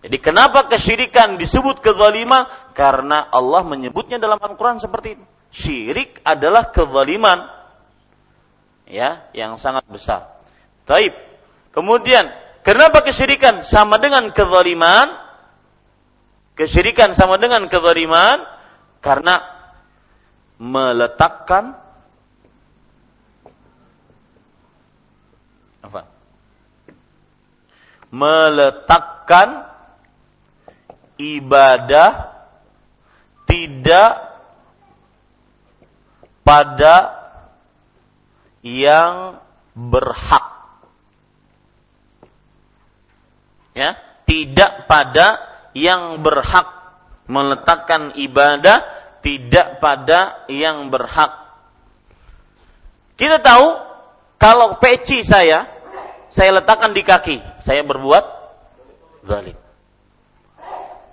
Jadi 0.00 0.16
kenapa 0.16 0.64
kesyirikan 0.70 1.36
disebut 1.36 1.84
kezaliman? 1.84 2.48
Karena 2.72 3.28
Allah 3.28 3.60
menyebutnya 3.66 4.16
dalam 4.16 4.40
Al-Quran 4.40 4.80
seperti 4.80 5.18
itu. 5.18 5.24
Syirik 5.50 6.24
adalah 6.24 6.72
kezaliman. 6.72 7.44
Ya, 8.88 9.28
yang 9.36 9.60
sangat 9.60 9.84
besar. 9.90 10.40
Taib. 10.88 11.12
Kemudian, 11.70 12.26
kenapa 12.64 13.04
kesyirikan 13.04 13.60
sama 13.60 14.00
dengan 14.00 14.30
kezaliman? 14.32 15.10
Kesyirikan 16.56 17.12
sama 17.12 17.36
dengan 17.36 17.68
kezaliman 17.68 18.42
karena 19.04 19.59
meletakkan 20.60 21.72
apa? 25.80 26.04
Meletakkan 28.12 29.48
ibadah 31.16 32.36
tidak 33.48 34.12
pada 36.44 36.96
yang 38.60 39.40
berhak. 39.72 40.46
Ya, 43.72 43.96
tidak 44.28 44.84
pada 44.84 45.40
yang 45.72 46.20
berhak 46.20 46.68
meletakkan 47.30 48.18
ibadah 48.18 48.99
tidak 49.20 49.80
pada 49.80 50.44
yang 50.48 50.88
berhak. 50.88 51.32
Kita 53.16 53.40
tahu 53.40 53.68
kalau 54.40 54.80
peci 54.80 55.20
saya 55.24 55.68
saya 56.32 56.62
letakkan 56.62 56.94
di 56.96 57.02
kaki, 57.04 57.36
saya 57.60 57.84
berbuat 57.84 58.24
zalim 59.28 59.60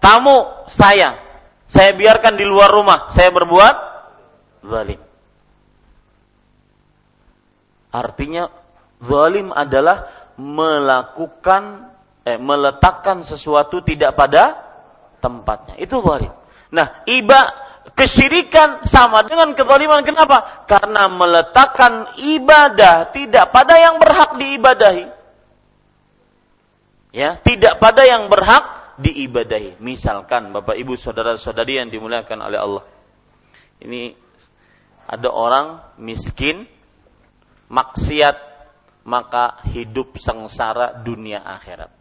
tamu 0.08 0.48
saya, 0.72 1.20
saya 1.68 1.92
biarkan 1.92 2.40
di 2.40 2.46
luar 2.48 2.72
rumah, 2.72 3.12
saya 3.12 3.28
berbuat 3.34 3.76
zalim. 4.64 5.02
Artinya 7.92 8.48
zalim 9.04 9.52
adalah 9.52 10.08
melakukan 10.38 11.92
eh, 12.24 12.40
meletakkan 12.40 13.28
sesuatu 13.28 13.84
tidak 13.84 14.16
pada 14.16 14.56
tempatnya. 15.20 15.76
Itu 15.76 16.00
zalim. 16.00 16.32
Nah, 16.72 17.04
iba 17.04 17.67
kesyirikan 17.94 18.84
sama 18.84 19.24
dengan 19.24 19.54
kezaliman. 19.56 20.04
Kenapa? 20.04 20.66
Karena 20.68 21.08
meletakkan 21.08 22.12
ibadah 22.20 23.14
tidak 23.14 23.54
pada 23.54 23.76
yang 23.80 24.02
berhak 24.02 24.36
diibadahi. 24.36 25.06
Ya, 27.16 27.40
tidak 27.40 27.80
pada 27.80 28.04
yang 28.04 28.28
berhak 28.28 28.98
diibadahi. 29.00 29.80
Misalkan 29.80 30.52
Bapak 30.52 30.76
Ibu 30.76 30.98
saudara-saudari 31.00 31.80
yang 31.80 31.88
dimuliakan 31.88 32.40
oleh 32.44 32.60
Allah. 32.60 32.84
Ini 33.78 34.14
ada 35.08 35.30
orang 35.32 35.96
miskin, 36.02 36.68
maksiat, 37.72 38.38
maka 39.08 39.64
hidup 39.72 40.20
sengsara 40.20 41.00
dunia 41.00 41.40
akhirat. 41.40 41.94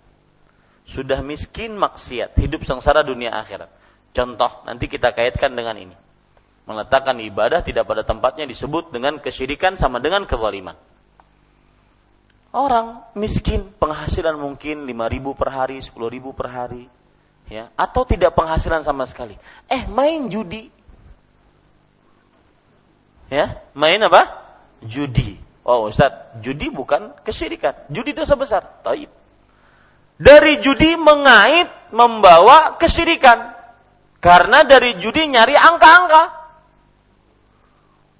Sudah 0.86 1.22
miskin 1.22 1.78
maksiat, 1.78 2.34
hidup 2.38 2.66
sengsara 2.66 3.06
dunia 3.06 3.30
akhirat. 3.30 3.70
Contoh, 4.16 4.64
nanti 4.64 4.88
kita 4.88 5.12
kaitkan 5.12 5.52
dengan 5.52 5.76
ini. 5.76 5.92
Meletakkan 6.64 7.20
ibadah 7.20 7.60
tidak 7.60 7.84
pada 7.84 8.00
tempatnya 8.00 8.48
disebut 8.48 8.88
dengan 8.88 9.20
kesyirikan 9.20 9.76
sama 9.76 10.00
dengan 10.00 10.24
kezaliman. 10.24 10.72
Orang 12.56 13.04
miskin 13.12 13.68
penghasilan 13.76 14.40
mungkin 14.40 14.88
5 14.88 15.12
ribu 15.12 15.36
per 15.36 15.52
hari, 15.52 15.84
10 15.84 15.92
ribu 16.08 16.32
per 16.32 16.48
hari. 16.48 16.88
Ya, 17.52 17.68
atau 17.76 18.08
tidak 18.08 18.32
penghasilan 18.32 18.80
sama 18.80 19.04
sekali. 19.04 19.36
Eh, 19.68 19.84
main 19.86 20.32
judi. 20.32 20.72
Ya, 23.28 23.60
main 23.76 24.00
apa? 24.00 24.42
Judi. 24.80 25.36
Oh, 25.60 25.92
Ustaz, 25.92 26.40
judi 26.40 26.72
bukan 26.72 27.12
kesyirikan. 27.20 27.86
Judi 27.92 28.16
dosa 28.16 28.32
besar. 28.34 28.80
Taib. 28.80 29.12
Dari 30.16 30.64
judi 30.64 30.96
mengait 30.96 31.68
membawa 31.92 32.80
kesyirikan. 32.80 33.55
Karena 34.26 34.66
dari 34.66 34.98
judi 34.98 35.30
nyari 35.30 35.54
angka-angka. 35.54 36.22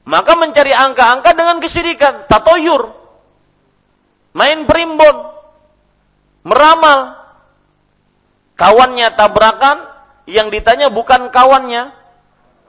Maka 0.06 0.32
mencari 0.38 0.70
angka-angka 0.70 1.34
dengan 1.34 1.58
kesyirikan. 1.58 2.30
Tatoyur 2.30 2.94
main 4.36 4.68
primbon, 4.68 5.16
meramal. 6.44 7.16
Kawannya 8.56 9.12
tabrakan, 9.16 9.84
yang 10.24 10.48
ditanya 10.48 10.88
bukan 10.88 11.28
kawannya, 11.28 11.92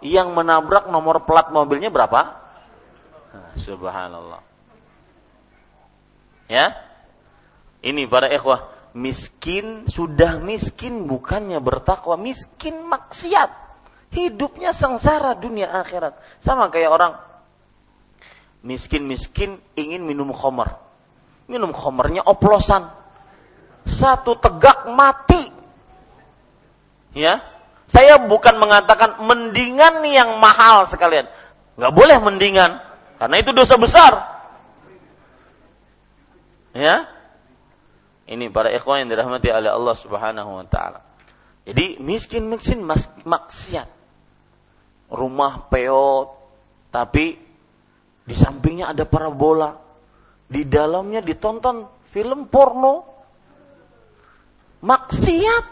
yang 0.04 0.36
menabrak 0.36 0.92
nomor 0.92 1.24
plat 1.24 1.48
mobilnya 1.48 1.88
berapa? 1.88 2.36
Subhanallah. 3.56 4.44
Ya, 6.52 6.76
ini 7.84 8.04
para 8.04 8.28
ikhwah, 8.32 8.68
miskin 8.98 9.86
sudah 9.86 10.42
miskin 10.42 11.06
bukannya 11.06 11.62
bertakwa, 11.62 12.18
miskin 12.18 12.82
maksiat. 12.90 13.70
Hidupnya 14.10 14.74
sengsara 14.74 15.38
dunia 15.38 15.70
akhirat. 15.70 16.18
Sama 16.42 16.74
kayak 16.74 16.90
orang 16.90 17.14
miskin-miskin 18.66 19.62
ingin 19.78 20.02
minum 20.02 20.34
khamar 20.34 20.88
minum 21.50 21.72
khomernya 21.72 22.22
oplosan. 22.28 22.92
Satu 23.88 24.36
tegak 24.36 24.92
mati. 24.92 25.48
Ya, 27.16 27.40
saya 27.88 28.20
bukan 28.20 28.60
mengatakan 28.60 29.24
mendingan 29.24 30.04
yang 30.06 30.38
mahal 30.38 30.86
sekalian. 30.86 31.26
Nggak 31.80 31.94
boleh 31.96 32.18
mendingan, 32.20 32.84
karena 33.18 33.36
itu 33.40 33.56
dosa 33.56 33.80
besar. 33.80 34.14
Ya, 36.76 37.10
ini 38.28 38.52
para 38.52 38.68
ikhwan 38.76 39.08
yang 39.08 39.16
dirahmati 39.16 39.48
oleh 39.48 39.72
Allah 39.72 39.96
Subhanahu 39.96 40.52
Wa 40.60 40.66
Taala. 40.68 41.00
Jadi 41.68 42.00
miskin 42.00 42.48
miskin 42.48 42.84
maksiat, 43.28 43.88
rumah 45.12 45.68
peot, 45.68 46.28
tapi 46.92 47.36
di 48.28 48.36
sampingnya 48.36 48.92
ada 48.92 49.08
parabola, 49.08 49.76
di 50.48 50.64
dalamnya 50.68 51.24
ditonton 51.24 52.08
film 52.12 52.52
porno. 52.52 53.16
Maksiat. 54.84 55.66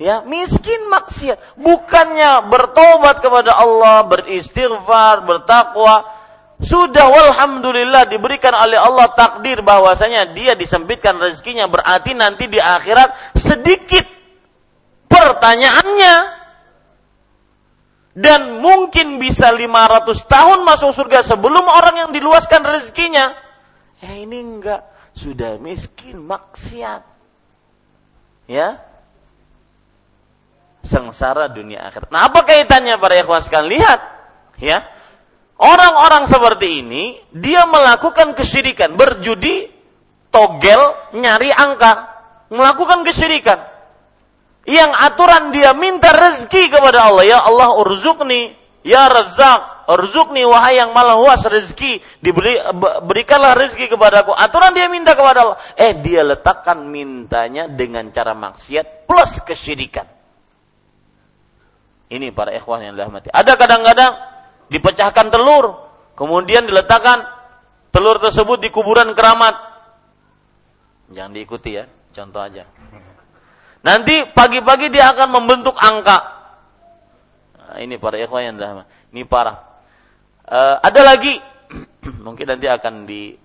Ya, 0.00 0.24
miskin 0.26 0.90
maksiat. 0.90 1.56
Bukannya 1.60 2.50
bertobat 2.50 3.22
kepada 3.22 3.54
Allah, 3.54 4.02
beristighfar, 4.08 5.22
bertakwa. 5.22 6.04
Sudah 6.62 7.10
walhamdulillah 7.10 8.06
diberikan 8.06 8.54
oleh 8.54 8.78
Allah 8.78 9.10
takdir 9.18 9.60
bahwasanya 9.66 10.30
dia 10.30 10.54
disempitkan 10.54 11.18
rezekinya 11.18 11.66
berarti 11.66 12.14
nanti 12.14 12.46
di 12.46 12.62
akhirat 12.62 13.34
sedikit 13.34 14.06
pertanyaannya 15.10 16.16
dan 18.14 18.62
mungkin 18.62 19.18
bisa 19.18 19.50
500 19.50 20.14
tahun 20.30 20.58
masuk 20.62 20.94
surga 20.94 21.26
sebelum 21.26 21.66
orang 21.66 22.06
yang 22.06 22.10
diluaskan 22.14 22.62
rezekinya 22.62 23.34
Eh 24.02 24.26
ini 24.26 24.42
enggak, 24.42 24.82
sudah 25.14 25.62
miskin, 25.62 26.18
maksiat. 26.18 27.06
Ya. 28.50 28.82
Sengsara 30.82 31.46
dunia 31.46 31.86
akhirat. 31.86 32.10
Nah, 32.10 32.26
apa 32.26 32.42
kaitannya 32.42 32.98
para 32.98 33.14
ikhwan 33.14 33.38
sekalian? 33.38 33.70
Lihat, 33.70 34.00
ya. 34.58 34.82
Orang-orang 35.62 36.26
seperti 36.26 36.82
ini 36.82 37.22
dia 37.30 37.62
melakukan 37.70 38.34
kesyirikan, 38.34 38.98
berjudi, 38.98 39.70
togel, 40.34 41.14
nyari 41.14 41.54
angka, 41.54 42.10
melakukan 42.50 43.06
kesyirikan. 43.06 43.70
Yang 44.66 44.90
aturan 44.90 45.54
dia 45.54 45.70
minta 45.70 46.10
rezeki 46.10 46.66
kepada 46.66 47.06
Allah, 47.06 47.22
ya 47.26 47.38
Allah 47.46 47.78
urzukni, 47.78 48.58
ya 48.82 49.06
Razzaq, 49.06 49.86
urzukni 49.94 50.42
wahai 50.42 50.82
yang 50.82 50.90
malah 50.90 51.14
luas 51.14 51.46
rezeki, 51.46 52.02
diberi 52.18 52.58
berikanlah 53.06 53.54
rezeki 53.54 53.94
kepadaku. 53.94 54.34
Aturan 54.34 54.74
dia 54.74 54.90
minta 54.90 55.14
kepada 55.14 55.46
Allah. 55.46 55.58
Eh 55.78 55.94
dia 56.02 56.26
letakkan 56.26 56.82
mintanya 56.90 57.70
dengan 57.70 58.10
cara 58.10 58.34
maksiat 58.34 59.06
plus 59.06 59.38
kesyirikan. 59.46 60.10
Ini 62.10 62.34
para 62.34 62.50
ikhwan 62.50 62.82
yang 62.82 62.98
dirahmati. 62.98 63.30
Ada 63.30 63.56
kadang-kadang 63.56 64.31
dipecahkan 64.72 65.28
telur, 65.28 65.92
kemudian 66.16 66.64
diletakkan 66.64 67.28
telur 67.92 68.16
tersebut 68.16 68.58
di 68.64 68.72
kuburan 68.72 69.12
keramat. 69.12 69.52
Jangan 71.12 71.36
diikuti 71.36 71.76
ya, 71.76 71.84
contoh 72.16 72.40
aja. 72.40 72.64
Nanti 73.84 74.24
pagi-pagi 74.32 74.88
dia 74.88 75.12
akan 75.12 75.28
membentuk 75.28 75.76
angka. 75.76 76.18
Nah, 77.58 77.76
ini 77.84 78.00
para 78.00 78.16
ikhwan 78.16 78.54
yang 78.54 78.56
dah, 78.56 78.88
ini 79.12 79.28
parah. 79.28 79.60
Uh, 80.48 80.80
ada 80.80 81.00
lagi, 81.04 81.36
mungkin 82.26 82.46
nanti 82.48 82.66
akan 82.70 83.04
di 83.04 83.36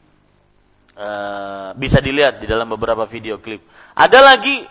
uh, 0.95 1.75
bisa 1.75 1.99
dilihat 1.99 2.39
di 2.39 2.47
dalam 2.47 2.71
beberapa 2.71 3.03
video 3.09 3.41
klip. 3.43 3.65
Ada 3.97 4.19
lagi 4.23 4.63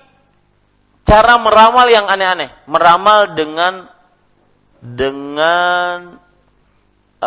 cara 1.07 1.39
meramal 1.39 1.87
yang 1.91 2.07
aneh-aneh, 2.11 2.67
meramal 2.67 3.35
dengan 3.35 3.87
dengan 4.83 6.19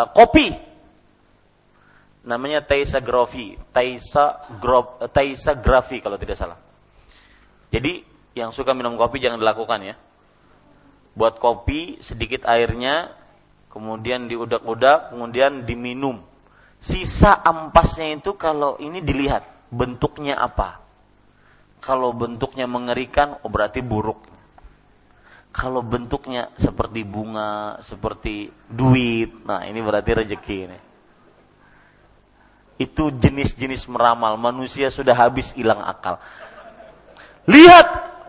uh, 0.00 0.08
kopi 0.16 0.70
namanya 2.24 2.60
Taisa 2.60 3.00
Grop, 3.00 3.32
Taisagrafi 5.12 6.04
kalau 6.04 6.20
tidak 6.20 6.36
salah. 6.36 6.58
Jadi 7.72 8.04
yang 8.36 8.52
suka 8.52 8.76
minum 8.76 8.96
kopi 9.00 9.22
jangan 9.22 9.40
dilakukan 9.40 9.80
ya. 9.82 9.94
Buat 11.16 11.42
kopi 11.42 11.98
sedikit 12.04 12.46
airnya, 12.46 13.12
kemudian 13.72 14.28
diudak-udak, 14.30 15.14
kemudian 15.14 15.64
diminum. 15.66 16.22
Sisa 16.80 17.36
ampasnya 17.40 18.08
itu 18.16 18.36
kalau 18.36 18.80
ini 18.80 19.04
dilihat 19.04 19.44
bentuknya 19.68 20.38
apa. 20.38 20.80
Kalau 21.80 22.12
bentuknya 22.12 22.68
mengerikan, 22.68 23.40
oh 23.40 23.48
berarti 23.48 23.80
buruk 23.80 24.29
kalau 25.50 25.82
bentuknya 25.82 26.54
seperti 26.54 27.02
bunga, 27.02 27.82
seperti 27.82 28.54
duit, 28.70 29.34
nah 29.42 29.66
ini 29.66 29.82
berarti 29.82 30.10
rezeki 30.14 30.56
ini. 30.70 30.78
Itu 32.80 33.10
jenis-jenis 33.12 33.90
meramal, 33.90 34.38
manusia 34.38 34.88
sudah 34.88 35.12
habis 35.12 35.50
hilang 35.58 35.82
akal. 35.82 36.22
Lihat, 37.50 37.86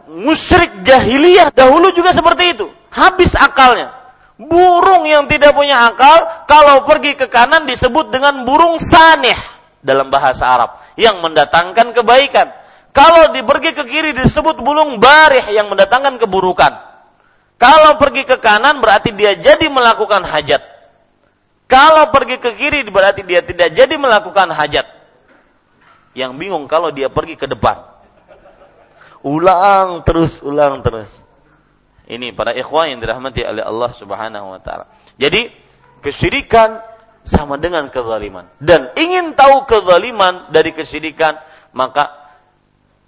musyrik 0.10 0.82
jahiliyah 0.82 1.54
dahulu 1.54 1.94
juga 1.94 2.12
seperti 2.12 2.58
itu, 2.58 2.68
habis 2.90 3.38
akalnya. 3.38 3.94
Burung 4.42 5.06
yang 5.06 5.30
tidak 5.30 5.54
punya 5.54 5.94
akal, 5.94 6.50
kalau 6.50 6.82
pergi 6.90 7.14
ke 7.14 7.30
kanan 7.30 7.70
disebut 7.70 8.10
dengan 8.10 8.42
burung 8.42 8.82
saneh 8.82 9.38
dalam 9.86 10.10
bahasa 10.10 10.50
Arab, 10.50 10.82
yang 10.98 11.22
mendatangkan 11.22 11.94
kebaikan. 11.94 12.50
Kalau 12.92 13.32
pergi 13.32 13.72
ke 13.72 13.88
kiri 13.88 14.12
disebut 14.12 14.60
burung 14.60 15.00
barih 15.00 15.54
yang 15.54 15.72
mendatangkan 15.72 16.20
keburukan. 16.20 16.92
Kalau 17.62 18.02
pergi 18.02 18.26
ke 18.26 18.42
kanan 18.42 18.82
berarti 18.82 19.14
dia 19.14 19.38
jadi 19.38 19.70
melakukan 19.70 20.26
hajat. 20.26 20.66
Kalau 21.70 22.10
pergi 22.10 22.42
ke 22.42 22.58
kiri 22.58 22.82
berarti 22.90 23.22
dia 23.22 23.46
tidak 23.46 23.78
jadi 23.78 24.02
melakukan 24.02 24.50
hajat. 24.50 24.90
Yang 26.18 26.32
bingung 26.42 26.66
kalau 26.66 26.90
dia 26.90 27.14
pergi 27.14 27.38
ke 27.38 27.46
depan. 27.46 27.86
Ulang 29.22 30.02
terus, 30.02 30.42
ulang 30.42 30.82
terus. 30.82 31.22
Ini 32.10 32.34
para 32.34 32.58
ikhwan 32.58 32.98
yang 32.98 33.00
dirahmati 33.00 33.46
oleh 33.46 33.62
Allah 33.62 33.92
Subhanahu 33.94 34.58
wa 34.58 34.60
taala. 34.60 34.90
Jadi 35.22 35.54
kesyirikan 36.02 36.82
sama 37.30 37.62
dengan 37.62 37.94
kezaliman. 37.94 38.50
Dan 38.58 38.90
ingin 38.98 39.38
tahu 39.38 39.70
kezaliman 39.70 40.50
dari 40.50 40.74
kesyirikan, 40.74 41.38
maka 41.78 42.10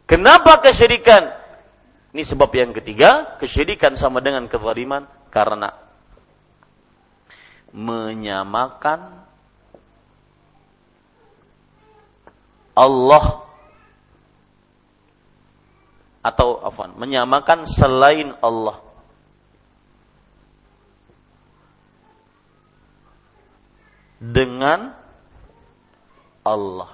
kenapa 0.05 0.61
kesyirikan 0.61 1.41
ini 2.13 2.21
sebab 2.21 2.53
yang 2.53 2.71
ketiga, 2.77 3.35
kesyirikan 3.41 3.97
sama 3.97 4.21
dengan 4.21 4.45
kezaliman 4.45 5.09
karena 5.33 5.73
menyamakan 7.73 9.25
Allah 12.77 13.25
atau 16.21 16.61
apa? 16.61 16.93
Menyamakan 16.95 17.65
selain 17.65 18.37
Allah. 18.39 18.93
dengan 24.23 24.95
Allah. 26.47 26.92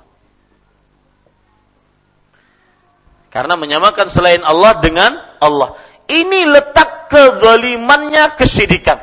Karena 3.29 3.53
menyamakan 3.53 4.09
selain 4.09 4.41
Allah 4.41 4.81
dengan 4.81 5.13
Allah. 5.37 5.77
Ini 6.09 6.49
letak 6.49 7.13
kezalimannya 7.13 8.33
kesyirikan. 8.33 8.97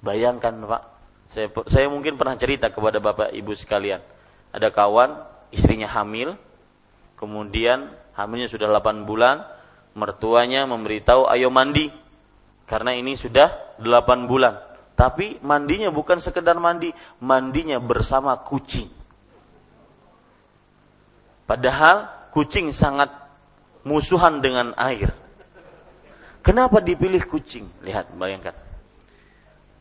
Bayangkan 0.00 0.52
Pak, 0.64 0.82
saya, 1.32 1.48
saya 1.68 1.86
mungkin 1.88 2.16
pernah 2.16 2.36
cerita 2.36 2.72
kepada 2.72 3.00
Bapak 3.00 3.32
Ibu 3.32 3.52
sekalian. 3.56 4.00
Ada 4.52 4.72
kawan, 4.72 5.24
istrinya 5.52 5.88
hamil, 5.88 6.36
kemudian 7.20 7.92
hamilnya 8.16 8.48
sudah 8.48 8.68
8 8.68 9.08
bulan, 9.08 9.44
mertuanya 9.96 10.64
memberitahu 10.68 11.28
ayo 11.32 11.48
mandi. 11.48 11.88
Karena 12.64 12.96
ini 12.96 13.16
sudah 13.16 13.76
8 13.80 14.24
bulan. 14.28 14.56
Tapi 14.94 15.42
mandinya 15.44 15.92
bukan 15.92 16.22
sekedar 16.22 16.56
mandi, 16.56 16.92
mandinya 17.20 17.76
bersama 17.82 18.40
kucing. 18.40 18.88
Padahal 21.44 22.08
kucing 22.32 22.72
sangat 22.72 23.23
musuhan 23.84 24.40
dengan 24.40 24.72
air. 24.80 25.12
Kenapa 26.44 26.80
dipilih 26.80 27.24
kucing? 27.24 27.64
Lihat, 27.80 28.12
bayangkan. 28.16 28.52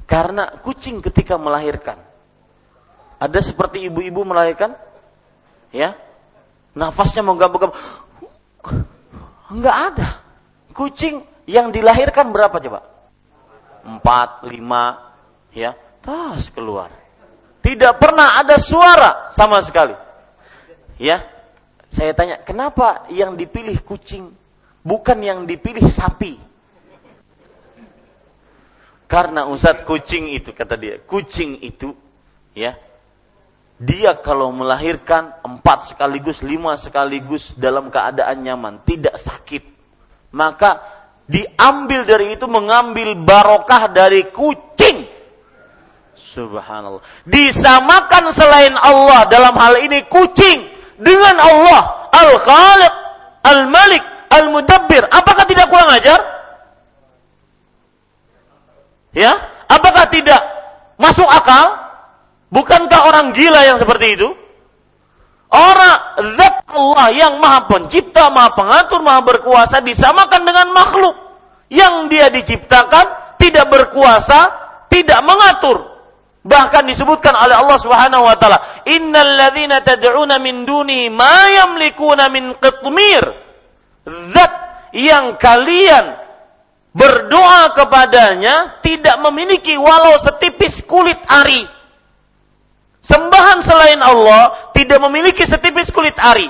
Karena 0.08 0.60
kucing 0.64 1.04
ketika 1.04 1.36
melahirkan, 1.40 2.00
ada 3.20 3.40
seperti 3.40 3.88
ibu-ibu 3.88 4.24
melahirkan, 4.24 4.76
ya, 5.72 5.96
nafasnya 6.76 7.24
menggabung-gabung. 7.24 7.76
Enggak 9.52 9.78
ada. 9.92 10.10
Kucing 10.72 11.24
yang 11.48 11.72
dilahirkan 11.72 12.32
berapa 12.32 12.56
coba? 12.60 12.80
Empat, 13.84 14.48
lima, 14.48 15.16
ya, 15.52 15.76
tas 16.00 16.48
keluar. 16.52 16.92
Tidak 17.64 17.96
pernah 18.00 18.40
ada 18.40 18.60
suara 18.60 19.32
sama 19.32 19.60
sekali. 19.64 19.96
Ya, 21.00 21.24
saya 21.94 22.18
tanya, 22.18 22.42
kenapa 22.42 23.06
yang 23.14 23.38
dipilih 23.38 23.78
kucing 23.86 24.34
bukan 24.82 25.22
yang 25.22 25.46
dipilih 25.46 25.86
sapi? 25.86 26.42
Karena 29.06 29.46
Ustadz 29.46 29.86
kucing 29.86 30.26
itu 30.34 30.58
kata 30.58 30.74
dia, 30.74 30.98
kucing 31.06 31.62
itu 31.62 31.94
ya 32.58 32.74
dia 33.78 34.18
kalau 34.18 34.50
melahirkan 34.50 35.38
empat 35.46 35.94
sekaligus, 35.94 36.42
lima 36.42 36.74
sekaligus 36.82 37.54
dalam 37.54 37.94
keadaan 37.94 38.42
nyaman, 38.42 38.82
tidak 38.90 39.22
sakit. 39.22 39.62
Maka 40.34 40.82
diambil 41.30 42.10
dari 42.10 42.34
itu 42.34 42.50
mengambil 42.50 43.14
barokah 43.22 43.86
dari 43.94 44.34
kucing. 44.34 45.06
Subhanallah. 46.18 47.06
Disamakan 47.30 48.34
selain 48.34 48.74
Allah 48.82 49.30
dalam 49.30 49.54
hal 49.62 49.78
ini 49.78 50.10
kucing 50.10 50.73
dengan 51.00 51.36
Allah 51.40 51.82
Al-Khaliq, 52.14 52.94
Al-Malik, 53.44 54.04
Al-Mudabbir. 54.30 55.04
Apakah 55.10 55.46
tidak 55.50 55.70
kurang 55.70 55.90
ajar? 55.94 56.20
Ya, 59.14 59.38
apakah 59.70 60.10
tidak 60.10 60.42
masuk 60.98 61.26
akal? 61.30 61.78
Bukankah 62.50 63.10
orang 63.10 63.34
gila 63.34 63.62
yang 63.66 63.78
seperti 63.82 64.18
itu? 64.18 64.30
Orang 65.54 65.98
zat 66.34 66.66
Allah 66.66 67.14
yang 67.14 67.38
maha 67.38 67.70
pencipta, 67.70 68.34
maha 68.34 68.58
pengatur, 68.58 69.06
maha 69.06 69.22
berkuasa 69.22 69.86
disamakan 69.86 70.42
dengan 70.50 70.74
makhluk. 70.74 71.14
Yang 71.70 71.94
dia 72.10 72.28
diciptakan 72.34 73.38
tidak 73.38 73.70
berkuasa, 73.70 74.50
tidak 74.90 75.22
mengatur. 75.22 75.93
Bahkan 76.44 76.84
disebutkan 76.92 77.32
oleh 77.40 77.56
Allah 77.56 77.80
Subhanahu 77.80 78.28
wa 78.28 78.36
taala, 78.36 78.84
"Innal 78.84 79.40
ladzina 79.40 79.80
tad'una 79.80 80.44
min 80.44 80.68
duni 80.68 81.08
ma 81.08 81.48
yamlikuna 81.48 82.28
min 82.28 82.52
qitmir." 82.60 83.24
Zat 84.36 84.54
yang 84.92 85.40
kalian 85.40 86.20
berdoa 86.92 87.72
kepadanya 87.74 88.84
tidak 88.84 89.18
memiliki 89.24 89.80
walau 89.80 90.20
setipis 90.22 90.84
kulit 90.86 91.18
ari. 91.32 91.66
sembahan 93.04 93.60
selain 93.60 94.00
Allah 94.00 94.72
tidak 94.72 94.96
memiliki 95.04 95.44
setipis 95.44 95.92
kulit 95.92 96.16
ari, 96.16 96.48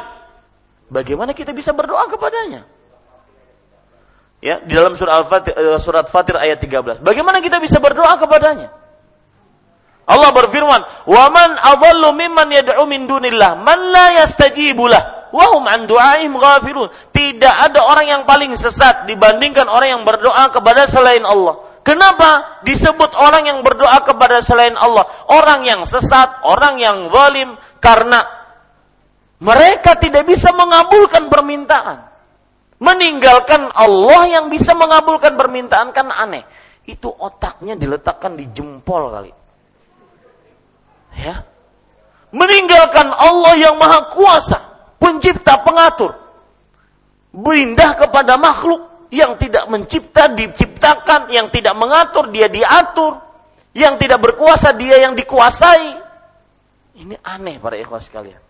bagaimana 0.85 1.33
kita 1.33 1.49
bisa 1.49 1.73
berdoa 1.73 2.05
kepadanya? 2.05 2.61
Ya, 4.37 4.61
di 4.61 4.69
dalam 4.75 4.93
surat 4.93 5.23
Al-Fatir, 5.23 5.55
eh, 5.57 5.81
surat 5.81 6.05
Fatir 6.13 6.37
ayat 6.37 6.61
13. 6.61 7.01
Bagaimana 7.01 7.41
kita 7.41 7.57
bisa 7.57 7.81
berdoa 7.81 8.19
kepadanya? 8.21 8.82
Allah 10.03 10.35
berfirman, 10.35 11.07
"Wa 11.07 11.31
man 11.31 11.55
adallu 11.55 12.11
mimman 12.11 12.51
yad'u 12.51 12.83
min 12.83 13.07
dunillah 13.07 13.55
man 13.59 13.79
la 13.91 14.23
yastajibu 14.23 14.91
lah 14.91 15.31
wa 15.31 15.55
hum 15.55 15.63
an 15.63 15.87
du'aihim 15.87 16.35
ghafilun." 16.35 16.91
Tidak 17.15 17.53
ada 17.71 17.87
orang 17.87 18.07
yang 18.11 18.21
paling 18.27 18.51
sesat 18.59 19.07
dibandingkan 19.07 19.71
orang 19.71 19.99
yang 19.99 20.03
berdoa 20.03 20.51
kepada 20.51 20.87
selain 20.91 21.23
Allah. 21.23 21.59
Kenapa 21.83 22.59
disebut 22.63 23.11
orang 23.15 23.47
yang 23.47 23.59
berdoa 23.59 24.03
kepada 24.07 24.39
selain 24.39 24.75
Allah? 24.79 25.03
Orang 25.27 25.67
yang 25.67 25.83
sesat, 25.83 26.43
orang 26.47 26.79
yang 26.79 27.11
zalim 27.11 27.59
karena 27.83 28.23
mereka 29.43 29.99
tidak 29.99 30.23
bisa 30.23 30.55
mengabulkan 30.55 31.27
permintaan 31.27 32.13
meninggalkan 32.83 33.71
Allah 33.71 34.27
yang 34.27 34.51
bisa 34.51 34.75
mengabulkan 34.75 35.39
permintaan 35.39 35.95
kan 35.95 36.11
aneh. 36.11 36.43
Itu 36.83 37.07
otaknya 37.07 37.79
diletakkan 37.79 38.35
di 38.35 38.51
jempol 38.51 39.07
kali. 39.07 39.42
Ya. 41.17 41.45
Meninggalkan 42.33 43.13
Allah 43.13 43.53
yang 43.61 43.77
maha 43.77 44.09
kuasa, 44.09 44.57
pencipta, 44.97 45.61
pengatur. 45.61 46.17
Berindah 47.33 47.93
kepada 47.97 48.37
makhluk 48.41 49.09
yang 49.13 49.37
tidak 49.37 49.69
mencipta, 49.69 50.33
diciptakan, 50.33 51.29
yang 51.29 51.53
tidak 51.53 51.77
mengatur, 51.77 52.33
dia 52.33 52.49
diatur. 52.49 53.21
Yang 53.73 54.05
tidak 54.05 54.19
berkuasa, 54.21 54.73
dia 54.73 55.01
yang 55.01 55.13
dikuasai. 55.13 56.01
Ini 56.93 57.21
aneh 57.21 57.57
para 57.57 57.77
ikhwas 57.77 58.09
sekalian. 58.09 58.41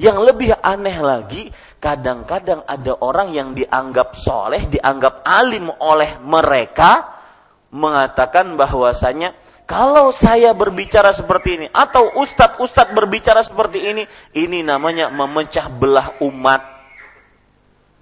Yang 0.00 0.32
lebih 0.32 0.50
aneh 0.64 0.96
lagi, 0.96 1.52
kadang-kadang 1.76 2.64
ada 2.64 2.92
orang 3.04 3.36
yang 3.36 3.52
dianggap 3.52 4.16
soleh, 4.16 4.64
dianggap 4.68 5.20
alim 5.28 5.68
oleh 5.68 6.16
mereka, 6.24 7.20
mengatakan 7.68 8.56
bahwasanya 8.56 9.36
kalau 9.70 10.10
saya 10.10 10.50
berbicara 10.50 11.14
seperti 11.14 11.54
ini, 11.54 11.66
atau 11.70 12.18
ustadz-ustadz 12.18 12.90
berbicara 12.90 13.38
seperti 13.46 13.78
ini, 13.86 14.02
ini 14.34 14.66
namanya 14.66 15.14
memecah 15.14 15.70
belah 15.70 16.18
umat. 16.26 16.58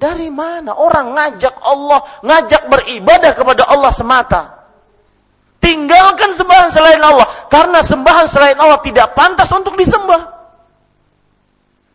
Dari 0.01 0.33
mana 0.33 0.73
orang 0.73 1.13
ngajak 1.13 1.61
Allah, 1.61 2.01
ngajak 2.25 2.73
beribadah 2.73 3.37
kepada 3.37 3.69
Allah 3.69 3.93
semata? 3.93 4.43
Tinggalkan 5.61 6.33
sembahan 6.33 6.73
selain 6.73 7.05
Allah, 7.05 7.29
karena 7.53 7.85
sembahan 7.85 8.27
selain 8.33 8.57
Allah 8.57 8.81
tidak 8.81 9.13
pantas 9.13 9.53
untuk 9.53 9.77
disembah. 9.77 10.25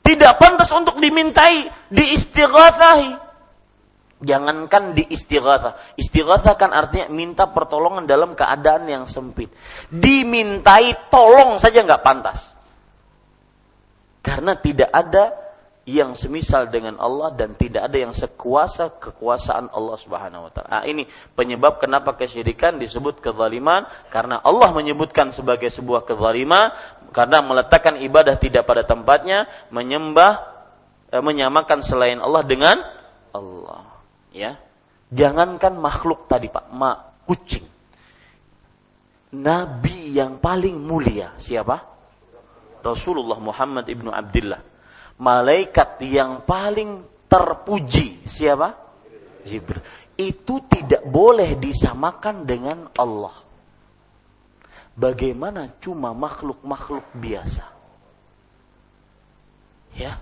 Tidak 0.05 0.33
pantas 0.37 0.69
untuk 0.69 1.01
dimintai, 1.01 1.73
diistighathahi. 1.89 3.22
Jangankan 4.23 4.95
diistighathah. 4.95 5.99
Istighathah 5.99 6.55
kan 6.55 6.71
artinya 6.71 7.11
minta 7.11 7.51
pertolongan 7.51 8.07
dalam 8.07 8.39
keadaan 8.39 8.87
yang 8.87 9.03
sempit. 9.03 9.51
Dimintai 9.91 11.11
tolong 11.11 11.59
saja 11.59 11.83
nggak 11.83 12.03
pantas. 12.03 12.39
Karena 14.23 14.55
tidak 14.55 14.87
ada 14.87 15.43
yang 15.83 16.15
semisal 16.15 16.71
dengan 16.71 16.95
Allah 16.95 17.35
dan 17.35 17.59
tidak 17.59 17.91
ada 17.91 17.97
yang 17.99 18.15
sekuasa 18.15 18.95
kekuasaan 19.03 19.67
Allah 19.75 19.99
Subhanahu 19.99 20.47
wa 20.47 20.51
taala. 20.55 20.69
Nah, 20.79 20.83
ini 20.87 21.03
penyebab 21.35 21.83
kenapa 21.83 22.15
kesyirikan 22.15 22.79
disebut 22.79 23.19
kezaliman 23.19 23.83
karena 24.07 24.39
Allah 24.39 24.71
menyebutkan 24.71 25.35
sebagai 25.35 25.67
sebuah 25.67 26.07
kezaliman 26.07 26.71
karena 27.11 27.43
meletakkan 27.43 27.99
ibadah 27.99 28.39
tidak 28.39 28.63
pada 28.63 28.87
tempatnya, 28.87 29.51
menyembah 29.75 30.39
eh, 31.11 31.19
menyamakan 31.19 31.83
selain 31.83 32.23
Allah 32.23 32.47
dengan 32.47 32.79
Allah, 33.35 33.92
ya. 34.33 34.57
Jangankan 35.13 35.77
makhluk 35.77 36.25
tadi 36.25 36.49
Pak, 36.49 36.73
ma 36.73 36.97
kucing. 37.29 37.69
Nabi 39.33 40.13
yang 40.13 40.41
paling 40.41 40.77
mulia 40.77 41.37
siapa? 41.37 41.79
Rasulullah 42.83 43.39
Muhammad 43.39 43.87
ibnu 43.87 44.09
Abdullah 44.11 44.73
malaikat 45.21 46.01
yang 46.01 46.43
paling 46.45 47.05
terpuji 47.29 48.25
siapa? 48.25 48.75
Jibril. 49.43 49.83
Itu 50.13 50.63
tidak 50.69 51.03
boleh 51.03 51.57
disamakan 51.57 52.45
dengan 52.45 52.87
Allah. 52.95 53.33
Bagaimana 54.93 55.73
cuma 55.81 56.13
makhluk-makhluk 56.13 57.03
biasa? 57.17 57.65
Ya. 59.97 60.21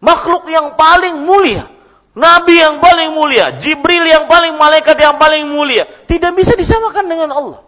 Makhluk 0.00 0.46
yang 0.48 0.78
paling 0.78 1.26
mulia, 1.26 1.66
nabi 2.16 2.58
yang 2.58 2.82
paling 2.82 3.10
mulia, 3.14 3.54
Jibril 3.58 4.06
yang 4.06 4.26
paling 4.26 4.54
malaikat 4.58 4.96
yang 4.98 5.16
paling 5.16 5.46
mulia, 5.46 5.86
tidak 6.06 6.34
bisa 6.34 6.54
disamakan 6.58 7.06
dengan 7.06 7.30
Allah. 7.30 7.60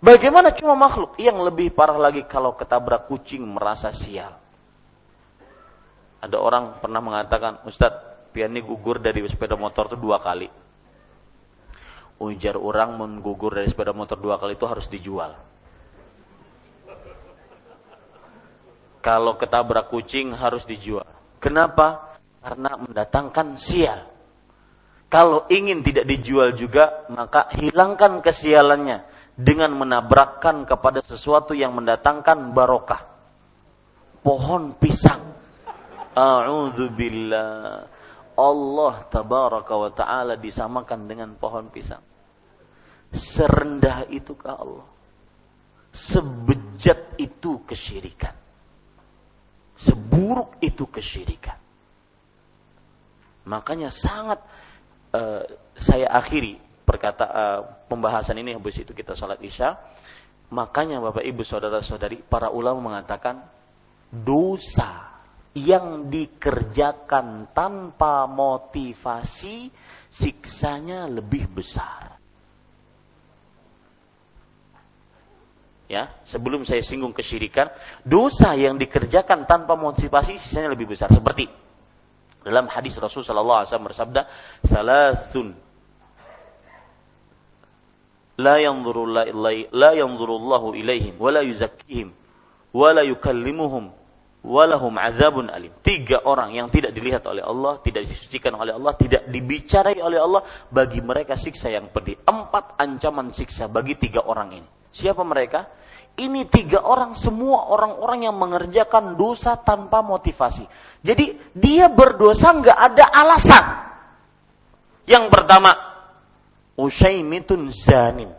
Bagaimana 0.00 0.52
cuma 0.52 0.76
makhluk 0.76 1.16
yang 1.16 1.40
lebih 1.40 1.72
parah 1.72 1.96
lagi 1.96 2.22
kalau 2.28 2.52
ketabrak 2.54 3.08
kucing 3.08 3.42
merasa 3.42 3.90
sial. 3.90 4.36
Ada 6.20 6.36
orang 6.36 6.78
pernah 6.78 7.00
mengatakan, 7.00 7.64
Ustadz, 7.64 8.30
piani 8.30 8.60
gugur 8.60 9.00
dari 9.00 9.24
sepeda 9.24 9.56
motor 9.56 9.88
itu 9.92 9.96
dua 9.96 10.20
kali. 10.20 10.48
Ujar 12.16 12.56
orang 12.56 12.96
menggugur 12.96 13.56
dari 13.56 13.68
sepeda 13.68 13.92
motor 13.92 14.16
dua 14.16 14.40
kali 14.40 14.56
itu 14.56 14.64
harus 14.68 14.88
dijual. 14.88 15.36
Kalau 19.04 19.38
ketabrak 19.38 19.92
kucing 19.92 20.34
harus 20.34 20.66
dijual. 20.66 21.06
Kenapa? 21.38 22.05
Karena 22.46 22.78
mendatangkan 22.78 23.58
sial. 23.58 24.06
Kalau 25.10 25.50
ingin 25.50 25.82
tidak 25.82 26.06
dijual 26.06 26.54
juga, 26.54 27.10
maka 27.10 27.50
hilangkan 27.58 28.22
kesialannya 28.22 29.02
dengan 29.34 29.74
menabrakkan 29.74 30.62
kepada 30.62 31.02
sesuatu 31.02 31.58
yang 31.58 31.74
mendatangkan 31.74 32.54
barokah. 32.54 33.02
Pohon 34.22 34.78
pisang 34.78 35.26
A'udzu 36.16 36.88
billah. 36.96 37.84
Allah 38.36 38.94
tabaraka 39.12 39.74
wa 39.76 39.90
taala 39.92 40.40
disamakan 40.40 41.04
dengan 41.04 41.36
pohon 41.36 41.68
pisang. 41.68 42.00
Serendah 43.12 44.08
itukah 44.08 44.56
Allah? 44.56 44.88
Sebejat 45.92 47.20
itu 47.20 47.60
kesyirikan. 47.68 48.32
Seburuk 49.76 50.56
itu 50.64 50.88
kesyirikan. 50.88 51.65
Makanya 53.46 53.94
sangat 53.94 54.42
uh, 55.14 55.42
saya 55.78 56.10
akhiri 56.10 56.58
perkata 56.82 57.24
uh, 57.26 57.60
pembahasan 57.86 58.38
ini 58.42 58.58
habis 58.58 58.82
itu 58.82 58.90
kita 58.90 59.14
salat 59.14 59.38
Isya. 59.38 59.78
Makanya 60.50 61.02
Bapak 61.02 61.26
Ibu 61.26 61.42
saudara-saudari 61.42 62.22
para 62.22 62.50
ulama 62.50 62.94
mengatakan 62.94 63.42
dosa 64.10 65.14
yang 65.54 66.06
dikerjakan 66.06 67.50
tanpa 67.50 68.30
motivasi 68.30 69.70
siksanya 70.10 71.10
lebih 71.10 71.50
besar. 71.50 72.18
Ya, 75.86 76.18
sebelum 76.26 76.66
saya 76.66 76.82
singgung 76.82 77.14
kesyirikan, 77.14 77.70
dosa 78.02 78.58
yang 78.58 78.74
dikerjakan 78.74 79.46
tanpa 79.46 79.78
motivasi 79.78 80.34
siksanya 80.34 80.74
lebih 80.74 80.90
besar. 80.94 81.14
Seperti 81.14 81.65
dalam 82.46 82.70
hadis 82.70 82.94
Rasul 83.02 83.26
sallallahu 83.26 83.66
alaihi 83.66 83.68
wasallam 83.74 83.88
bersabda, 83.90 84.20
"Salasun 84.70 85.46
la 88.38 88.56
yanzuru 88.62 89.02
la 89.74 89.90
yanzurullahu 89.96 90.78
ilaihim 90.78 91.18
wa 91.18 91.34
la 91.34 91.42
yuzakkihim 91.42 92.14
wa 92.70 92.88
la 92.94 93.02
yukallimuhum 93.02 93.90
walahum 94.46 94.94
azabun 94.96 95.50
alim. 95.50 95.74
Tiga 95.82 96.22
orang 96.22 96.54
yang 96.54 96.70
tidak 96.70 96.94
dilihat 96.94 97.26
oleh 97.26 97.42
Allah, 97.42 97.82
tidak 97.82 98.06
disucikan 98.06 98.54
oleh 98.54 98.72
Allah, 98.78 98.94
tidak 98.94 99.26
dibicarai 99.26 99.98
oleh 99.98 100.22
Allah, 100.22 100.46
bagi 100.70 101.02
mereka 101.02 101.34
siksa 101.34 101.74
yang 101.74 101.90
pedih. 101.90 102.22
Empat 102.22 102.78
ancaman 102.78 103.34
siksa 103.34 103.66
bagi 103.66 103.98
tiga 103.98 104.22
orang 104.22 104.62
ini. 104.62 104.68
Siapa 104.96 105.20
mereka? 105.20 105.68
Ini 106.16 106.48
tiga 106.48 106.80
orang 106.88 107.12
semua 107.12 107.68
orang-orang 107.68 108.24
yang 108.24 108.40
mengerjakan 108.40 109.20
dosa 109.20 109.60
tanpa 109.60 110.00
motivasi. 110.00 110.64
Jadi 111.04 111.52
dia 111.52 111.92
berdosa 111.92 112.56
nggak 112.56 112.78
ada 112.80 113.04
alasan. 113.12 113.64
Yang 115.04 115.24
pertama, 115.28 115.76
Usaimitun 116.80 117.68
zanin. 117.68 118.32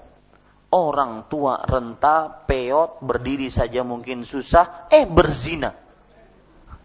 Orang 0.74 1.30
tua 1.30 1.62
renta, 1.64 2.28
peot, 2.44 3.00
berdiri 3.00 3.48
saja 3.48 3.88
mungkin 3.88 4.28
susah, 4.28 4.92
eh 4.92 5.08
berzina 5.08 5.72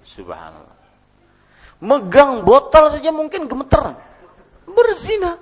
Subhanallah. 0.07 0.79
Megang 1.83 2.47
botol 2.47 2.95
saja 2.95 3.11
mungkin 3.11 3.51
gemeteran. 3.51 3.99
Berzina. 4.67 5.35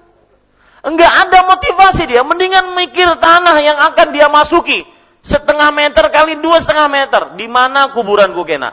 Enggak 0.81 1.12
ada 1.28 1.44
motivasi 1.44 2.09
dia. 2.09 2.24
Mendingan 2.24 2.73
mikir 2.73 3.09
tanah 3.20 3.57
yang 3.61 3.78
akan 3.93 4.09
dia 4.12 4.28
masuki. 4.32 4.85
setengah 5.20 5.69
meter 5.69 6.09
kali 6.09 6.40
dua 6.40 6.65
setengah 6.65 6.89
meter. 6.89 7.23
Di 7.36 7.44
mana 7.44 7.93
kuburanku 7.93 8.40
kena? 8.48 8.73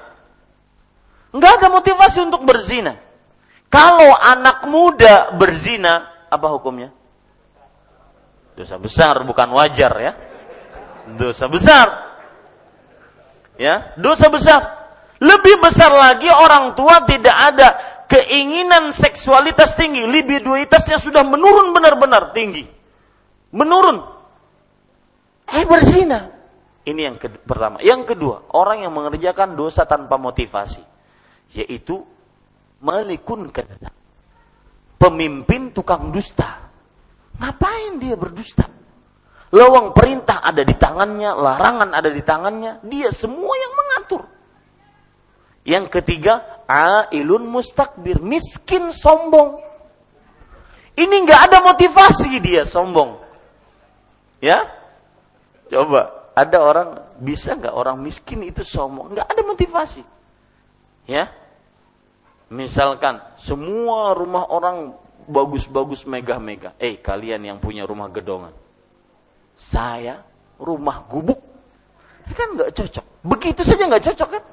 Enggak 1.36 1.60
ada 1.60 1.68
motivasi 1.68 2.24
untuk 2.24 2.48
berzina. 2.48 2.96
Kalau 3.68 4.16
anak 4.16 4.64
muda 4.72 5.36
berzina, 5.36 6.08
apa 6.32 6.48
hukumnya? 6.56 6.96
Dosa 8.56 8.80
besar, 8.80 9.22
bukan 9.28 9.52
wajar 9.54 9.92
ya. 10.00 10.14
Dosa 11.20 11.52
besar. 11.52 11.88
Ya, 13.60 13.92
dosa 14.00 14.32
besar. 14.32 14.62
Lebih 15.20 15.60
besar 15.60 15.92
lagi 15.92 16.30
orang 16.30 16.78
tua 16.78 17.04
tidak 17.04 17.34
ada 17.34 17.97
keinginan 18.08 18.96
seksualitas 18.96 19.76
tinggi, 19.76 20.08
libidoitasnya 20.08 20.98
sudah 20.98 21.22
menurun 21.28 21.76
benar-benar 21.76 22.32
tinggi. 22.32 22.66
Menurun. 23.52 24.04
Eh 25.48 25.64
berzina. 25.64 26.32
Ini 26.88 27.02
yang 27.12 27.16
ke 27.20 27.28
pertama. 27.44 27.84
Yang 27.84 28.16
kedua, 28.16 28.48
orang 28.56 28.84
yang 28.88 28.96
mengerjakan 28.96 29.60
dosa 29.60 29.84
tanpa 29.84 30.16
motivasi. 30.16 30.84
Yaitu 31.56 32.04
malikun 32.80 33.52
kata. 33.52 33.92
Pemimpin 34.98 35.76
tukang 35.76 36.10
dusta. 36.12 36.68
Ngapain 37.38 38.02
dia 38.02 38.16
berdusta? 38.18 38.66
Lawang 39.54 39.96
perintah 39.96 40.44
ada 40.44 40.60
di 40.60 40.76
tangannya, 40.76 41.32
larangan 41.32 41.96
ada 41.96 42.12
di 42.12 42.20
tangannya, 42.20 42.84
dia 42.84 43.16
semua 43.16 43.56
yang 43.56 43.74
mengatur. 43.80 44.28
Yang 45.64 45.86
ketiga, 46.00 46.57
ailun 46.68 47.48
mustakbir, 47.48 48.20
miskin 48.20 48.92
sombong. 48.92 49.64
Ini 50.98 51.16
nggak 51.24 51.42
ada 51.50 51.58
motivasi 51.64 52.38
dia 52.44 52.68
sombong. 52.68 53.18
Ya? 54.44 54.68
Coba, 55.72 56.32
ada 56.36 56.58
orang 56.62 56.90
bisa 57.18 57.56
nggak 57.56 57.74
orang 57.74 57.98
miskin 58.04 58.44
itu 58.44 58.62
sombong? 58.62 59.16
Nggak 59.16 59.28
ada 59.28 59.42
motivasi. 59.42 60.04
Ya? 61.08 61.32
Misalkan 62.52 63.20
semua 63.40 64.16
rumah 64.16 64.48
orang 64.52 64.96
bagus-bagus 65.28 66.08
megah-megah. 66.08 66.80
Eh, 66.80 67.00
kalian 67.00 67.44
yang 67.44 67.58
punya 67.60 67.84
rumah 67.84 68.08
gedongan. 68.12 68.56
Saya 69.60 70.24
rumah 70.58 71.04
gubuk. 71.08 71.40
Kan 72.32 72.60
nggak 72.60 72.76
cocok. 72.76 73.06
Begitu 73.24 73.62
saja 73.64 73.88
nggak 73.88 74.06
cocok 74.12 74.30
kan? 74.40 74.44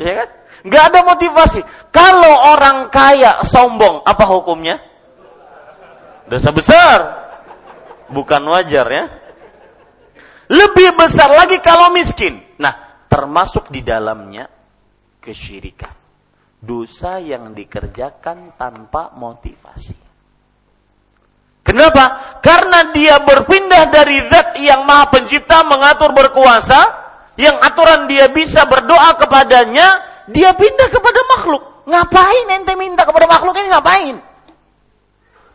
Ya 0.00 0.12
kan? 0.24 0.28
Nggak 0.66 0.84
ada 0.92 1.00
motivasi. 1.06 1.60
Kalau 1.90 2.34
orang 2.56 2.92
kaya 2.92 3.42
sombong, 3.46 4.04
apa 4.04 4.24
hukumnya? 4.28 4.78
Dosa 6.28 6.50
besar. 6.52 6.98
Bukan 8.10 8.42
wajar 8.50 8.86
ya. 8.90 9.04
Lebih 10.50 10.98
besar 10.98 11.30
lagi 11.30 11.62
kalau 11.62 11.94
miskin. 11.94 12.42
Nah, 12.58 13.06
termasuk 13.06 13.70
di 13.70 13.86
dalamnya 13.86 14.50
kesyirikan 15.22 16.00
dosa 16.60 17.16
yang 17.16 17.56
dikerjakan 17.56 18.54
tanpa 18.60 19.16
motivasi. 19.16 19.96
Kenapa? 21.64 22.36
Karena 22.44 22.92
dia 22.92 23.20
berpindah 23.24 23.88
dari 23.88 24.20
zat 24.28 24.56
yang 24.60 24.84
maha 24.84 25.08
pencipta 25.12 25.64
mengatur 25.64 26.12
berkuasa, 26.12 26.80
yang 27.40 27.56
aturan 27.60 28.08
dia 28.08 28.28
bisa 28.28 28.68
berdoa 28.68 29.16
kepadanya, 29.16 30.04
dia 30.30 30.50
pindah 30.54 30.88
kepada 30.88 31.20
makhluk. 31.36 31.62
Ngapain 31.90 32.46
ente 32.54 32.74
minta 32.78 33.02
kepada 33.02 33.26
makhluk 33.26 33.54
ini 33.58 33.68
ngapain? 33.70 34.16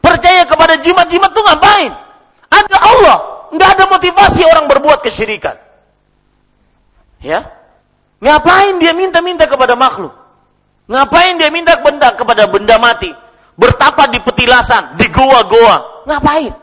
Percaya 0.04 0.44
kepada 0.46 0.78
jimat-jimat 0.84 1.32
tuh 1.32 1.44
ngapain? 1.44 1.92
Ada 2.52 2.78
Allah, 2.78 3.18
nggak 3.56 3.70
ada 3.80 3.86
motivasi 3.90 4.42
orang 4.46 4.66
berbuat 4.70 5.02
kesyirikan. 5.02 5.58
Ya, 7.24 7.42
ngapain 8.22 8.78
dia 8.78 8.94
minta-minta 8.94 9.50
kepada 9.50 9.74
makhluk? 9.74 10.14
Ngapain 10.86 11.42
dia 11.42 11.50
minta 11.50 11.74
benda 11.82 12.14
kepada 12.14 12.46
benda 12.46 12.78
mati? 12.78 13.10
Bertapa 13.56 14.12
di 14.12 14.20
petilasan, 14.22 15.00
di 15.00 15.08
goa-goa. 15.10 16.06
Ngapain? 16.06 16.54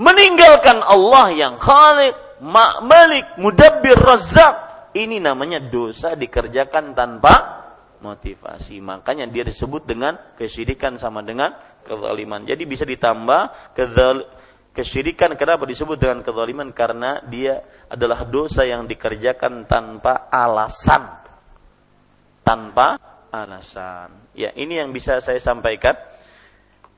Meninggalkan 0.00 0.80
Allah 0.80 1.26
yang 1.36 1.60
khalik, 1.60 2.16
malik, 2.40 3.26
mudabbir, 3.36 4.00
razak. 4.00 4.69
Ini 4.90 5.22
namanya 5.22 5.62
dosa 5.62 6.18
dikerjakan 6.18 6.98
tanpa 6.98 7.34
motivasi. 8.02 8.82
Makanya 8.82 9.30
dia 9.30 9.46
disebut 9.46 9.86
dengan 9.86 10.18
kesyirikan 10.34 10.98
sama 10.98 11.22
dengan 11.22 11.54
kezaliman. 11.86 12.42
Jadi 12.42 12.62
bisa 12.66 12.82
ditambah 12.82 13.74
kezal, 13.78 14.26
kesyirikan 14.74 15.38
kenapa 15.38 15.62
disebut 15.68 15.94
dengan 15.94 16.26
kezaliman? 16.26 16.74
Karena 16.74 17.22
dia 17.22 17.62
adalah 17.86 18.26
dosa 18.26 18.66
yang 18.66 18.90
dikerjakan 18.90 19.70
tanpa 19.70 20.26
alasan 20.26 21.20
tanpa 22.50 22.98
alasan. 23.30 24.34
Ya, 24.34 24.50
ini 24.58 24.82
yang 24.82 24.90
bisa 24.90 25.22
saya 25.22 25.38
sampaikan. 25.38 25.94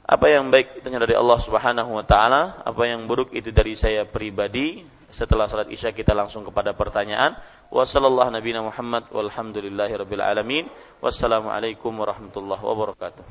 Apa 0.03 0.27
yang 0.27 0.51
baik 0.51 0.83
itu 0.83 0.89
dari 0.91 1.15
Allah 1.15 1.39
Subhanahu 1.39 1.91
wa 1.95 2.03
taala, 2.03 2.59
apa 2.67 2.83
yang 2.91 3.07
buruk 3.07 3.31
itu 3.31 3.55
dari 3.55 3.79
saya 3.79 4.03
pribadi. 4.03 4.83
Setelah 5.13 5.45
salat 5.45 5.69
Isya 5.69 5.93
kita 5.93 6.17
langsung 6.17 6.43
kepada 6.43 6.73
pertanyaan. 6.73 7.37
Wassallallahu 7.69 8.33
nabiyana 8.33 8.67
Muhammad 8.67 9.13
walhamdulillahi 9.13 9.95
rabbil 10.01 10.25
alamin. 10.25 10.65
Wassalamualaikum 11.05 11.93
warahmatullahi 11.93 12.63
wabarakatuh. 12.65 13.25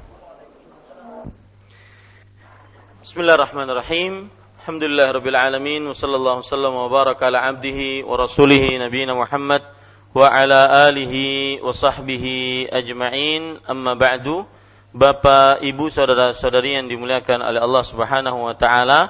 Bismillahirrahmanirrahim. 3.02 4.30
Alhamdulillah 4.62 5.10
rabbil 5.10 5.34
alamin 5.34 5.82
wa 5.90 5.98
sallallahu 5.98 6.46
wasallam 6.46 6.74
wa 6.78 6.86
baraka 6.86 7.34
ala 7.34 7.50
abdihi 7.50 8.06
wa 8.06 8.14
rasulihi 8.14 8.78
nabiyina 8.78 9.18
Muhammad 9.18 9.66
wa 10.14 10.30
ala 10.30 10.86
alihi 10.86 11.58
wa 11.66 11.74
sahbihi 11.74 12.70
ajma'in 12.70 13.58
amma 13.66 13.98
ba'du 13.98 14.46
Bapak, 14.92 15.64
Ibu, 15.64 15.88
saudara-saudari 15.88 16.76
yang 16.76 16.92
dimuliakan 16.92 17.40
oleh 17.40 17.64
Allah 17.64 17.84
Subhanahu 17.88 18.44
wa 18.44 18.52
taala, 18.60 19.08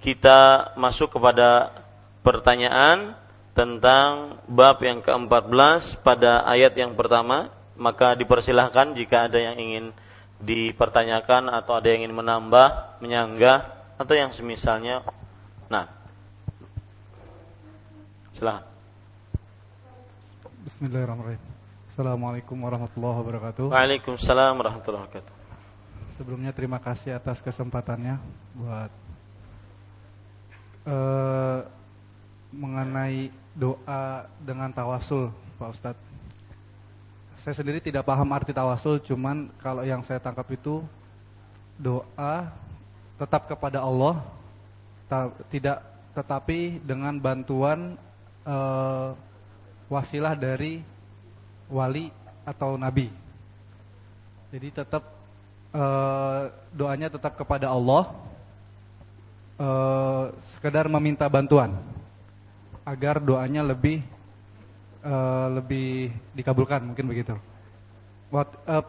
kita 0.00 0.72
masuk 0.80 1.20
kepada 1.20 1.68
pertanyaan 2.24 3.12
tentang 3.52 4.40
bab 4.48 4.80
yang 4.80 5.04
ke-14 5.04 6.00
pada 6.00 6.48
ayat 6.48 6.72
yang 6.80 6.96
pertama, 6.96 7.52
maka 7.76 8.16
dipersilahkan 8.16 8.96
jika 8.96 9.28
ada 9.28 9.36
yang 9.36 9.60
ingin 9.60 9.84
dipertanyakan 10.40 11.52
atau 11.52 11.76
ada 11.76 11.92
yang 11.92 12.08
ingin 12.08 12.16
menambah, 12.16 12.96
menyanggah 13.04 13.68
atau 14.00 14.14
yang 14.16 14.32
semisalnya. 14.32 15.04
Nah, 15.68 15.92
silahkan. 18.32 18.64
Bismillahirrahmanirrahim. 20.64 21.47
Assalamualaikum 21.98 22.54
warahmatullahi 22.62 23.16
wabarakatuh. 23.26 23.74
Waalaikumsalam 23.74 24.54
warahmatullahi 24.62 25.02
wabarakatuh. 25.02 25.34
Sebelumnya 26.14 26.54
terima 26.54 26.78
kasih 26.78 27.18
atas 27.18 27.42
kesempatannya 27.42 28.22
buat 28.54 28.90
uh, 30.86 31.66
mengenai 32.54 33.34
doa 33.50 34.30
dengan 34.38 34.70
tawasul, 34.70 35.34
Pak 35.58 35.74
Ustadz. 35.74 36.06
Saya 37.42 37.58
sendiri 37.58 37.82
tidak 37.82 38.06
paham 38.06 38.30
arti 38.30 38.54
tawasul, 38.54 39.02
cuman 39.02 39.50
kalau 39.58 39.82
yang 39.82 40.06
saya 40.06 40.22
tangkap 40.22 40.46
itu 40.54 40.86
doa 41.82 42.46
tetap 43.18 43.50
kepada 43.50 43.82
Allah, 43.82 44.22
tidak 45.50 45.82
tetapi 46.14 46.78
dengan 46.78 47.18
bantuan 47.18 47.98
uh, 48.46 49.18
wasilah 49.90 50.38
dari 50.38 50.94
wali 51.68 52.10
atau 52.44 52.80
nabi. 52.80 53.12
Jadi 54.48 54.68
tetap 54.72 55.04
uh, 55.76 56.48
doanya 56.72 57.12
tetap 57.12 57.36
kepada 57.36 57.68
Allah, 57.68 58.08
uh, 59.60 60.32
sekedar 60.56 60.88
meminta 60.88 61.28
bantuan 61.28 61.76
agar 62.88 63.20
doanya 63.20 63.60
lebih 63.60 64.00
uh, 65.04 65.60
lebih 65.60 66.08
dikabulkan 66.32 66.80
mungkin 66.80 67.04
begitu. 67.04 67.36
What, 68.32 68.48
uh, 68.64 68.84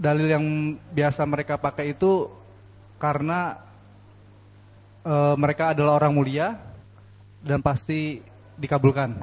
dalil 0.00 0.28
yang 0.28 0.44
biasa 0.92 1.28
mereka 1.28 1.60
pakai 1.60 1.92
itu 1.92 2.32
karena 2.96 3.60
uh, 5.04 5.36
mereka 5.36 5.76
adalah 5.76 6.00
orang 6.00 6.16
mulia 6.16 6.56
dan 7.44 7.60
pasti 7.60 8.24
dikabulkan. 8.56 9.14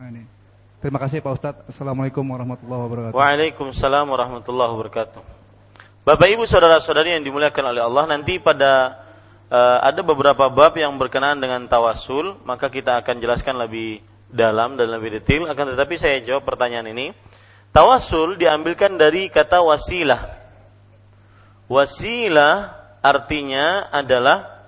Nah, 0.00 0.08
ini. 0.08 0.41
Terima 0.82 0.98
kasih 0.98 1.22
Pak 1.22 1.32
Ustadz. 1.38 1.62
Assalamualaikum 1.70 2.26
warahmatullahi 2.26 2.80
wabarakatuh. 2.82 3.14
Waalaikumsalam 3.14 4.02
warahmatullahi 4.02 4.70
wabarakatuh. 4.74 5.20
Bapak 6.02 6.26
Ibu 6.26 6.42
saudara-saudari 6.42 7.14
yang 7.14 7.22
dimuliakan 7.22 7.70
oleh 7.70 7.86
Allah, 7.86 8.10
nanti 8.10 8.42
pada 8.42 8.98
uh, 9.46 9.78
ada 9.78 10.02
beberapa 10.02 10.50
bab 10.50 10.74
yang 10.74 10.90
berkenaan 10.98 11.38
dengan 11.38 11.70
tawasul, 11.70 12.34
maka 12.42 12.66
kita 12.66 12.98
akan 12.98 13.22
jelaskan 13.22 13.62
lebih 13.62 14.02
dalam 14.26 14.74
dan 14.74 14.90
lebih 14.90 15.22
detail. 15.22 15.46
Akan 15.46 15.70
tetapi 15.70 15.94
saya 16.02 16.18
jawab 16.18 16.42
pertanyaan 16.42 16.90
ini. 16.90 17.14
Tawasul 17.70 18.34
diambilkan 18.34 18.98
dari 18.98 19.30
kata 19.30 19.62
wasilah. 19.62 20.34
Wasilah 21.70 22.74
artinya 22.98 23.86
adalah 23.94 24.66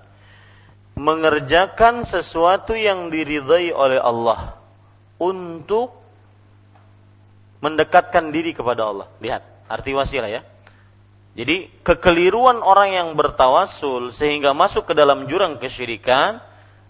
mengerjakan 0.95 2.07
sesuatu 2.07 2.71
yang 2.71 3.11
diridhai 3.11 3.75
oleh 3.75 3.99
Allah 3.99 4.55
untuk 5.19 6.04
mendekatkan 7.59 8.33
diri 8.33 8.51
kepada 8.51 8.87
Allah. 8.87 9.07
Lihat, 9.19 9.69
arti 9.69 9.91
wasilah 9.95 10.29
ya. 10.31 10.41
Jadi 11.35 11.67
kekeliruan 11.83 12.63
orang 12.63 12.95
yang 12.95 13.07
bertawasul 13.19 14.15
sehingga 14.15 14.55
masuk 14.55 14.87
ke 14.87 14.93
dalam 14.95 15.27
jurang 15.27 15.59
kesyirikan 15.59 16.39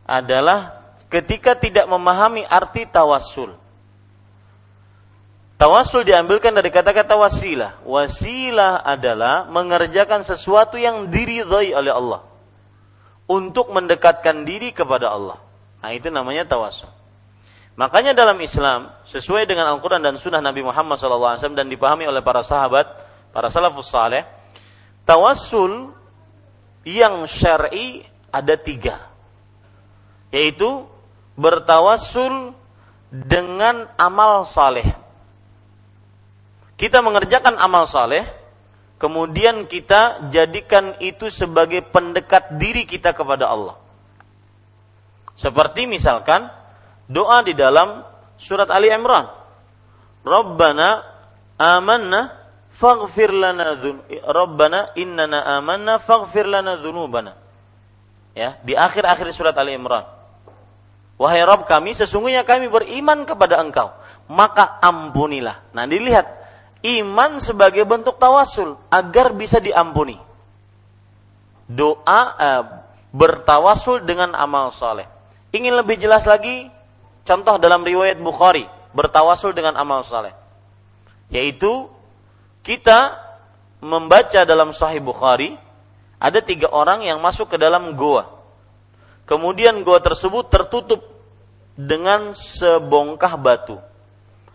adalah 0.05 0.85
ketika 1.09 1.57
tidak 1.57 1.89
memahami 1.89 2.45
arti 2.45 2.85
tawasul. 2.85 3.57
Tawasul 5.57 6.05
diambilkan 6.05 6.53
dari 6.53 6.69
kata-kata 6.69 7.17
wasilah. 7.17 7.81
Wasilah 7.89 8.85
adalah 8.85 9.49
mengerjakan 9.49 10.21
sesuatu 10.21 10.77
yang 10.77 11.09
diridhai 11.09 11.73
oleh 11.73 11.89
Allah 11.89 12.21
untuk 13.25 13.73
mendekatkan 13.73 14.45
diri 14.45 14.69
kepada 14.69 15.09
Allah. 15.09 15.41
Nah, 15.81 15.89
itu 15.89 16.13
namanya 16.13 16.45
tawasul. 16.45 16.91
Makanya 17.75 18.15
dalam 18.15 18.39
Islam, 18.39 18.87
sesuai 19.03 19.43
dengan 19.43 19.67
Al-Quran 19.75 19.99
dan 19.99 20.15
Sunnah 20.15 20.39
Nabi 20.39 20.63
Muhammad 20.63 20.95
SAW 20.95 21.35
dan 21.59 21.67
dipahami 21.67 22.07
oleh 22.07 22.23
para 22.23 22.39
sahabat, 22.39 22.87
para 23.35 23.51
salafus 23.51 23.91
saleh, 23.91 24.23
tawasul 25.03 25.91
yang 26.87 27.27
syar'i 27.27 27.99
ada 28.31 28.55
tiga. 28.55 29.11
Yaitu 30.31 30.87
bertawasul 31.35 32.55
dengan 33.11 33.91
amal 33.99 34.47
saleh. 34.47 34.87
Kita 36.79 37.03
mengerjakan 37.03 37.59
amal 37.59 37.91
saleh, 37.91 38.23
kemudian 38.99 39.67
kita 39.67 40.31
jadikan 40.31 40.95
itu 41.03 41.27
sebagai 41.27 41.83
pendekat 41.91 42.55
diri 42.55 42.87
kita 42.87 43.11
kepada 43.11 43.51
Allah. 43.51 43.75
Seperti 45.35 45.87
misalkan 45.91 46.47
doa 47.05 47.41
di 47.45 47.53
dalam 47.53 48.03
surat 48.37 48.69
Ali 48.69 48.91
Imran. 48.91 49.29
Rabbana 50.25 51.05
amanna 51.55 52.33
faghfir 52.75 53.31
lana 53.31 53.77
Rabbana 54.25 54.97
innana 54.97 55.45
amanna 55.59 56.01
faghfir 56.01 56.49
lana 56.49 56.77
dhunubana. 56.81 57.37
Ya, 58.35 58.59
di 58.67 58.75
akhir-akhir 58.75 59.31
surat 59.31 59.55
Ali 59.55 59.79
Imran. 59.79 60.03
Wahai 61.15 61.47
Rabb 61.47 61.63
kami, 61.63 61.95
sesungguhnya 61.95 62.43
kami 62.43 62.67
beriman 62.67 63.23
kepada 63.23 63.63
Engkau, 63.63 63.95
maka 64.27 64.83
ampunilah. 64.83 65.71
Nah, 65.71 65.87
dilihat 65.87 66.27
iman 66.83 67.39
sebagai 67.39 67.87
bentuk 67.87 68.19
tawasul 68.19 68.75
agar 68.91 69.31
bisa 69.31 69.63
diampuni. 69.63 70.19
Doa 71.71 72.21
eh, 72.35 72.63
bertawasul 73.15 74.03
dengan 74.03 74.35
amal 74.35 74.75
soleh. 74.75 75.07
Ingin 75.55 75.79
lebih 75.79 75.95
jelas 75.95 76.27
lagi? 76.27 76.67
Contoh 77.25 77.57
dalam 77.57 77.81
riwayat 77.81 78.21
Bukhari 78.21 78.69
bertawasul 78.93 79.57
dengan 79.57 79.73
amal 79.75 80.05
soleh, 80.05 80.31
yaitu 81.33 81.89
kita 82.61 83.17
membaca 83.81 84.45
dalam 84.45 84.69
Sahih 84.71 85.01
Bukhari 85.01 85.57
ada 86.21 86.39
tiga 86.39 86.69
orang 86.69 87.01
yang 87.01 87.17
masuk 87.19 87.49
ke 87.49 87.57
dalam 87.57 87.97
goa. 87.97 88.29
Kemudian 89.25 89.81
goa 89.81 89.97
tersebut 89.99 90.53
tertutup 90.53 91.01
dengan 91.73 92.31
sebongkah 92.37 93.35
batu. 93.41 93.81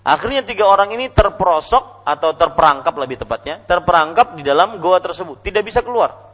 Akhirnya 0.01 0.41
tiga 0.47 0.65
orang 0.65 0.97
ini 0.97 1.13
terperosok 1.13 2.07
atau 2.09 2.33
terperangkap 2.33 2.95
lebih 2.97 3.21
tepatnya, 3.21 3.61
terperangkap 3.69 4.39
di 4.39 4.47
dalam 4.47 4.81
goa 4.81 4.97
tersebut, 5.03 5.45
tidak 5.45 5.69
bisa 5.69 5.85
keluar. 5.85 6.33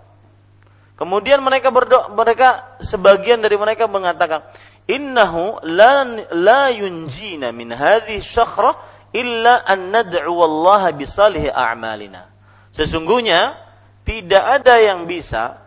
Kemudian 0.97 1.45
mereka 1.45 1.69
berdoa, 1.69 2.09
mereka 2.09 2.79
sebagian 2.81 3.43
dari 3.43 3.59
mereka 3.59 3.85
mengatakan, 3.85 4.49
"Innahu 4.87 5.67
la 5.67 6.07
la 6.31 6.63
yunjina 6.71 7.51
min 7.51 7.75
hadhihi 7.75 8.23
syakhra 8.23 8.79
illa 9.11 9.67
an 9.67 9.91
nad'u 9.91 10.35
Allah 10.39 10.95
bisalihi 10.95 11.51
a'malina." 11.51 12.31
Sesungguhnya 12.71 13.59
tidak 14.07 14.63
ada 14.63 14.79
yang 14.79 15.11
bisa 15.11 15.59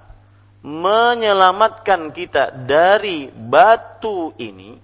menyelamatkan 0.64 2.12
kita 2.12 2.52
dari 2.52 3.32
batu 3.32 4.36
ini 4.40 4.76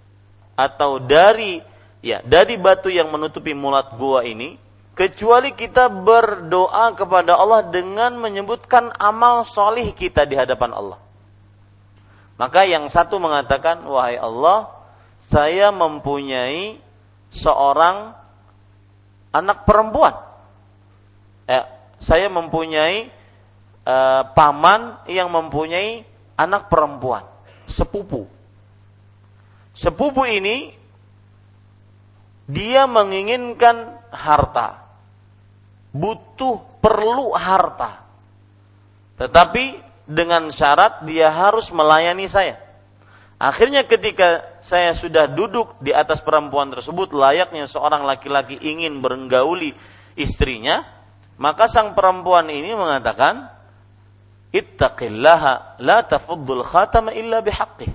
atau 0.55 1.03
dari 1.03 1.59
ya 1.99 2.23
dari 2.23 2.55
batu 2.55 2.87
yang 2.87 3.11
menutupi 3.11 3.51
mulat 3.51 3.91
gua 3.99 4.23
ini 4.23 4.55
kecuali 4.95 5.51
kita 5.51 5.91
berdoa 5.91 6.95
kepada 6.95 7.35
Allah 7.35 7.67
dengan 7.67 8.15
menyebutkan 8.15 8.95
amal 8.95 9.43
solih 9.43 9.91
kita 9.91 10.23
di 10.23 10.39
hadapan 10.39 10.71
Allah. 10.71 11.04
Maka 12.35 12.67
yang 12.67 12.91
satu 12.91 13.15
mengatakan, 13.15 13.87
wahai 13.87 14.19
Allah, 14.19 14.67
saya 15.31 15.71
mempunyai 15.71 16.77
seorang 17.31 18.11
anak 19.31 19.63
perempuan. 19.63 20.15
Eh, 21.47 21.65
saya 22.03 22.27
mempunyai 22.27 23.07
eh, 23.87 24.21
paman 24.35 25.07
yang 25.07 25.31
mempunyai 25.31 26.03
anak 26.35 26.67
perempuan, 26.67 27.23
sepupu. 27.71 28.27
Sepupu 29.75 30.23
ini 30.27 30.75
dia 32.47 32.85
menginginkan 32.85 33.95
harta. 34.11 34.83
Butuh, 35.95 36.83
perlu 36.83 37.31
harta. 37.31 38.03
Tetapi 39.15 39.84
dengan 40.05 40.49
syarat 40.53 41.05
dia 41.05 41.29
harus 41.33 41.69
melayani 41.73 42.29
saya. 42.29 42.61
Akhirnya 43.35 43.83
ketika 43.83 44.41
saya 44.63 44.95
sudah 44.95 45.27
duduk 45.27 45.75
di 45.83 45.91
atas 45.91 46.23
perempuan 46.23 46.71
tersebut 46.71 47.11
layaknya 47.11 47.67
seorang 47.67 48.07
laki-laki 48.07 48.55
ingin 48.55 49.03
berenggauli 49.03 49.75
istrinya, 50.15 50.87
maka 51.35 51.67
sang 51.67 51.91
perempuan 51.91 52.47
ini 52.47 52.71
mengatakan, 52.71 53.51
"Ittaqillaha 54.55 55.83
la 55.83 56.07
tafuddul 56.07 56.63
khatama 56.63 57.11
illa 57.11 57.43
bihaqqih." 57.43 57.91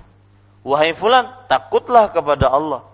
Wahai 0.61 0.93
fulan, 0.93 1.49
takutlah 1.49 2.13
kepada 2.13 2.53
Allah 2.53 2.91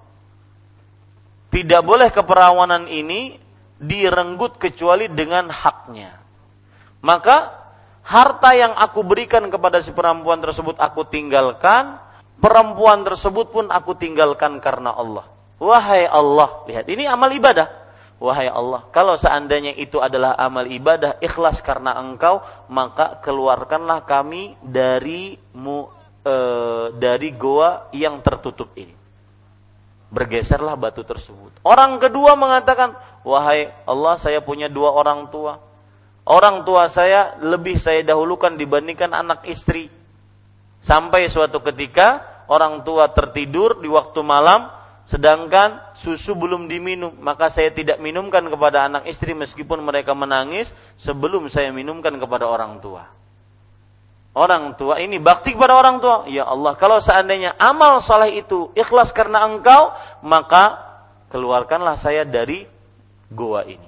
tidak 1.56 1.82
boleh 1.88 2.12
keperawanan 2.12 2.84
ini 2.84 3.40
direnggut 3.80 4.60
kecuali 4.60 5.08
dengan 5.08 5.48
haknya. 5.48 6.20
Maka 7.00 7.65
harta 8.06 8.54
yang 8.54 8.70
aku 8.78 9.02
berikan 9.02 9.50
kepada 9.50 9.82
si 9.82 9.90
perempuan 9.90 10.38
tersebut 10.38 10.78
aku 10.78 11.02
tinggalkan, 11.10 11.98
perempuan 12.38 13.02
tersebut 13.02 13.50
pun 13.50 13.66
aku 13.66 13.98
tinggalkan 13.98 14.62
karena 14.62 14.94
Allah. 14.94 15.26
Wahai 15.58 16.06
Allah, 16.06 16.62
lihat 16.70 16.86
ini 16.86 17.10
amal 17.10 17.28
ibadah. 17.34 17.66
Wahai 18.16 18.48
Allah, 18.48 18.88
kalau 18.96 19.12
seandainya 19.18 19.76
itu 19.76 20.00
adalah 20.00 20.32
amal 20.40 20.64
ibadah 20.64 21.20
ikhlas 21.20 21.60
karena 21.60 22.00
Engkau, 22.00 22.40
maka 22.72 23.20
keluarkanlah 23.20 24.08
kami 24.08 24.56
dari 24.64 25.36
mu, 25.52 25.84
e, 26.24 26.34
dari 26.96 27.28
goa 27.36 27.92
yang 27.92 28.24
tertutup 28.24 28.72
ini 28.72 28.96
bergeserlah 30.06 30.78
batu 30.78 31.02
tersebut. 31.02 31.60
Orang 31.60 31.98
kedua 31.98 32.38
mengatakan, 32.38 32.96
"Wahai 33.26 33.74
Allah, 33.84 34.16
saya 34.16 34.40
punya 34.40 34.70
dua 34.70 34.94
orang 34.94 35.28
tua. 35.28 35.65
Orang 36.26 36.66
tua 36.66 36.90
saya 36.90 37.38
lebih 37.38 37.78
saya 37.78 38.02
dahulukan 38.02 38.58
dibandingkan 38.58 39.14
anak 39.14 39.46
istri." 39.46 39.88
Sampai 40.82 41.30
suatu 41.32 41.62
ketika 41.62 42.22
orang 42.50 42.82
tua 42.86 43.10
tertidur 43.10 43.80
di 43.80 43.88
waktu 43.90 44.20
malam 44.22 44.70
sedangkan 45.06 45.94
susu 45.94 46.34
belum 46.34 46.66
diminum, 46.66 47.14
maka 47.22 47.46
saya 47.46 47.70
tidak 47.70 48.02
minumkan 48.02 48.42
kepada 48.50 48.90
anak 48.90 49.06
istri 49.06 49.34
meskipun 49.34 49.82
mereka 49.82 50.14
menangis 50.18 50.70
sebelum 50.98 51.46
saya 51.46 51.70
minumkan 51.70 52.14
kepada 52.18 52.46
orang 52.50 52.78
tua 52.82 53.16
orang 54.36 54.76
tua 54.76 55.00
ini 55.00 55.16
bakti 55.16 55.56
kepada 55.56 55.80
orang 55.80 55.96
tua. 55.98 56.28
Ya 56.28 56.44
Allah, 56.44 56.76
kalau 56.76 57.00
seandainya 57.00 57.56
amal 57.56 58.04
saleh 58.04 58.44
itu 58.44 58.68
ikhlas 58.76 59.10
karena 59.16 59.48
engkau, 59.48 59.96
maka 60.20 60.76
keluarkanlah 61.32 61.96
saya 61.96 62.28
dari 62.28 62.68
goa 63.32 63.64
ini. 63.64 63.85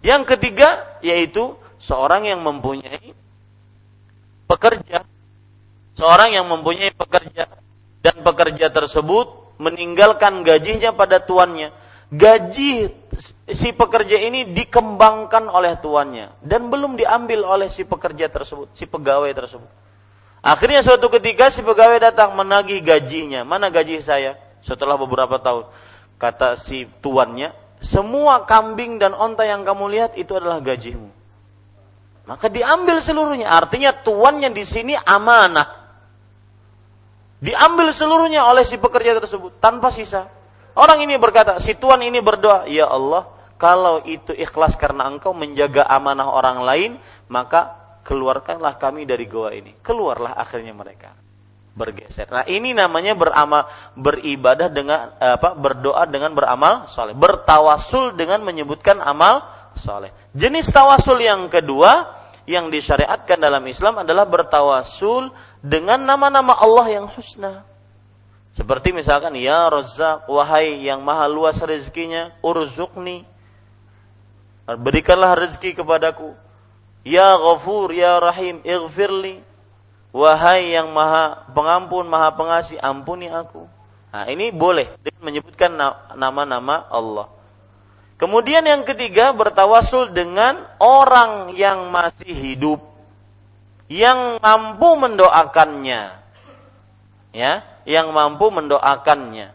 Yang 0.00 0.36
ketiga 0.36 0.98
yaitu 1.04 1.56
seorang 1.76 2.24
yang 2.28 2.40
mempunyai 2.40 3.12
pekerja. 4.48 5.04
Seorang 5.96 6.32
yang 6.32 6.48
mempunyai 6.48 6.92
pekerja 6.96 7.60
dan 8.00 8.16
pekerja 8.24 8.72
tersebut 8.72 9.56
meninggalkan 9.60 10.40
gajinya 10.40 10.96
pada 10.96 11.20
tuannya. 11.20 11.76
Gaji 12.10 12.90
si 13.46 13.68
pekerja 13.70 14.18
ini 14.18 14.50
dikembangkan 14.50 15.46
oleh 15.46 15.78
tuannya 15.78 16.42
dan 16.42 16.66
belum 16.72 16.98
diambil 16.98 17.46
oleh 17.46 17.68
si 17.70 17.86
pekerja 17.86 18.26
tersebut, 18.26 18.72
si 18.74 18.88
pegawai 18.88 19.30
tersebut. 19.30 19.70
Akhirnya 20.40 20.80
suatu 20.80 21.12
ketika 21.12 21.52
si 21.52 21.60
pegawai 21.60 22.00
datang 22.00 22.32
menagih 22.32 22.80
gajinya. 22.80 23.44
Mana 23.44 23.68
gaji 23.68 24.00
saya? 24.00 24.40
Setelah 24.64 24.96
beberapa 24.96 25.36
tahun. 25.36 25.68
Kata 26.16 26.56
si 26.56 26.88
tuannya, 27.04 27.52
semua 27.80 28.44
kambing 28.44 29.00
dan 29.00 29.16
onta 29.16 29.48
yang 29.48 29.64
kamu 29.64 29.88
lihat 29.88 30.12
itu 30.20 30.36
adalah 30.36 30.60
gajimu. 30.60 31.08
Maka 32.28 32.46
diambil 32.52 33.00
seluruhnya. 33.00 33.48
Artinya 33.48 33.96
tuannya 34.04 34.52
di 34.52 34.64
sini 34.68 34.94
amanah. 34.94 35.80
Diambil 37.40 37.90
seluruhnya 37.96 38.44
oleh 38.44 38.68
si 38.68 38.76
pekerja 38.76 39.16
tersebut 39.16 39.58
tanpa 39.58 39.88
sisa. 39.88 40.28
Orang 40.76 41.00
ini 41.02 41.16
berkata, 41.16 41.58
si 41.58 41.74
tuan 41.74 42.04
ini 42.04 42.20
berdoa, 42.20 42.68
"Ya 42.68 42.86
Allah, 42.86 43.26
kalau 43.56 44.04
itu 44.04 44.30
ikhlas 44.36 44.76
karena 44.76 45.08
engkau 45.08 45.32
menjaga 45.32 45.82
amanah 45.88 46.30
orang 46.30 46.62
lain, 46.62 46.90
maka 47.32 47.74
keluarkanlah 48.04 48.76
kami 48.76 49.08
dari 49.08 49.24
goa 49.24 49.50
ini." 49.56 49.74
Keluarlah 49.80 50.36
akhirnya 50.36 50.76
mereka 50.76 51.19
bergeser. 51.80 52.28
Nah, 52.28 52.44
ini 52.44 52.76
namanya 52.76 53.16
beramal 53.16 53.64
beribadah 53.96 54.68
dengan 54.68 55.16
apa? 55.16 55.56
berdoa 55.56 56.04
dengan 56.04 56.36
beramal 56.36 56.84
soleh, 56.92 57.16
bertawasul 57.16 58.12
dengan 58.20 58.44
menyebutkan 58.44 59.00
amal 59.00 59.40
soleh. 59.72 60.12
Jenis 60.36 60.68
tawasul 60.68 61.24
yang 61.24 61.48
kedua 61.48 62.20
yang 62.44 62.68
disyariatkan 62.68 63.40
dalam 63.40 63.64
Islam 63.64 64.04
adalah 64.04 64.28
bertawasul 64.28 65.32
dengan 65.64 66.04
nama-nama 66.04 66.52
Allah 66.60 67.00
yang 67.00 67.06
husna. 67.08 67.64
Seperti 68.50 68.90
misalkan 68.90 69.38
ya 69.38 69.70
Razzaq, 69.70 70.26
wahai 70.26 70.82
yang 70.82 71.00
maha 71.00 71.30
luas 71.30 71.56
rezekinya, 71.62 72.34
urzukni. 72.42 73.24
Berikanlah 74.66 75.38
rezeki 75.38 75.80
kepadaku. 75.80 76.34
Ya 77.06 77.32
Ghafur, 77.38 77.94
ya 77.94 78.20
Rahim, 78.20 78.60
ighfirli. 78.66 79.49
Wahai 80.10 80.74
yang 80.74 80.90
maha 80.90 81.46
pengampun, 81.54 82.06
maha 82.10 82.34
pengasih, 82.34 82.82
ampuni 82.82 83.30
aku. 83.30 83.70
Nah, 84.10 84.26
ini 84.26 84.50
boleh 84.50 84.98
dengan 84.98 85.22
menyebutkan 85.22 85.70
nama-nama 86.18 86.82
Allah. 86.90 87.30
Kemudian 88.18 88.66
yang 88.66 88.82
ketiga 88.82 89.30
bertawasul 89.32 90.12
dengan 90.12 90.66
orang 90.82 91.54
yang 91.54 91.88
masih 91.88 92.34
hidup 92.34 92.90
yang 93.90 94.38
mampu 94.38 94.88
mendoakannya. 94.98 96.02
Ya, 97.30 97.52
yang 97.86 98.10
mampu 98.14 98.50
mendoakannya. 98.50 99.54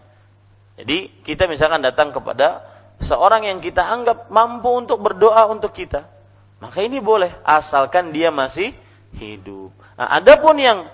Jadi 0.76 0.98
kita 1.24 1.48
misalkan 1.48 1.84
datang 1.84 2.12
kepada 2.12 2.64
seorang 3.00 3.48
yang 3.48 3.64
kita 3.64 3.84
anggap 3.84 4.28
mampu 4.32 4.72
untuk 4.76 5.00
berdoa 5.00 5.48
untuk 5.48 5.72
kita. 5.72 6.08
Maka 6.60 6.84
ini 6.84 7.00
boleh 7.00 7.32
asalkan 7.48 8.12
dia 8.12 8.32
masih 8.32 8.76
hidup. 9.16 9.72
Nah, 9.96 10.08
adapun 10.12 10.60
yang 10.60 10.92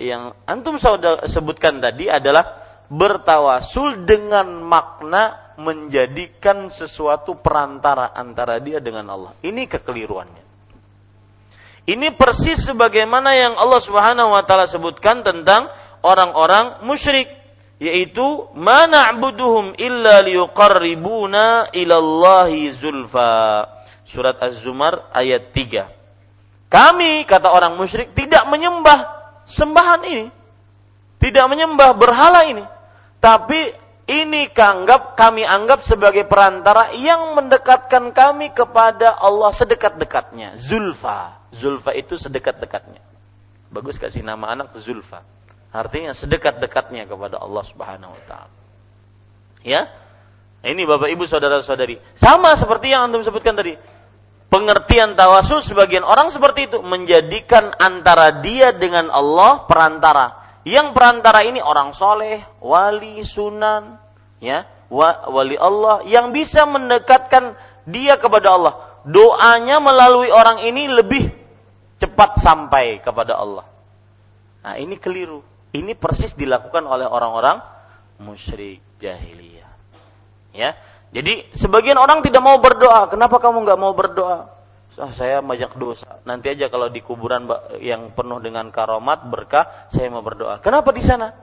yang 0.00 0.32
antum 0.48 0.80
saudara 0.80 1.28
sebutkan 1.28 1.76
tadi 1.82 2.08
adalah 2.08 2.60
bertawasul 2.88 4.08
dengan 4.08 4.64
makna 4.64 5.54
menjadikan 5.60 6.72
sesuatu 6.72 7.36
perantara 7.38 8.16
antara 8.16 8.56
dia 8.58 8.80
dengan 8.80 9.12
Allah. 9.12 9.32
Ini 9.44 9.68
kekeliruannya. 9.68 10.44
Ini 11.84 12.16
persis 12.16 12.64
sebagaimana 12.64 13.36
yang 13.36 13.54
Allah 13.60 13.80
Subhanahu 13.80 14.32
wa 14.32 14.42
taala 14.44 14.64
sebutkan 14.64 15.20
tentang 15.20 15.68
orang-orang 16.00 16.80
musyrik 16.84 17.28
yaitu 17.80 18.48
mana'buduhum 18.56 19.76
illa 19.80 20.20
liyuqarribuna 20.20 21.72
ilallahi 21.72 22.72
zulfa. 22.72 23.64
Surat 24.04 24.36
Az-Zumar 24.42 25.12
ayat 25.14 25.54
3. 25.54 25.99
Kami, 26.70 27.26
kata 27.26 27.50
orang 27.50 27.74
musyrik, 27.74 28.14
tidak 28.14 28.46
menyembah 28.46 29.10
sembahan 29.42 30.06
ini. 30.06 30.26
Tidak 31.18 31.44
menyembah 31.50 31.90
berhala 31.98 32.46
ini. 32.46 32.62
Tapi 33.18 33.74
ini 34.06 34.48
kanggap, 34.54 35.18
kami 35.18 35.42
anggap 35.42 35.82
sebagai 35.82 36.24
perantara 36.24 36.94
yang 36.94 37.34
mendekatkan 37.34 38.14
kami 38.14 38.54
kepada 38.54 39.18
Allah 39.18 39.50
sedekat-dekatnya. 39.50 40.56
Zulfa. 40.56 41.50
Zulfa 41.50 41.90
itu 41.92 42.14
sedekat-dekatnya. 42.14 43.02
Bagus 43.70 43.98
kasih 43.98 44.22
nama 44.22 44.54
anak 44.54 44.70
Zulfa. 44.78 45.26
Artinya 45.70 46.10
sedekat-dekatnya 46.14 47.06
kepada 47.06 47.38
Allah 47.38 47.62
Subhanahu 47.66 48.14
wa 48.14 48.22
taala. 48.26 48.54
Ya? 49.62 49.86
Ini 50.60 50.82
Bapak 50.86 51.08
Ibu 51.14 51.24
saudara-saudari. 51.30 51.98
Sama 52.18 52.58
seperti 52.58 52.90
yang 52.90 53.08
antum 53.08 53.22
sebutkan 53.22 53.54
tadi 53.54 53.78
pengertian 54.50 55.14
tawasul 55.14 55.62
sebagian 55.62 56.02
orang 56.02 56.28
seperti 56.28 56.68
itu 56.68 56.78
menjadikan 56.82 57.72
antara 57.78 58.42
dia 58.42 58.74
dengan 58.74 59.08
Allah 59.08 59.64
perantara. 59.64 60.26
Yang 60.66 60.92
perantara 60.92 61.40
ini 61.46 61.62
orang 61.64 61.96
soleh, 61.96 62.44
wali, 62.60 63.24
sunan, 63.24 63.96
ya, 64.42 64.68
wali 64.92 65.56
Allah 65.56 66.04
yang 66.04 66.36
bisa 66.36 66.68
mendekatkan 66.68 67.56
dia 67.88 68.20
kepada 68.20 68.52
Allah. 68.52 68.74
Doanya 69.08 69.80
melalui 69.80 70.28
orang 70.28 70.60
ini 70.60 70.84
lebih 70.84 71.32
cepat 71.96 72.36
sampai 72.36 73.00
kepada 73.00 73.40
Allah. 73.40 73.64
Nah, 74.60 74.76
ini 74.76 75.00
keliru. 75.00 75.40
Ini 75.72 75.96
persis 75.96 76.36
dilakukan 76.36 76.84
oleh 76.84 77.08
orang-orang 77.08 77.62
musyrik 78.20 78.84
jahiliyah. 79.00 79.70
Ya, 80.52 80.76
jadi 81.10 81.50
sebagian 81.58 81.98
orang 81.98 82.22
tidak 82.22 82.38
mau 82.38 82.62
berdoa. 82.62 83.10
Kenapa 83.10 83.42
kamu 83.42 83.66
nggak 83.66 83.80
mau 83.82 83.90
berdoa? 83.90 84.46
Ah, 85.00 85.10
saya 85.16 85.42
banyak 85.42 85.74
dosa. 85.74 86.22
Nanti 86.28 86.52
aja 86.52 86.70
kalau 86.70 86.86
di 86.92 87.02
kuburan 87.02 87.50
yang 87.82 88.14
penuh 88.14 88.38
dengan 88.38 88.68
karomat 88.70 89.26
berkah, 89.26 89.88
saya 89.90 90.12
mau 90.12 90.22
berdoa. 90.22 90.62
Kenapa 90.62 90.94
di 90.94 91.02
sana? 91.02 91.34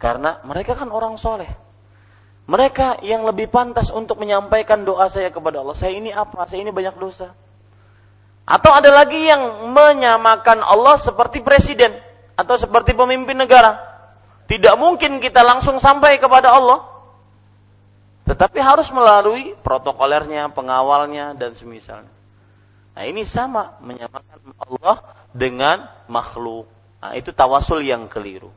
Karena 0.00 0.42
mereka 0.42 0.74
kan 0.74 0.90
orang 0.90 1.14
soleh. 1.20 1.50
Mereka 2.50 3.06
yang 3.06 3.22
lebih 3.22 3.46
pantas 3.52 3.94
untuk 3.94 4.18
menyampaikan 4.18 4.82
doa 4.82 5.06
saya 5.06 5.30
kepada 5.30 5.62
Allah. 5.62 5.78
Saya 5.78 5.94
ini 5.94 6.10
apa? 6.10 6.42
Saya 6.50 6.66
ini 6.66 6.74
banyak 6.74 6.98
dosa. 6.98 7.30
Atau 8.42 8.74
ada 8.74 8.90
lagi 8.90 9.22
yang 9.22 9.70
menyamakan 9.70 10.66
Allah 10.66 10.98
seperti 10.98 11.38
presiden 11.46 11.94
atau 12.34 12.58
seperti 12.58 12.98
pemimpin 12.98 13.38
negara. 13.38 13.78
Tidak 14.50 14.74
mungkin 14.74 15.22
kita 15.22 15.46
langsung 15.46 15.78
sampai 15.78 16.18
kepada 16.18 16.50
Allah. 16.50 16.91
Tetapi 18.22 18.58
harus 18.62 18.88
melalui 18.94 19.58
protokolernya, 19.60 20.50
pengawalnya, 20.54 21.34
dan 21.34 21.58
semisalnya. 21.58 22.12
Nah 22.92 23.04
ini 23.08 23.24
sama 23.24 23.80
menyamakan 23.80 24.52
Allah 24.60 24.96
dengan 25.32 25.88
makhluk. 26.06 26.68
Nah, 27.02 27.18
itu 27.18 27.34
tawasul 27.34 27.82
yang 27.82 28.06
keliru. 28.06 28.52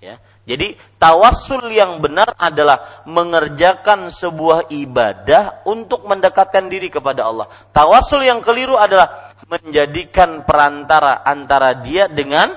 Ya. 0.00 0.20
Jadi 0.44 0.76
tawasul 1.00 1.72
yang 1.72 2.00
benar 2.04 2.36
adalah 2.36 3.04
mengerjakan 3.08 4.12
sebuah 4.12 4.68
ibadah 4.68 5.64
untuk 5.64 6.04
mendekatkan 6.04 6.68
diri 6.68 6.92
kepada 6.92 7.24
Allah. 7.24 7.48
Tawasul 7.72 8.24
yang 8.24 8.44
keliru 8.44 8.76
adalah 8.76 9.32
menjadikan 9.48 10.44
perantara 10.44 11.24
antara 11.24 11.72
dia 11.80 12.08
dengan 12.08 12.52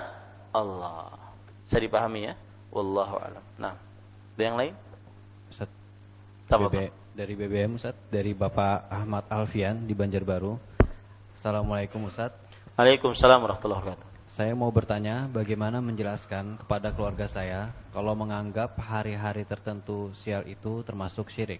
Allah. 0.52 1.12
Bisa 1.64 1.80
dipahami 1.80 2.32
ya? 2.32 2.36
Wallahu 2.72 3.16
a'lam. 3.16 3.44
Nah, 3.60 3.74
ada 4.36 4.44
yang 4.44 4.60
lain? 4.60 4.87
BB, 6.48 7.12
dari 7.12 7.36
BBM 7.36 7.76
Ustaz, 7.76 7.92
dari 8.08 8.32
Bapak 8.32 8.88
Ahmad 8.88 9.28
Alfian 9.28 9.84
di 9.84 9.92
Banjarbaru. 9.92 10.56
Assalamualaikum 11.36 12.08
Ustaz. 12.08 12.32
Waalaikumsalam 12.80 13.44
warahmatullahi 13.44 13.84
wabarakatuh. 13.84 14.08
Saya 14.32 14.56
mau 14.56 14.72
bertanya 14.72 15.28
bagaimana 15.28 15.84
menjelaskan 15.84 16.56
kepada 16.64 16.96
keluarga 16.96 17.28
saya 17.28 17.76
kalau 17.92 18.16
menganggap 18.16 18.80
hari-hari 18.80 19.44
tertentu 19.44 20.16
sial 20.16 20.48
itu 20.48 20.88
termasuk 20.88 21.28
syirik. 21.28 21.60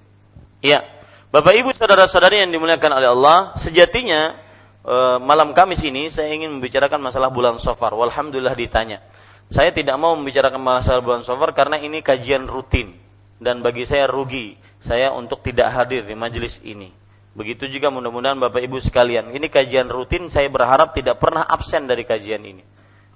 Iya. 0.64 0.88
Bapak 1.36 1.52
Ibu 1.52 1.76
saudara-saudari 1.76 2.48
yang 2.48 2.56
dimuliakan 2.56 2.92
oleh 2.96 3.12
Allah, 3.12 3.60
sejatinya 3.60 4.40
e, 4.88 4.96
malam 5.20 5.52
Kamis 5.52 5.84
ini 5.84 6.08
saya 6.08 6.32
ingin 6.32 6.48
membicarakan 6.48 7.04
masalah 7.04 7.28
bulan 7.28 7.60
Safar. 7.60 7.92
Walhamdulillah 7.92 8.56
ditanya. 8.56 9.04
Saya 9.52 9.76
tidak 9.76 10.00
mau 10.00 10.16
membicarakan 10.16 10.64
masalah 10.64 11.04
bulan 11.04 11.28
Safar 11.28 11.52
karena 11.52 11.76
ini 11.76 12.00
kajian 12.00 12.48
rutin 12.48 12.96
dan 13.44 13.60
bagi 13.60 13.84
saya 13.84 14.08
rugi 14.10 14.67
saya 14.88 15.12
untuk 15.12 15.44
tidak 15.44 15.68
hadir 15.76 16.08
di 16.08 16.16
majelis 16.16 16.64
ini. 16.64 16.96
Begitu 17.38 17.70
juga 17.70 17.94
mudah-mudahan 17.94 18.40
Bapak 18.40 18.66
Ibu 18.66 18.82
sekalian. 18.82 19.30
Ini 19.36 19.52
kajian 19.52 19.92
rutin, 19.92 20.32
saya 20.34 20.50
berharap 20.50 20.96
tidak 20.98 21.20
pernah 21.22 21.46
absen 21.46 21.86
dari 21.86 22.08
kajian 22.08 22.42
ini. 22.42 22.64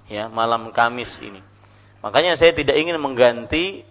Ya, 0.06 0.28
malam 0.30 0.70
Kamis 0.70 1.18
ini. 1.18 1.42
Makanya 2.06 2.38
saya 2.38 2.54
tidak 2.54 2.78
ingin 2.78 3.02
mengganti 3.02 3.82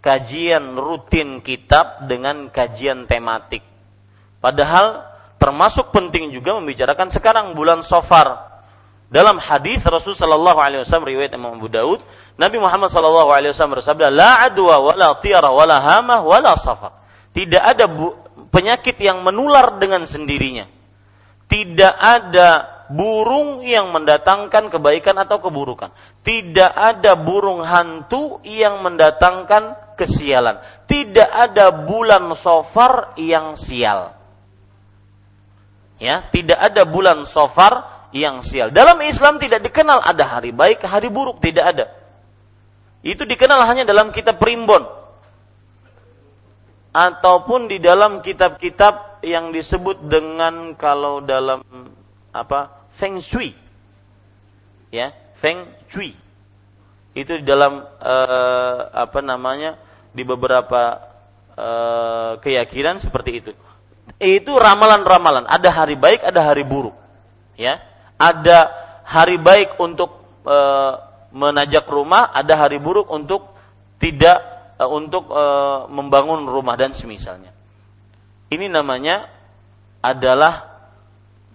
kajian 0.00 0.78
rutin 0.78 1.44
kitab 1.44 2.06
dengan 2.06 2.48
kajian 2.48 3.04
tematik. 3.04 3.60
Padahal 4.38 5.04
termasuk 5.36 5.90
penting 5.90 6.30
juga 6.30 6.54
membicarakan 6.56 7.10
sekarang 7.10 7.52
bulan 7.52 7.82
Sofar. 7.84 8.48
Dalam 9.08 9.40
hadis 9.40 9.80
Rasul 9.84 10.12
Shallallahu 10.12 10.60
Alaihi 10.60 10.84
Wasallam 10.84 11.08
riwayat 11.08 11.32
Imam 11.32 11.56
Abu 11.56 11.72
Daud, 11.72 12.04
Nabi 12.36 12.60
Muhammad 12.60 12.92
Shallallahu 12.92 13.32
Alaihi 13.32 13.56
Wasallam 13.56 13.80
bersabda, 13.80 14.12
la 14.12 14.44
adwa 14.44 14.80
wala 14.84 15.16
tiara 15.20 15.48
wala 15.48 15.80
hamah 15.80 16.20
wala 16.20 16.52
safar. 16.60 17.07
Tidak 17.32 17.62
ada 17.62 17.84
penyakit 18.50 18.96
yang 18.98 19.22
menular 19.22 19.76
dengan 19.78 20.04
sendirinya. 20.08 20.66
Tidak 21.48 21.94
ada 21.96 22.78
burung 22.88 23.64
yang 23.64 23.92
mendatangkan 23.92 24.72
kebaikan 24.72 25.16
atau 25.20 25.40
keburukan. 25.40 25.92
Tidak 26.24 26.72
ada 26.72 27.16
burung 27.16 27.64
hantu 27.64 28.40
yang 28.44 28.80
mendatangkan 28.84 29.96
kesialan. 29.96 30.60
Tidak 30.88 31.28
ada 31.28 31.72
bulan 31.72 32.32
sofar 32.36 33.16
yang 33.20 33.56
sial. 33.56 34.16
Ya, 35.98 36.26
tidak 36.30 36.58
ada 36.58 36.82
bulan 36.86 37.26
sofar 37.26 38.06
yang 38.14 38.40
sial. 38.40 38.70
Dalam 38.70 39.02
Islam 39.04 39.36
tidak 39.42 39.64
dikenal 39.66 40.00
ada 40.00 40.24
hari 40.24 40.54
baik, 40.54 40.84
hari 40.86 41.10
buruk, 41.10 41.42
tidak 41.42 41.64
ada. 41.76 41.86
Itu 43.02 43.26
dikenal 43.26 43.62
hanya 43.66 43.86
dalam 43.86 44.10
kitab 44.10 44.42
primbon 44.42 44.97
ataupun 46.92 47.68
di 47.68 47.78
dalam 47.78 48.24
kitab-kitab 48.24 49.22
yang 49.24 49.50
disebut 49.52 50.08
dengan 50.08 50.72
kalau 50.78 51.20
dalam 51.20 51.62
apa 52.32 52.90
feng 52.96 53.20
shui. 53.20 53.52
Ya 54.88 55.12
feng 55.38 55.68
shui. 55.90 56.16
Itu 57.12 57.40
di 57.40 57.44
dalam 57.44 57.82
uh, 57.82 58.78
apa 58.94 59.20
namanya 59.20 59.76
di 60.14 60.22
beberapa 60.22 61.02
uh, 61.58 62.32
keyakinan 62.40 63.02
seperti 63.02 63.30
itu. 63.42 63.50
Itu 64.18 64.56
ramalan-ramalan. 64.56 65.44
Ada 65.46 65.68
hari 65.70 65.98
baik 65.98 66.24
ada 66.24 66.40
hari 66.46 66.64
buruk. 66.64 66.96
Ya 67.58 67.82
ada 68.18 68.70
hari 69.06 69.38
baik 69.38 69.78
untuk 69.78 70.18
uh, 70.46 70.94
menajak 71.30 71.84
rumah 71.86 72.32
ada 72.32 72.56
hari 72.56 72.80
buruk 72.80 73.06
untuk 73.12 73.52
tidak 74.00 74.57
untuk 74.86 75.34
uh, 75.34 75.90
membangun 75.90 76.46
rumah 76.46 76.78
dan 76.78 76.94
semisalnya 76.94 77.58
ini 78.48 78.66
namanya 78.66 79.28
adalah 80.00 80.80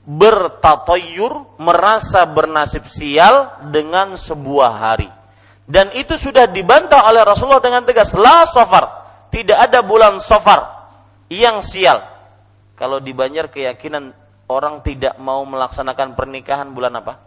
bertatoyur, 0.06 1.58
merasa 1.58 2.22
bernasib 2.30 2.86
sial 2.86 3.66
dengan 3.74 4.14
sebuah 4.14 4.72
hari. 4.78 5.10
Dan 5.64 5.95
itu 5.98 6.20
sudah 6.20 6.45
dibantah 6.45 7.08
oleh 7.10 7.26
Rasulullah 7.26 7.64
dengan 7.64 7.82
tegas. 7.88 8.14
La 8.14 8.45
sofar. 8.45 9.02
Tidak 9.34 9.58
ada 9.58 9.82
bulan 9.82 10.22
sofar 10.22 10.91
yang 11.34 11.66
sial. 11.66 12.04
Kalau 12.78 13.02
di 13.02 13.10
Banjar 13.16 13.50
keyakinan 13.50 14.14
orang 14.52 14.86
tidak 14.86 15.18
mau 15.18 15.41
melaksanakan 15.48 16.14
pernikahan 16.14 16.70
bulan 16.70 16.94
apa? 17.00 17.18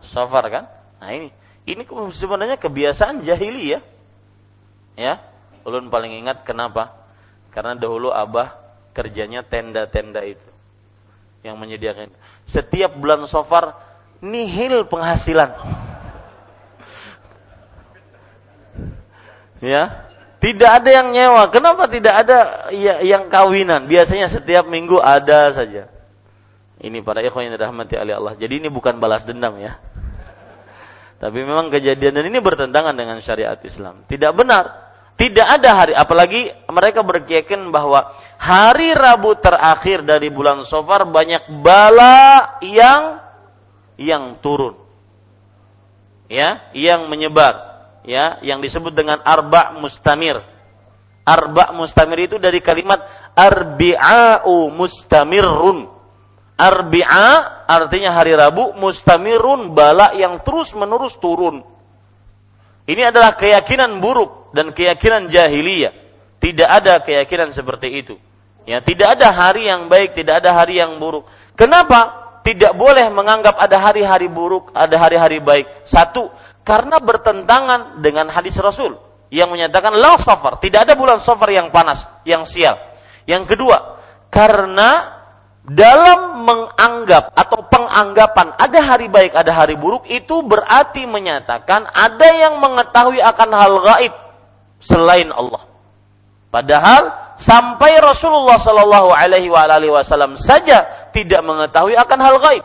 Sofar 0.00 0.44
kan? 0.48 0.64
Nah 1.02 1.12
ini. 1.12 1.28
Ini 1.62 1.84
sebenarnya 2.10 2.56
kebiasaan 2.56 3.20
jahili 3.20 3.76
ya. 4.98 5.20
Ulun 5.62 5.88
paling 5.92 6.18
ingat 6.18 6.42
kenapa? 6.42 6.90
Karena 7.54 7.78
dahulu 7.78 8.10
abah 8.10 8.58
kerjanya 8.92 9.46
tenda-tenda 9.46 10.24
itu 10.26 10.48
yang 11.42 11.58
menyediakan. 11.58 12.10
Setiap 12.46 12.94
bulan 12.98 13.26
sofar 13.30 13.78
nihil 14.22 14.86
penghasilan. 14.86 15.54
ya, 19.62 20.10
tidak 20.42 20.70
ada 20.82 20.90
yang 20.90 21.14
nyewa. 21.14 21.46
Kenapa 21.54 21.86
tidak 21.86 22.26
ada 22.26 22.66
ya, 22.74 22.98
yang 22.98 23.30
kawinan? 23.30 23.86
Biasanya 23.86 24.26
setiap 24.26 24.66
minggu 24.66 24.98
ada 24.98 25.54
saja. 25.54 25.86
Ini 26.82 26.98
para 27.06 27.22
ikhwan 27.22 27.46
yang 27.46 27.54
dirahmati 27.54 27.94
oleh 27.94 28.18
Allah. 28.18 28.34
Jadi 28.34 28.58
ini 28.58 28.66
bukan 28.66 28.98
balas 28.98 29.22
dendam 29.22 29.54
ya. 29.62 29.78
Tapi 31.22 31.38
memang 31.46 31.70
kejadian 31.70 32.18
dan 32.18 32.26
ini 32.26 32.42
bertentangan 32.42 32.90
dengan 32.98 33.22
syariat 33.22 33.54
Islam. 33.62 34.02
Tidak 34.10 34.34
benar. 34.34 34.81
Tidak 35.12 35.46
ada 35.46 35.70
hari, 35.76 35.92
apalagi 35.94 36.50
mereka 36.66 37.04
berkeyakinan 37.04 37.70
bahwa 37.70 38.10
hari 38.40 38.90
Rabu 38.96 39.38
terakhir 39.38 40.02
dari 40.02 40.32
bulan 40.32 40.66
Sofar 40.66 41.06
banyak 41.06 41.62
bala 41.62 42.58
yang 42.64 43.22
yang 44.00 44.40
turun. 44.42 44.74
Ya, 46.32 46.64
yang 46.72 47.12
menyebar, 47.12 47.54
ya, 48.08 48.40
yang 48.40 48.64
disebut 48.64 48.96
dengan 48.96 49.20
arba 49.20 49.76
mustamir. 49.76 50.40
Arba 51.22 51.70
mustamir 51.76 52.26
itu 52.26 52.40
dari 52.40 52.58
kalimat 52.58 53.04
arbi'a'u 53.36 54.72
mustamirun. 54.74 55.86
Arbi'a 56.56 57.28
artinya 57.68 58.16
hari 58.16 58.32
Rabu, 58.34 58.74
mustamirun 58.74 59.70
bala 59.76 60.16
yang 60.18 60.40
terus 60.42 60.72
menerus 60.74 61.14
turun. 61.20 61.71
Ini 62.82 63.14
adalah 63.14 63.38
keyakinan 63.38 64.02
buruk 64.02 64.50
dan 64.56 64.74
keyakinan 64.74 65.30
jahiliyah. 65.30 65.94
Tidak 66.42 66.66
ada 66.66 66.98
keyakinan 66.98 67.54
seperti 67.54 67.88
itu. 68.02 68.14
Ya, 68.66 68.82
tidak 68.82 69.18
ada 69.18 69.30
hari 69.30 69.66
yang 69.70 69.86
baik, 69.86 70.14
tidak 70.18 70.42
ada 70.42 70.54
hari 70.54 70.78
yang 70.82 70.98
buruk. 70.98 71.26
Kenapa? 71.54 72.22
Tidak 72.42 72.74
boleh 72.74 73.06
menganggap 73.14 73.54
ada 73.54 73.78
hari-hari 73.78 74.26
buruk, 74.26 74.74
ada 74.74 74.98
hari-hari 74.98 75.38
baik. 75.38 75.86
Satu, 75.86 76.30
karena 76.66 76.98
bertentangan 76.98 78.02
dengan 78.02 78.26
hadis 78.30 78.58
Rasul 78.58 78.98
yang 79.30 79.50
menyatakan 79.50 79.94
la 79.94 80.18
safar, 80.18 80.58
tidak 80.58 80.90
ada 80.90 80.94
bulan 80.98 81.22
safar 81.22 81.54
yang 81.54 81.70
panas, 81.70 82.02
yang 82.26 82.42
sial. 82.42 82.78
Yang 83.30 83.54
kedua, 83.54 84.02
karena 84.26 85.21
dalam 85.62 86.42
menganggap 86.42 87.30
atau 87.38 87.62
penganggapan 87.70 88.50
ada 88.58 88.80
hari 88.82 89.06
baik, 89.06 89.30
ada 89.38 89.54
hari 89.54 89.78
buruk 89.78 90.10
itu 90.10 90.42
berarti 90.42 91.06
menyatakan 91.06 91.86
ada 91.86 92.28
yang 92.34 92.58
mengetahui 92.58 93.22
akan 93.22 93.50
hal 93.54 93.74
gaib 93.78 94.14
selain 94.82 95.30
Allah. 95.30 95.62
Padahal 96.50 97.34
sampai 97.38 98.02
Rasulullah 98.02 98.58
Shallallahu 98.58 99.14
Alaihi 99.14 99.48
Wasallam 99.48 100.34
saja 100.34 101.10
tidak 101.14 101.40
mengetahui 101.46 101.94
akan 101.94 102.18
hal 102.18 102.36
gaib. 102.42 102.64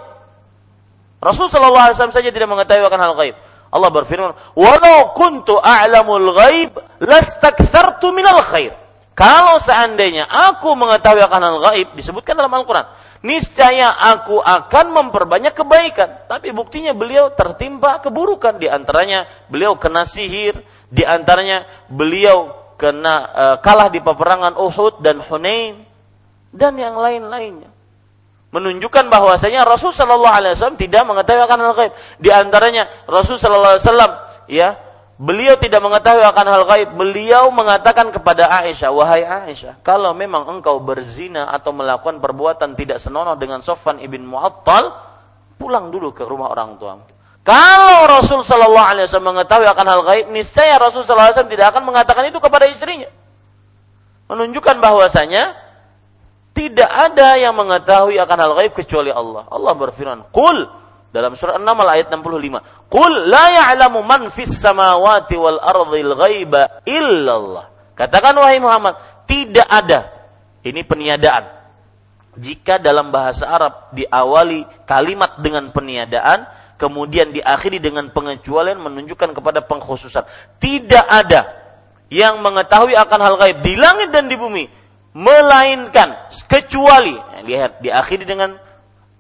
Rasul 1.22 1.54
Shallallahu 1.54 1.86
Alaihi 1.92 1.96
Wasallam 2.02 2.18
saja 2.18 2.30
tidak 2.34 2.50
mengetahui 2.50 2.82
akan 2.82 3.02
hal 3.02 3.14
gaib. 3.14 3.36
Allah 3.68 3.90
berfirman, 3.92 4.34
"Walau 4.58 5.14
kuntu 5.14 5.60
a'lamul 5.60 6.34
ghaib 6.34 6.72
lastakthartu 7.04 8.10
minal 8.10 8.42
khair." 8.42 8.87
Kalau 9.18 9.58
seandainya 9.58 10.30
aku 10.30 10.78
mengetahui 10.78 11.26
akan 11.26 11.42
hal 11.42 11.58
gaib, 11.74 11.88
disebutkan 11.98 12.38
dalam 12.38 12.54
Al-Quran, 12.54 12.86
niscaya 13.26 13.98
aku 14.14 14.38
akan 14.38 14.94
memperbanyak 14.94 15.58
kebaikan. 15.58 16.30
Tapi 16.30 16.54
buktinya 16.54 16.94
beliau 16.94 17.34
tertimpa 17.34 17.98
keburukan. 17.98 18.62
Di 18.62 18.70
antaranya 18.70 19.26
beliau 19.50 19.74
kena 19.82 20.06
sihir, 20.06 20.62
di 20.94 21.02
antaranya 21.02 21.66
beliau 21.90 22.54
kena 22.78 23.16
uh, 23.34 23.56
kalah 23.58 23.90
di 23.90 24.06
peperangan 24.06 24.54
Uhud 24.54 25.02
dan 25.02 25.18
Hunain 25.26 25.82
dan 26.54 26.78
yang 26.78 26.94
lain-lainnya. 26.94 27.74
Menunjukkan 28.54 29.10
bahwasanya 29.10 29.66
Rasul 29.66 29.98
Shallallahu 29.98 30.30
Alaihi 30.30 30.54
Wasallam 30.54 30.78
tidak 30.78 31.04
mengetahui 31.10 31.42
akan 31.42 31.58
hal 31.58 31.74
gaib. 31.74 31.94
Di 32.22 32.30
antaranya 32.30 32.86
Rasul 33.10 33.42
Shallallahu 33.42 33.82
Alaihi 33.82 33.86
Wasallam 33.90 34.12
ya 34.46 34.78
Beliau 35.18 35.58
tidak 35.58 35.82
mengetahui 35.82 36.22
akan 36.22 36.46
hal 36.46 36.64
gaib. 36.70 36.90
Beliau 36.94 37.50
mengatakan 37.50 38.14
kepada 38.14 38.54
Aisyah, 38.62 38.94
"Wahai 38.94 39.26
Aisyah, 39.26 39.82
kalau 39.82 40.14
memang 40.14 40.46
engkau 40.46 40.78
berzina 40.78 41.50
atau 41.50 41.74
melakukan 41.74 42.22
perbuatan 42.22 42.78
tidak 42.78 43.02
senonoh 43.02 43.34
dengan 43.34 43.66
Sofan 43.66 43.98
ibn 43.98 44.22
Mu'attal, 44.22 44.94
pulang 45.58 45.90
dulu 45.90 46.14
ke 46.14 46.22
rumah 46.22 46.54
orang 46.54 46.78
tua." 46.78 47.02
Kalau 47.42 48.06
Rasul 48.06 48.46
Shallallahu 48.46 48.78
Alaihi 48.94 49.10
Wasallam 49.10 49.34
mengetahui 49.34 49.66
akan 49.66 49.86
hal 49.90 50.02
gaib, 50.06 50.26
niscaya 50.30 50.78
Rasul 50.78 51.02
Shallallahu 51.02 51.34
Alaihi 51.34 51.38
Wasallam 51.42 51.54
tidak 51.58 51.68
akan 51.74 51.84
mengatakan 51.90 52.24
itu 52.30 52.38
kepada 52.38 52.66
istrinya. 52.70 53.10
Menunjukkan 54.30 54.78
bahwasanya 54.78 55.58
tidak 56.54 56.92
ada 56.94 57.42
yang 57.42 57.58
mengetahui 57.58 58.22
akan 58.22 58.38
hal 58.38 58.52
gaib 58.54 58.74
kecuali 58.78 59.10
Allah. 59.10 59.50
Allah 59.50 59.74
berfirman, 59.74 60.30
"Qul 60.30 60.70
dalam 61.18 61.34
surah 61.34 61.58
An-Naml 61.58 61.90
ayat 61.90 62.14
65. 62.14 62.94
Qul 62.94 63.14
la 63.26 63.46
ya'lamu 63.50 64.06
man 64.06 64.30
fis 64.30 64.54
samawati 64.54 65.34
wal 65.34 65.58
ardhil 65.58 66.14
ghaiba 66.14 66.86
illallah. 66.86 67.74
Katakan 67.98 68.38
wahai 68.38 68.62
Muhammad, 68.62 69.26
tidak 69.26 69.66
ada. 69.66 70.14
Ini 70.62 70.86
peniadaan. 70.86 71.58
Jika 72.38 72.78
dalam 72.78 73.10
bahasa 73.10 73.50
Arab 73.50 73.90
diawali 73.98 74.86
kalimat 74.86 75.42
dengan 75.42 75.74
peniadaan, 75.74 76.46
kemudian 76.78 77.34
diakhiri 77.34 77.82
dengan 77.82 78.14
pengecualian 78.14 78.78
menunjukkan 78.78 79.34
kepada 79.34 79.66
pengkhususan. 79.66 80.22
Tidak 80.62 81.06
ada 81.10 81.50
yang 82.14 82.38
mengetahui 82.46 82.94
akan 82.94 83.20
hal 83.26 83.36
gaib 83.42 83.58
di 83.66 83.74
langit 83.74 84.14
dan 84.14 84.30
di 84.30 84.38
bumi 84.38 84.70
melainkan 85.18 86.30
kecuali 86.46 87.18
lihat 87.42 87.82
diakhiri 87.82 88.22
dengan 88.22 88.54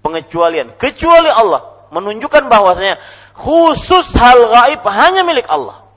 pengecualian 0.06 0.78
kecuali 0.78 1.28
Allah 1.28 1.77
menunjukkan 1.90 2.50
bahwasanya 2.50 2.98
khusus 3.38 4.12
hal 4.18 4.50
gaib 4.50 4.82
hanya 4.88 5.22
milik 5.22 5.46
Allah. 5.48 5.88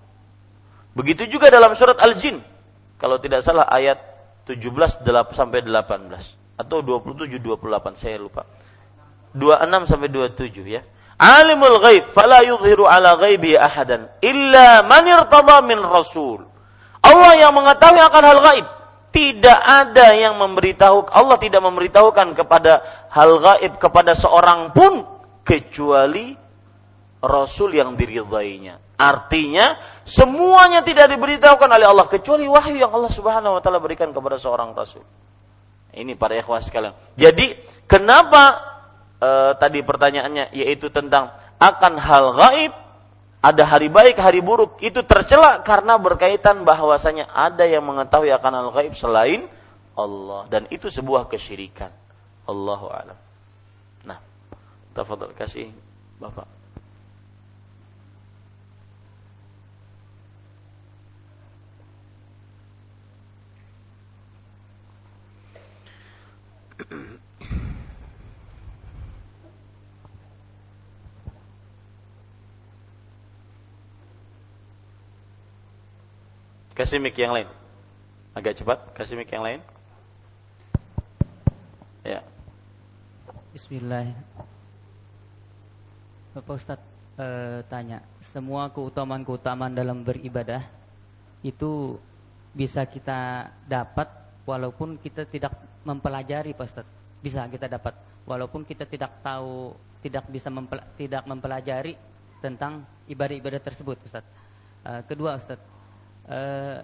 Begitu 0.95 1.31
juga 1.31 1.49
dalam 1.49 1.73
surat 1.79 1.97
Al-Jin. 2.03 2.43
Kalau 3.01 3.17
tidak 3.17 3.41
salah 3.41 3.65
ayat 3.71 3.97
17 4.45 5.07
sampai 5.33 5.65
18 5.65 6.61
atau 6.61 6.79
27 6.85 7.41
28 7.41 7.97
saya 7.97 8.21
lupa. 8.21 8.45
26 9.33 9.89
sampai 9.89 10.09
27 10.13 10.67
ya. 10.69 10.83
Alimul 11.21 11.81
ghaib 11.85 12.17
fala 12.17 12.41
yudhiru 12.41 12.89
ala 12.89 13.17
ghaibi 13.21 13.53
ahadan 13.53 14.09
illa 14.25 14.85
man 14.85 15.05
irtada 15.05 15.61
min 15.65 15.81
rasul. 15.81 16.45
Allah 17.01 17.33
yang 17.41 17.53
mengetahui 17.57 18.01
akan 18.01 18.25
hal 18.25 18.41
gaib. 18.41 18.67
Tidak 19.11 19.59
ada 19.67 20.15
yang 20.15 20.39
memberitahu 20.39 21.11
Allah 21.11 21.35
tidak 21.43 21.67
memberitahukan 21.67 22.31
kepada 22.37 22.85
hal 23.11 23.43
gaib 23.43 23.73
kepada 23.83 24.15
seorang 24.15 24.71
pun 24.71 25.03
kecuali 25.43 26.37
Rasul 27.21 27.77
yang 27.77 27.95
diridhainya. 28.01 28.97
Artinya 28.97 29.77
semuanya 30.09 30.81
tidak 30.81 31.13
diberitahukan 31.13 31.69
oleh 31.69 31.89
Allah 31.89 32.09
kecuali 32.09 32.49
wahyu 32.49 32.81
yang 32.81 32.93
Allah 32.93 33.13
Subhanahu 33.13 33.57
wa 33.57 33.61
taala 33.61 33.81
berikan 33.81 34.13
kepada 34.13 34.41
seorang 34.41 34.73
rasul. 34.77 35.05
Ini 35.93 36.17
para 36.17 36.37
ikhwah 36.37 36.61
sekalian. 36.65 36.97
Jadi 37.17 37.57
kenapa 37.85 38.61
e, 39.21 39.31
tadi 39.57 39.81
pertanyaannya 39.85 40.53
yaitu 40.53 40.93
tentang 40.93 41.33
akan 41.61 41.95
hal 41.97 42.25
gaib 42.37 42.73
ada 43.41 43.65
hari 43.65 43.89
baik, 43.89 44.21
hari 44.21 44.45
buruk, 44.45 44.77
itu 44.85 45.01
tercela 45.01 45.65
karena 45.65 45.97
berkaitan 45.97 46.61
bahwasanya 46.69 47.25
ada 47.33 47.65
yang 47.65 47.81
mengetahui 47.89 48.29
akan 48.37 48.69
al-ghaib 48.69 48.93
selain 48.93 49.49
Allah 49.97 50.45
dan 50.53 50.69
itu 50.69 50.93
sebuah 50.93 51.25
kesyirikan. 51.25 51.89
Allahu 52.45 52.93
a'lam. 52.93 53.17
Tafadhol 54.95 55.33
kasih 55.39 55.71
Bapak. 56.21 56.61
Kasih 76.81 76.97
mic 76.97 77.13
yang 77.13 77.37
lain. 77.37 77.45
Agak 78.33 78.57
cepat, 78.57 78.81
kasih 78.97 79.13
mic 79.13 79.29
yang 79.29 79.45
lain. 79.45 79.61
Ya. 82.01 82.25
Bismillah. 83.53 84.17
Bapak 86.31 86.63
Ustadz 86.63 86.87
e, 87.19 87.27
tanya, 87.67 88.07
semua 88.23 88.71
keutamaan-keutamaan 88.71 89.75
dalam 89.75 90.07
beribadah 90.07 90.63
itu 91.43 91.99
bisa 92.55 92.87
kita 92.87 93.51
dapat 93.67 94.07
walaupun 94.47 94.95
kita 94.95 95.27
tidak 95.27 95.59
mempelajari 95.83 96.55
Pak 96.55 96.67
Ustadz. 96.71 96.95
Bisa 97.19 97.51
kita 97.51 97.67
dapat 97.67 97.99
walaupun 98.23 98.63
kita 98.63 98.87
tidak 98.87 99.11
tahu, 99.27 99.75
tidak 100.07 100.31
bisa 100.31 100.47
mempel, 100.55 100.79
tidak 100.95 101.27
mempelajari 101.27 101.99
tentang 102.39 102.87
ibadah-ibadah 103.11 103.59
tersebut 103.67 103.99
Ustadz. 104.07 104.31
E, 104.87 104.91
kedua 105.11 105.35
Ustadz, 105.35 105.67
uh, 106.31 106.79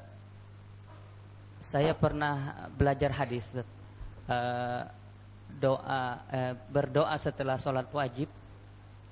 saya 1.62 1.94
pernah 1.94 2.66
belajar 2.74 3.14
hadis 3.14 3.46
uh, 3.54 3.62
doa 5.54 6.02
uh, 6.34 6.54
berdoa 6.66 7.14
setelah 7.14 7.54
sholat 7.56 7.86
wajib 7.94 8.26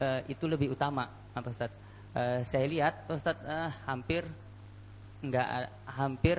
uh, 0.00 0.20
itu 0.26 0.44
lebih 0.48 0.72
utama 0.72 1.10
apa 1.34 1.48
Ustaz 1.50 1.70
uh, 2.14 2.40
saya 2.46 2.66
lihat 2.66 3.06
Ustaz 3.10 3.36
uh, 3.44 3.70
hampir 3.86 4.26
enggak 5.22 5.72
hampir 5.88 6.38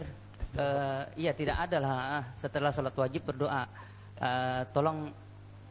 uh, 0.57 1.03
iya 1.15 1.32
tidak 1.36 1.57
ada 1.69 1.77
lah 1.80 1.95
uh, 2.19 2.23
setelah 2.40 2.72
sholat 2.72 2.95
wajib 2.95 3.27
berdoa. 3.27 3.68
Uh, 4.15 4.64
tolong 4.72 5.11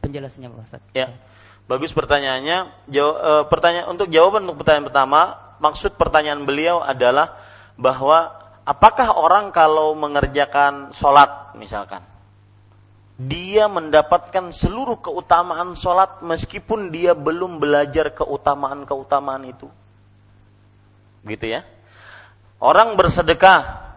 penjelasannya 0.05 0.53
Pak 0.53 0.65
Ustaz 0.69 0.81
ya 0.93 1.09
bagus 1.65 1.89
pertanyaannya. 1.97 2.87
Jaw, 2.93 3.09
uh, 3.09 3.43
pertanyaan 3.49 3.89
untuk 3.89 4.07
jawaban 4.13 4.45
untuk 4.45 4.61
pertanyaan 4.61 4.85
pertama 4.85 5.19
maksud 5.57 5.97
pertanyaan 5.97 6.45
beliau 6.45 6.83
adalah 6.85 7.41
bahwa 7.75 8.31
apakah 8.63 9.17
orang 9.17 9.49
kalau 9.49 9.97
mengerjakan 9.97 10.93
sholat 10.93 11.57
misalkan 11.57 12.05
dia 13.15 13.71
mendapatkan 13.71 14.51
seluruh 14.51 14.99
keutamaan 14.99 15.79
sholat 15.79 16.19
meskipun 16.19 16.91
dia 16.91 17.15
belum 17.15 17.63
belajar 17.63 18.11
keutamaan-keutamaan 18.11 19.47
itu. 19.47 19.71
Gitu 21.23 21.45
ya. 21.47 21.63
Orang 22.59 22.99
bersedekah 22.99 23.87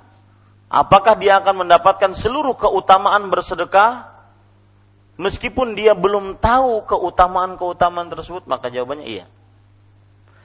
apakah 0.70 1.18
dia 1.18 1.42
akan 1.42 1.66
mendapatkan 1.66 2.14
seluruh 2.14 2.54
keutamaan 2.54 3.26
bersedekah? 3.26 4.06
Meskipun 5.18 5.74
dia 5.74 5.98
belum 5.98 6.38
tahu 6.38 6.86
keutamaan-keutamaan 6.86 8.06
tersebut 8.06 8.46
maka 8.46 8.70
jawabannya 8.70 9.06
iya. 9.06 9.26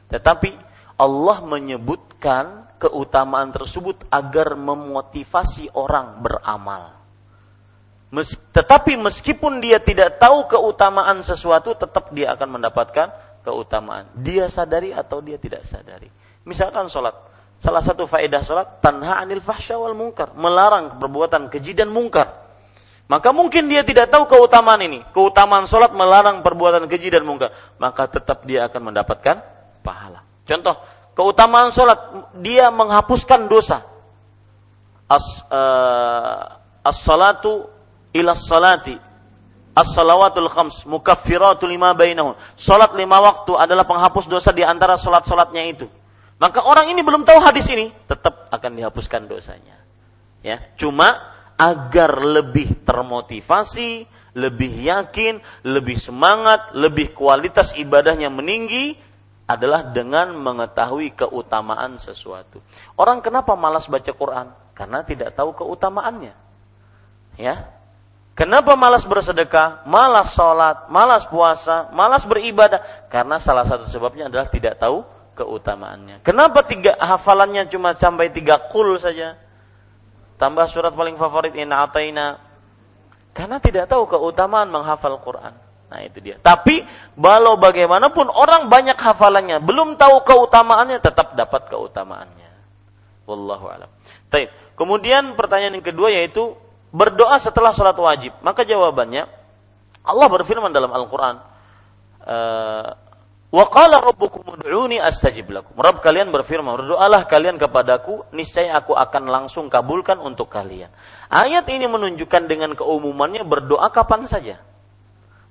Tetapi 0.10 0.50
Allah 0.98 1.46
menyebutkan 1.46 2.74
keutamaan 2.82 3.54
tersebut 3.54 4.02
agar 4.10 4.58
memotivasi 4.58 5.70
orang 5.78 6.26
beramal. 6.26 7.03
Mes, 8.14 8.30
tetapi 8.54 8.94
meskipun 8.94 9.58
dia 9.58 9.82
tidak 9.82 10.22
tahu 10.22 10.46
keutamaan 10.46 11.26
sesuatu, 11.26 11.74
tetap 11.74 12.14
dia 12.14 12.38
akan 12.38 12.62
mendapatkan 12.62 13.10
keutamaan. 13.42 14.06
Dia 14.22 14.46
sadari 14.54 14.94
atau 14.94 15.18
dia 15.18 15.42
tidak 15.42 15.66
sadari. 15.66 16.14
Misalkan 16.46 16.94
sholat. 16.94 17.18
Salah 17.58 17.82
satu 17.82 18.06
faedah 18.06 18.46
sholat, 18.46 18.86
tanha 18.86 19.18
anil 19.18 19.42
fahsya 19.42 19.82
wal 19.82 19.98
mungkar. 19.98 20.30
Melarang 20.38 21.02
perbuatan 21.02 21.50
keji 21.50 21.74
dan 21.74 21.90
mungkar. 21.90 22.44
Maka 23.10 23.34
mungkin 23.34 23.66
dia 23.66 23.82
tidak 23.82 24.14
tahu 24.14 24.30
keutamaan 24.30 24.86
ini. 24.86 25.02
Keutamaan 25.10 25.66
sholat 25.66 25.90
melarang 25.98 26.46
perbuatan 26.46 26.86
keji 26.86 27.18
dan 27.18 27.26
mungkar. 27.26 27.50
Maka 27.82 28.14
tetap 28.14 28.46
dia 28.46 28.70
akan 28.70 28.94
mendapatkan 28.94 29.42
pahala. 29.82 30.22
Contoh, 30.46 30.78
keutamaan 31.18 31.74
sholat, 31.74 32.30
dia 32.46 32.70
menghapuskan 32.70 33.50
dosa. 33.50 33.90
As, 35.10 35.26
uh, 35.50 36.62
as-salatu 36.86 37.74
ila 38.14 38.38
salati. 38.38 38.96
As-salawatul 39.74 40.54
khams, 40.54 40.86
mukaffiratul 40.86 41.74
lima 41.74 41.98
bainahum. 41.98 42.38
Salat 42.54 42.94
lima 42.94 43.18
waktu 43.18 43.58
adalah 43.58 43.90
penghapus 43.90 44.30
dosa 44.30 44.54
di 44.54 44.62
antara 44.62 44.94
salat-salatnya 45.02 45.64
itu. 45.66 45.90
Maka 46.38 46.62
orang 46.62 46.94
ini 46.94 47.02
belum 47.02 47.26
tahu 47.26 47.42
hadis 47.42 47.66
ini, 47.74 47.90
tetap 48.06 48.54
akan 48.54 48.72
dihapuskan 48.78 49.26
dosanya. 49.26 49.82
Ya, 50.46 50.62
cuma 50.78 51.34
agar 51.58 52.22
lebih 52.22 52.86
termotivasi, 52.86 54.06
lebih 54.38 54.74
yakin, 54.78 55.42
lebih 55.66 55.98
semangat, 55.98 56.74
lebih 56.78 57.14
kualitas 57.18 57.74
ibadahnya 57.74 58.30
meninggi, 58.30 58.94
adalah 59.50 59.90
dengan 59.90 60.34
mengetahui 60.38 61.14
keutamaan 61.18 62.00
sesuatu. 62.00 62.64
Orang 62.96 63.20
kenapa 63.20 63.58
malas 63.58 63.90
baca 63.92 64.12
Quran? 64.14 64.54
Karena 64.74 65.04
tidak 65.04 65.36
tahu 65.36 65.54
keutamaannya. 65.54 66.34
Ya. 67.38 67.70
Kenapa 68.34 68.74
malas 68.74 69.06
bersedekah, 69.06 69.86
malas 69.86 70.34
sholat, 70.34 70.90
malas 70.90 71.22
puasa, 71.30 71.94
malas 71.94 72.26
beribadah? 72.26 72.82
Karena 73.06 73.38
salah 73.38 73.62
satu 73.62 73.86
sebabnya 73.86 74.26
adalah 74.26 74.50
tidak 74.50 74.82
tahu 74.82 75.06
keutamaannya. 75.38 76.26
Kenapa 76.26 76.66
tiga 76.66 76.98
hafalannya 76.98 77.70
cuma 77.70 77.94
sampai 77.94 78.34
tiga 78.34 78.58
kul 78.74 78.98
saja? 78.98 79.38
Tambah 80.42 80.66
surat 80.66 80.98
paling 80.98 81.14
favorit 81.14 81.54
inna 81.54 81.86
ataina. 81.86 82.42
Karena 83.38 83.62
tidak 83.62 83.86
tahu 83.90 84.10
keutamaan 84.10 84.70
menghafal 84.70 85.22
Quran. 85.22 85.54
Nah 85.94 86.02
itu 86.02 86.18
dia. 86.18 86.42
Tapi 86.42 86.82
walau 87.14 87.54
bagaimanapun 87.62 88.34
orang 88.34 88.66
banyak 88.66 88.98
hafalannya, 88.98 89.62
belum 89.62 89.94
tahu 89.94 90.26
keutamaannya, 90.26 90.98
tetap 91.06 91.38
dapat 91.38 91.70
keutamaannya. 91.70 92.50
Wallahu 93.30 93.70
alam. 93.70 93.90
Kemudian 94.74 95.38
pertanyaan 95.38 95.78
yang 95.78 95.86
kedua 95.86 96.10
yaitu 96.10 96.58
berdoa 96.94 97.36
setelah 97.42 97.74
sholat 97.74 97.98
wajib. 97.98 98.38
Maka 98.46 98.62
jawabannya 98.64 99.26
Allah 100.06 100.28
berfirman 100.30 100.70
dalam 100.70 100.94
Al-Quran. 100.94 101.36
Uh, 102.24 102.90
Wa 103.54 103.70
qala 103.70 104.02
rabbukum 104.02 104.58
ud'uni 104.58 104.98
astajib 104.98 105.54
lakum. 105.54 105.78
Rabb 105.78 106.02
kalian 106.02 106.34
berfirman, 106.34 106.74
berdoalah 106.74 107.30
kalian 107.30 107.62
kepadaku, 107.62 108.26
niscaya 108.34 108.82
aku 108.82 108.98
akan 108.98 109.30
langsung 109.30 109.70
kabulkan 109.70 110.18
untuk 110.18 110.50
kalian. 110.50 110.90
Ayat 111.30 111.70
ini 111.70 111.86
menunjukkan 111.86 112.50
dengan 112.50 112.74
keumumannya 112.74 113.46
berdoa 113.46 113.94
kapan 113.94 114.26
saja 114.26 114.58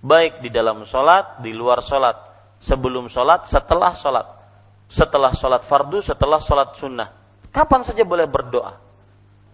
baik 0.03 0.43
di 0.43 0.51
dalam 0.51 0.83
sholat, 0.83 1.39
di 1.41 1.55
luar 1.55 1.79
sholat, 1.79 2.17
sebelum 2.59 3.07
sholat, 3.07 3.47
setelah 3.47 3.95
sholat, 3.95 4.27
setelah 4.91 5.31
sholat 5.31 5.63
fardu, 5.63 6.03
setelah 6.03 6.43
sholat 6.43 6.75
sunnah. 6.75 7.09
Kapan 7.55 7.87
saja 7.87 8.03
boleh 8.03 8.27
berdoa. 8.27 8.75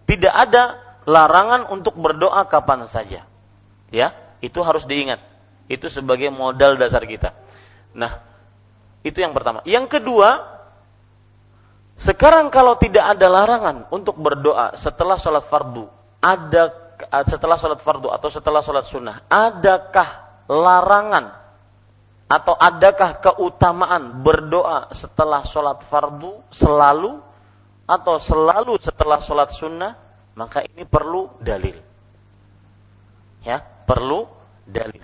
Tidak 0.09 0.33
ada 0.33 0.88
larangan 1.07 1.69
untuk 1.71 1.95
berdoa 1.95 2.43
kapan 2.47 2.87
saja. 2.89 3.23
Ya, 3.89 4.13
itu 4.43 4.59
harus 4.63 4.87
diingat. 4.87 5.21
Itu 5.69 5.87
sebagai 5.87 6.33
modal 6.33 6.75
dasar 6.75 7.05
kita. 7.05 7.35
Nah, 7.93 8.21
itu 9.05 9.21
yang 9.21 9.31
pertama. 9.31 9.63
Yang 9.63 9.99
kedua, 9.99 10.59
sekarang 11.99 12.47
kalau 12.47 12.79
tidak 12.79 13.05
ada 13.15 13.27
larangan 13.27 13.91
untuk 13.91 14.15
berdoa 14.19 14.75
setelah 14.79 15.19
sholat 15.19 15.45
fardu, 15.47 15.85
ada 16.23 16.71
setelah 17.27 17.55
sholat 17.55 17.79
fardu 17.79 18.11
atau 18.11 18.27
setelah 18.31 18.63
sholat 18.63 18.85
sunnah, 18.87 19.23
adakah 19.27 20.43
larangan 20.47 21.39
atau 22.29 22.53
adakah 22.53 23.19
keutamaan 23.19 24.21
berdoa 24.21 24.93
setelah 24.93 25.41
sholat 25.43 25.81
fardu 25.89 26.45
selalu 26.53 27.17
atau 27.89 28.15
selalu 28.21 28.77
setelah 28.77 29.17
sholat 29.17 29.49
sunnah 29.49 29.97
maka 30.39 30.63
ini 30.63 30.87
perlu 30.87 31.27
dalil. 31.43 31.75
Ya 33.43 33.59
perlu 33.59 34.23
dalil. 34.63 35.03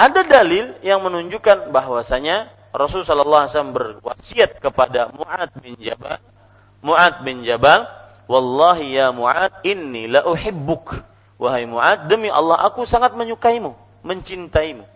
Ada 0.00 0.24
dalil 0.24 0.80
yang 0.80 1.04
menunjukkan 1.04 1.68
bahwasanya 1.68 2.48
Rasulullah 2.72 3.44
SAW 3.44 3.76
berwasiat 3.76 4.56
kepada 4.64 5.12
Mu'ad 5.12 5.60
bin 5.60 5.76
Jabal 5.76 6.22
Mu'ad 6.80 7.20
bin 7.20 7.44
Jabal 7.44 7.84
Wallahi 8.30 8.94
ya 8.94 9.10
Mu'ad 9.10 9.66
inni 9.66 10.06
la 10.06 10.22
uhibbuk. 10.22 10.94
Wahai 11.36 11.66
Mu'ad 11.66 12.06
demi 12.06 12.30
Allah 12.30 12.62
aku 12.62 12.86
sangat 12.86 13.12
menyukaimu 13.12 13.74
mencintaimu. 14.06 14.86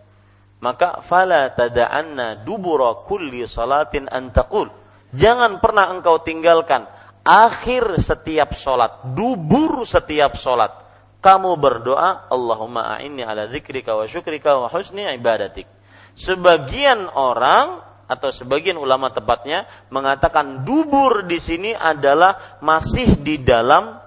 Maka 0.63 1.03
fala 1.03 1.51
tada'anna 1.51 2.47
dubura 2.47 3.05
kulli 3.05 3.43
salatin 3.45 4.07
an 4.07 4.31
taqul. 4.31 4.71
Jangan 5.11 5.59
pernah 5.59 5.91
engkau 5.91 6.23
tinggalkan 6.23 6.87
akhir 7.25 7.97
setiap 7.97 8.53
sholat, 8.53 9.17
dubur 9.17 9.83
setiap 9.83 10.37
sholat. 10.37 10.85
Kamu 11.25 11.57
berdoa, 11.57 12.29
Allahumma 12.29 12.93
a'inni 12.95 13.25
ala 13.25 13.49
zikrika 13.49 13.97
wa 13.97 14.05
syukrika 14.05 14.61
wa 14.61 14.69
husni 14.69 15.01
ibadatik. 15.01 15.65
Sebagian 16.13 17.09
orang 17.09 17.81
atau 18.05 18.29
sebagian 18.29 18.77
ulama 18.77 19.09
tepatnya 19.09 19.65
mengatakan 19.89 20.61
dubur 20.61 21.25
di 21.25 21.41
sini 21.41 21.73
adalah 21.73 22.61
masih 22.61 23.17
di 23.17 23.41
dalam 23.41 23.97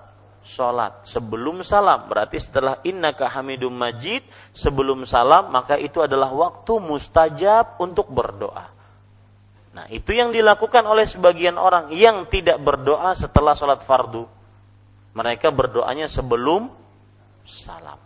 sholat 0.47 1.05
sebelum 1.05 1.61
salam 1.67 2.07
berarti 2.09 2.39
setelah 2.41 2.81
innaka 2.87 3.29
hamidum 3.29 3.75
majid 3.75 4.23
sebelum 4.55 5.03
salam 5.05 5.51
maka 5.51 5.77
itu 5.77 5.99
adalah 6.01 6.31
waktu 6.31 6.79
mustajab 6.79 7.77
untuk 7.83 8.09
berdoa 8.09 8.78
Nah, 9.79 9.87
itu 9.95 10.11
yang 10.11 10.35
dilakukan 10.35 10.83
oleh 10.91 11.07
sebagian 11.07 11.55
orang 11.55 11.95
yang 11.95 12.27
tidak 12.27 12.59
berdoa 12.59 13.15
setelah 13.15 13.55
sholat 13.55 13.87
fardu. 13.87 14.27
Mereka 15.15 15.55
berdoanya 15.55 16.11
sebelum 16.11 16.67
salam. 17.47 18.03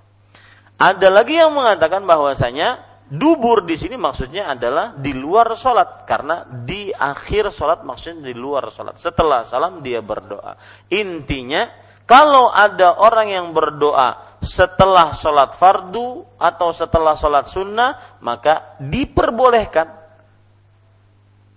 Ada 0.76 1.08
lagi 1.08 1.40
yang 1.40 1.56
mengatakan 1.56 2.04
bahwasanya 2.04 2.76
dubur 3.08 3.64
di 3.64 3.80
sini 3.80 3.96
maksudnya 3.96 4.52
adalah 4.52 4.92
di 5.00 5.16
luar 5.16 5.56
sholat 5.56 6.04
karena 6.04 6.44
di 6.44 6.92
akhir 6.92 7.48
sholat 7.48 7.88
maksudnya 7.88 8.28
di 8.28 8.36
luar 8.36 8.68
sholat. 8.68 9.00
Setelah 9.00 9.48
salam 9.48 9.80
dia 9.80 10.04
berdoa. 10.04 10.52
Intinya 10.92 11.72
kalau 12.04 12.52
ada 12.52 13.00
orang 13.00 13.32
yang 13.32 13.46
berdoa 13.56 14.36
setelah 14.44 15.16
sholat 15.16 15.56
fardu 15.56 16.36
atau 16.36 16.68
setelah 16.76 17.16
sholat 17.16 17.48
sunnah 17.48 18.20
maka 18.20 18.76
diperbolehkan 18.76 20.01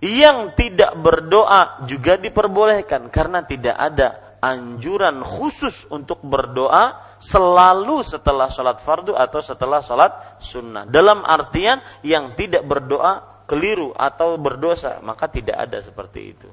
yang 0.03 0.53
tidak 0.53 0.95
berdoa 0.99 1.87
juga 1.87 2.19
diperbolehkan 2.19 3.07
karena 3.07 3.47
tidak 3.47 3.75
ada 3.75 4.37
anjuran 4.43 5.25
khusus 5.25 5.87
untuk 5.89 6.21
berdoa 6.21 7.17
selalu 7.17 8.05
setelah 8.05 8.51
sholat 8.51 8.83
fardu 8.83 9.17
atau 9.17 9.39
setelah 9.41 9.81
sholat 9.81 10.37
sunnah. 10.43 10.85
Dalam 10.85 11.25
artian 11.25 11.81
yang 12.05 12.37
tidak 12.37 12.67
berdoa 12.67 13.45
keliru 13.49 13.93
atau 13.95 14.37
berdosa 14.37 15.01
maka 15.01 15.25
tidak 15.31 15.57
ada 15.57 15.81
seperti 15.81 16.21
itu. 16.37 16.49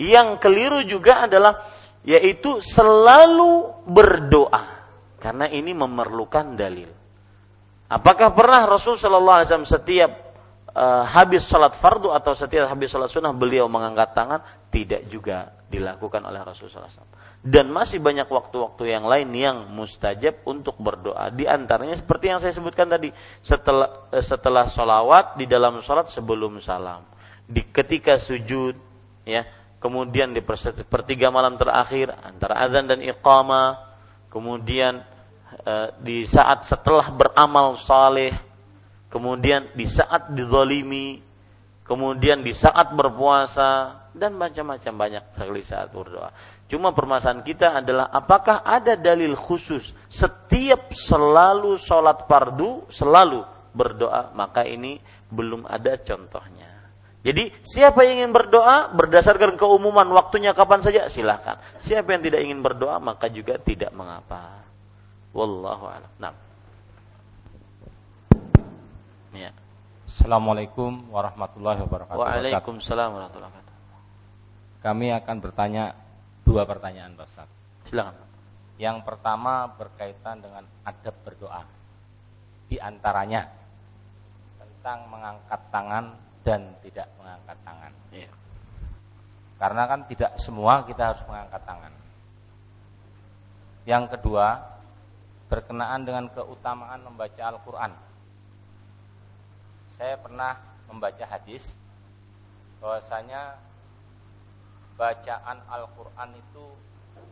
Yang 0.00 0.42
keliru 0.42 0.82
juga 0.82 1.28
adalah 1.28 1.62
yaitu 2.02 2.58
selalu 2.62 3.82
berdoa 3.86 4.62
karena 5.22 5.46
ini 5.50 5.74
memerlukan 5.74 6.58
dalil. 6.58 6.90
Apakah 7.86 8.34
pernah 8.34 8.66
Rasul 8.66 8.98
Shallallahu 8.98 9.36
Alaihi 9.42 9.48
Wasallam 9.50 9.70
setiap 9.70 10.10
uh, 10.76 11.04
habis 11.08 11.48
sholat 11.48 11.72
fardu 11.72 12.12
atau 12.12 12.36
setiap 12.36 12.68
habis 12.68 12.92
sholat 12.92 13.08
sunnah 13.08 13.32
beliau 13.32 13.64
mengangkat 13.66 14.12
tangan 14.12 14.44
tidak 14.68 15.08
juga 15.08 15.56
dilakukan 15.66 16.20
oleh 16.22 16.44
Rasulullah 16.44 16.86
SAW. 16.86 17.16
Dan 17.40 17.72
masih 17.72 17.98
banyak 17.98 18.28
waktu-waktu 18.28 18.92
yang 18.92 19.08
lain 19.08 19.32
yang 19.34 19.72
mustajab 19.72 20.44
untuk 20.46 20.76
berdoa. 20.78 21.32
Di 21.32 21.48
antaranya 21.48 21.96
seperti 21.96 22.30
yang 22.30 22.38
saya 22.38 22.52
sebutkan 22.52 22.86
tadi, 22.86 23.10
setelah 23.40 24.12
uh, 24.12 24.22
setelah 24.22 24.68
sholawat 24.68 25.40
di 25.40 25.48
dalam 25.48 25.80
sholat 25.80 26.12
sebelum 26.12 26.60
salam, 26.60 27.08
di 27.48 27.64
ketika 27.72 28.20
sujud, 28.20 28.76
ya, 29.24 29.48
kemudian 29.80 30.36
di 30.36 30.42
pertiga 30.86 31.32
malam 31.32 31.56
terakhir 31.56 32.12
antara 32.20 32.62
azan 32.62 32.84
dan 32.90 33.00
iqamah, 33.00 33.96
kemudian 34.28 35.02
uh, 35.64 35.88
di 36.02 36.26
saat 36.28 36.66
setelah 36.66 37.08
beramal 37.14 37.78
saleh 37.78 38.45
kemudian 39.12 39.72
di 39.72 39.86
saat 39.86 40.30
dizalimi, 40.32 41.22
kemudian 41.86 42.42
di 42.42 42.50
saat 42.50 42.92
berpuasa 42.92 44.04
dan 44.16 44.34
macam-macam 44.34 44.92
banyak 44.96 45.24
sekali 45.36 45.62
saat 45.62 45.88
berdoa. 45.92 46.30
Cuma 46.66 46.90
permasalahan 46.90 47.46
kita 47.46 47.78
adalah 47.78 48.10
apakah 48.10 48.66
ada 48.66 48.98
dalil 48.98 49.38
khusus 49.38 49.94
setiap 50.10 50.90
selalu 50.90 51.78
sholat 51.78 52.26
fardu 52.26 52.90
selalu 52.90 53.46
berdoa 53.70 54.34
maka 54.34 54.66
ini 54.66 54.98
belum 55.30 55.68
ada 55.70 55.94
contohnya. 56.02 56.76
Jadi 57.26 57.50
siapa 57.66 58.06
yang 58.06 58.22
ingin 58.22 58.32
berdoa 58.34 58.94
berdasarkan 58.94 59.58
keumuman 59.58 60.06
waktunya 60.14 60.54
kapan 60.54 60.78
saja 60.78 61.10
silahkan. 61.10 61.58
Siapa 61.82 62.14
yang 62.14 62.22
tidak 62.22 62.40
ingin 62.46 62.62
berdoa 62.62 63.02
maka 63.02 63.26
juga 63.26 63.58
tidak 63.58 63.90
mengapa. 63.90 64.62
Wallahu 65.34 65.90
a'lam. 65.90 66.12
Nah. 66.22 66.34
Ya. 69.34 69.50
Assalamualaikum 70.16 71.12
warahmatullahi 71.12 71.84
wabarakatuh. 71.84 72.16
Waalaikumsalam 72.16 73.20
warahmatullahi 73.20 73.52
wabarakatuh. 73.52 73.76
Kami 74.80 75.06
akan 75.12 75.36
bertanya 75.44 75.92
dua 76.40 76.64
pertanyaan 76.64 77.12
Pak 77.20 77.28
Ustaz. 77.28 77.48
Silakan. 77.84 78.24
Yang 78.80 79.04
pertama 79.04 79.68
berkaitan 79.76 80.40
dengan 80.40 80.64
adab 80.88 81.20
berdoa. 81.20 81.68
Di 82.64 82.80
antaranya 82.80 83.44
tentang 84.56 85.04
mengangkat 85.12 85.60
tangan 85.68 86.04
dan 86.40 86.64
tidak 86.80 87.12
mengangkat 87.20 87.58
tangan. 87.60 87.92
Ya. 88.08 88.32
Karena 89.60 89.82
kan 89.84 90.00
tidak 90.08 90.32
semua 90.40 90.80
kita 90.88 91.12
harus 91.12 91.20
mengangkat 91.28 91.60
tangan. 91.68 91.92
Yang 93.84 94.16
kedua, 94.16 94.64
berkenaan 95.52 96.08
dengan 96.08 96.32
keutamaan 96.32 97.04
membaca 97.04 97.42
Al-Qur'an 97.52 98.05
saya 99.96 100.20
pernah 100.20 100.60
membaca 100.92 101.24
hadis 101.24 101.72
bahwasanya 102.84 103.56
bacaan 105.00 105.58
Al-Quran 105.72 106.30
itu 106.36 106.64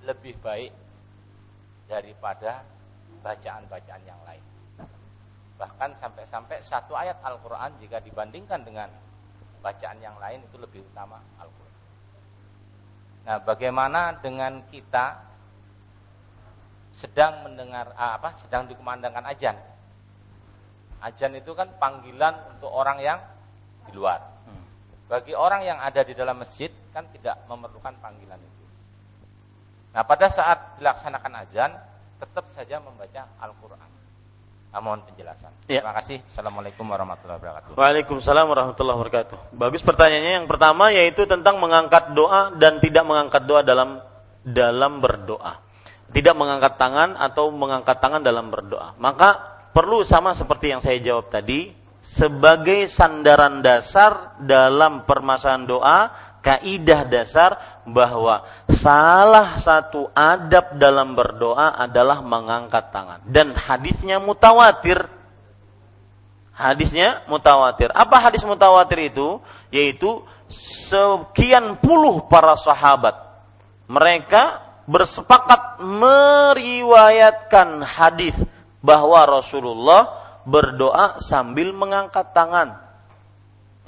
lebih 0.04 0.36
baik 0.40 0.72
daripada 1.88 2.64
bacaan-bacaan 3.20 4.04
yang 4.04 4.20
lain. 4.24 4.44
Bahkan 5.60 5.96
sampai-sampai 6.00 6.60
satu 6.64 6.96
ayat 6.96 7.20
Al-Quran 7.20 7.76
jika 7.80 8.00
dibandingkan 8.00 8.64
dengan 8.64 8.88
bacaan 9.60 10.00
yang 10.00 10.16
lain 10.16 10.44
itu 10.44 10.56
lebih 10.60 10.84
utama 10.92 11.20
Al-Quran. 11.40 11.76
Nah, 13.24 13.38
bagaimana 13.40 14.20
dengan 14.20 14.64
kita 14.68 15.20
sedang 16.92 17.44
mendengar 17.44 17.92
ah, 17.96 18.16
apa? 18.20 18.36
Sedang 18.36 18.68
dikumandangkan 18.68 19.24
ajan 19.32 19.56
Ajan 21.04 21.36
itu 21.36 21.52
kan 21.52 21.68
panggilan 21.76 22.56
untuk 22.56 22.72
orang 22.72 22.96
yang 23.04 23.20
di 23.84 23.92
luar. 23.92 24.24
Hmm. 24.48 24.64
Bagi 25.04 25.36
orang 25.36 25.60
yang 25.60 25.78
ada 25.84 26.00
di 26.00 26.16
dalam 26.16 26.40
masjid 26.40 26.72
kan 26.96 27.04
tidak 27.12 27.44
memerlukan 27.44 27.92
panggilan 28.00 28.40
itu. 28.40 28.64
Nah 29.92 30.02
pada 30.08 30.32
saat 30.32 30.80
dilaksanakan 30.80 31.32
ajan 31.44 31.70
tetap 32.16 32.48
saja 32.56 32.80
membaca 32.80 33.28
Al-Quran. 33.36 33.90
Nah, 34.74 34.82
mohon 34.82 35.06
penjelasan. 35.06 35.54
Ya. 35.70 35.86
Terima 35.86 35.94
kasih. 35.94 36.18
Assalamualaikum 36.34 36.82
warahmatullahi 36.82 37.38
wabarakatuh. 37.38 37.78
Waalaikumsalam 37.78 38.46
warahmatullahi 38.50 38.98
wabarakatuh. 38.98 39.54
Bagus 39.54 39.86
pertanyaannya. 39.86 40.42
Yang 40.42 40.48
pertama 40.50 40.90
yaitu 40.90 41.30
tentang 41.30 41.62
mengangkat 41.62 42.10
doa 42.10 42.50
dan 42.58 42.82
tidak 42.82 43.06
mengangkat 43.06 43.46
doa 43.46 43.62
dalam 43.62 44.02
dalam 44.42 44.98
berdoa. 44.98 45.62
Tidak 46.10 46.34
mengangkat 46.34 46.74
tangan 46.74 47.14
atau 47.14 47.54
mengangkat 47.54 48.02
tangan 48.02 48.26
dalam 48.26 48.50
berdoa. 48.50 48.98
Maka 48.98 49.53
perlu 49.74 50.06
sama 50.06 50.38
seperti 50.38 50.70
yang 50.70 50.80
saya 50.80 51.02
jawab 51.02 51.34
tadi 51.34 51.74
sebagai 51.98 52.86
sandaran 52.86 53.58
dasar 53.58 54.38
dalam 54.38 55.02
permasalahan 55.02 55.66
doa 55.66 55.98
kaidah 56.44 57.08
dasar 57.08 57.80
bahwa 57.88 58.44
salah 58.68 59.56
satu 59.56 60.12
adab 60.12 60.76
dalam 60.76 61.16
berdoa 61.16 61.80
adalah 61.80 62.20
mengangkat 62.20 62.92
tangan. 62.92 63.24
Dan 63.24 63.56
hadisnya 63.56 64.20
mutawatir. 64.20 65.08
Hadisnya 66.54 67.26
mutawatir. 67.26 67.90
Apa 67.90 68.20
hadis 68.20 68.44
mutawatir 68.44 69.10
itu? 69.10 69.40
Yaitu 69.72 70.22
sekian 70.52 71.80
puluh 71.80 72.28
para 72.28 72.52
sahabat 72.54 73.16
mereka 73.88 74.60
bersepakat 74.84 75.80
meriwayatkan 75.80 77.80
hadis 77.80 78.36
bahwa 78.84 79.24
Rasulullah 79.24 80.20
berdoa 80.44 81.16
sambil 81.16 81.72
mengangkat 81.72 82.36
tangan. 82.36 82.84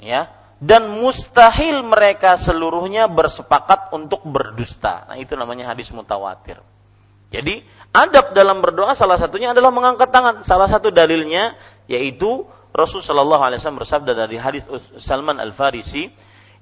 Ya, 0.01 0.33
dan 0.57 0.89
mustahil 0.89 1.85
mereka 1.85 2.33
seluruhnya 2.37 3.05
bersepakat 3.05 3.93
untuk 3.93 4.25
berdusta. 4.25 5.05
Nah, 5.05 5.17
itu 5.21 5.37
namanya 5.37 5.69
hadis 5.69 5.93
mutawatir. 5.93 6.57
Jadi, 7.29 7.61
adab 7.93 8.33
dalam 8.33 8.57
berdoa 8.65 8.97
salah 8.97 9.21
satunya 9.21 9.53
adalah 9.53 9.69
mengangkat 9.69 10.09
tangan. 10.09 10.41
Salah 10.41 10.65
satu 10.65 10.89
dalilnya 10.89 11.53
yaitu 11.85 12.45
Rasul 12.73 13.05
Shallallahu 13.05 13.41
alaihi 13.41 13.61
wasallam 13.61 13.81
bersabda 13.81 14.11
dari 14.17 14.37
hadis 14.37 14.65
Salman 14.97 15.37
Al-Farisi, 15.41 16.09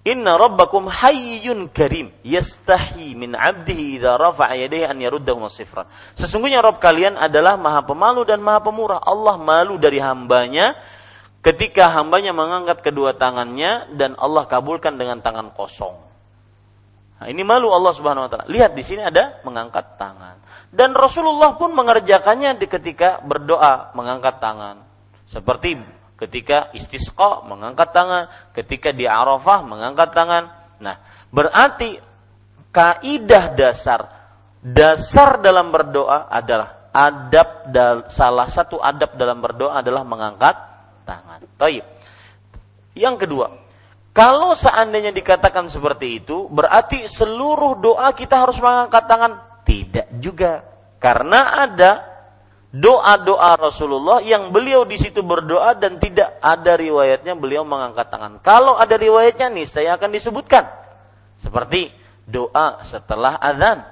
Inna 0.06 0.38
rabbakum 0.38 0.86
hayyun 0.86 1.66
karim 1.74 2.14
yastahi 2.22 3.18
min 3.18 3.34
'abdihi 3.34 3.98
idza 3.98 4.22
rafa'a 4.22 4.54
yadayhi 4.54 4.86
an 4.86 5.02
yaruddahu 5.02 5.50
masifran. 5.50 5.90
Sesungguhnya 6.14 6.62
Rabb 6.62 6.78
kalian 6.78 7.18
adalah 7.18 7.58
Maha 7.58 7.82
Pemalu 7.82 8.22
dan 8.22 8.38
Maha 8.38 8.62
Pemurah. 8.62 9.02
Allah 9.02 9.42
malu 9.42 9.82
dari 9.82 9.98
hambanya 9.98 10.78
ketika 11.42 11.90
hambanya 11.90 12.38
mengangkat 12.38 12.86
kedua 12.86 13.18
tangannya 13.18 13.98
dan 13.98 14.14
Allah 14.22 14.46
kabulkan 14.46 14.94
dengan 14.94 15.26
tangan 15.26 15.50
kosong. 15.58 15.98
Nah, 17.16 17.28
ini 17.32 17.42
malu 17.42 17.74
Allah 17.74 17.94
Subhanahu 17.98 18.26
wa 18.26 18.30
taala. 18.30 18.46
Lihat 18.46 18.78
di 18.78 18.86
sini 18.86 19.02
ada 19.02 19.42
mengangkat 19.42 19.98
tangan. 19.98 20.38
Dan 20.70 20.94
Rasulullah 20.94 21.58
pun 21.58 21.74
mengerjakannya 21.74 22.62
di 22.62 22.70
ketika 22.70 23.26
berdoa 23.26 23.90
mengangkat 23.98 24.38
tangan. 24.38 24.86
Seperti 25.26 25.82
ketika 26.16 26.72
istisqa 26.72 27.44
mengangkat 27.44 27.92
tangan, 27.92 28.32
ketika 28.56 28.96
di 28.96 29.04
Arafah 29.04 29.64
mengangkat 29.64 30.16
tangan. 30.16 30.44
Nah, 30.80 31.00
berarti 31.32 32.00
kaidah 32.72 33.56
dasar 33.56 34.02
dasar 34.66 35.38
dalam 35.46 35.70
berdoa 35.70 36.26
adalah 36.26 36.90
adab 36.90 37.70
salah 38.10 38.50
satu 38.50 38.82
adab 38.82 39.14
dalam 39.20 39.44
berdoa 39.44 39.84
adalah 39.84 40.02
mengangkat 40.02 40.56
tangan. 41.06 41.46
Taib. 41.60 41.86
Yang 42.96 43.16
kedua, 43.28 43.48
kalau 44.16 44.56
seandainya 44.56 45.12
dikatakan 45.12 45.68
seperti 45.68 46.24
itu, 46.24 46.48
berarti 46.48 47.06
seluruh 47.12 47.78
doa 47.84 48.16
kita 48.16 48.48
harus 48.48 48.56
mengangkat 48.64 49.04
tangan 49.06 49.34
tidak 49.68 50.08
juga. 50.24 50.64
Karena 51.04 51.68
ada 51.68 52.15
doa-doa 52.72 53.58
Rasulullah 53.60 54.24
yang 54.24 54.50
beliau 54.50 54.84
di 54.88 54.98
situ 54.98 55.22
berdoa 55.22 55.78
dan 55.78 56.02
tidak 56.02 56.40
ada 56.40 56.74
riwayatnya 56.80 57.34
beliau 57.38 57.68
mengangkat 57.68 58.10
tangan. 58.10 58.40
Kalau 58.42 58.80
ada 58.80 58.96
riwayatnya 58.96 59.52
nih 59.54 59.68
saya 59.68 60.00
akan 60.00 60.10
disebutkan. 60.14 60.66
Seperti 61.40 61.92
doa 62.26 62.82
setelah 62.88 63.38
azan. 63.38 63.84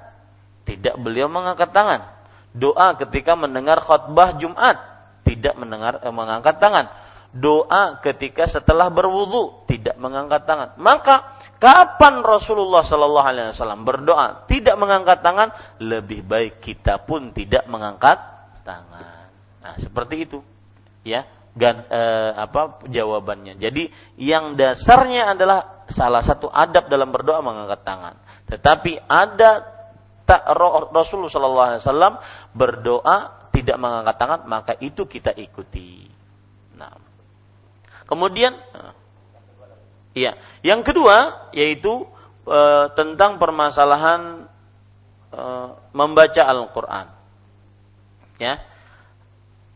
Tidak 0.64 0.96
beliau 0.96 1.28
mengangkat 1.28 1.70
tangan. 1.70 2.08
Doa 2.56 2.96
ketika 2.96 3.36
mendengar 3.36 3.84
khutbah 3.84 4.40
Jumat. 4.40 4.80
Tidak 5.24 5.56
mendengar 5.56 6.00
eh, 6.04 6.12
mengangkat 6.12 6.60
tangan 6.60 6.88
doa 7.34 7.98
ketika 7.98 8.46
setelah 8.46 8.94
berwudu 8.94 9.66
tidak 9.66 9.98
mengangkat 9.98 10.46
tangan. 10.46 10.78
Maka 10.78 11.34
kapan 11.58 12.22
Rasulullah 12.22 12.86
Shallallahu 12.86 13.26
Alaihi 13.26 13.50
Wasallam 13.50 13.82
berdoa 13.82 14.46
tidak 14.46 14.78
mengangkat 14.78 15.18
tangan, 15.18 15.50
lebih 15.82 16.22
baik 16.22 16.62
kita 16.62 17.02
pun 17.02 17.34
tidak 17.34 17.66
mengangkat 17.66 18.22
tangan. 18.64 19.28
Nah 19.62 19.74
seperti 19.78 20.24
itu, 20.24 20.40
ya. 21.06 21.28
Gan, 21.54 21.86
eh, 21.86 22.32
apa 22.34 22.82
jawabannya? 22.90 23.54
Jadi 23.62 23.86
yang 24.18 24.58
dasarnya 24.58 25.38
adalah 25.38 25.86
salah 25.86 26.18
satu 26.18 26.50
adab 26.50 26.90
dalam 26.90 27.14
berdoa 27.14 27.38
mengangkat 27.46 27.86
tangan. 27.86 28.18
Tetapi 28.50 29.06
ada 29.06 29.62
tak 30.26 30.42
Rasulullah 30.90 31.30
Shallallahu 31.30 31.68
Alaihi 31.70 31.82
Wasallam 31.86 32.14
berdoa 32.50 33.16
tidak 33.54 33.78
mengangkat 33.78 34.16
tangan, 34.18 34.40
maka 34.50 34.74
itu 34.82 35.06
kita 35.06 35.30
ikuti. 35.30 36.10
Nah. 36.74 36.90
Kemudian 38.10 38.58
Iya. 40.14 40.38
Yang 40.62 40.94
kedua 40.94 41.50
yaitu 41.50 42.06
e, 42.46 42.60
tentang 42.94 43.42
permasalahan 43.42 44.46
e, 45.34 45.42
membaca 45.90 46.42
Al-Qur'an. 46.46 47.10
Ya. 48.40 48.62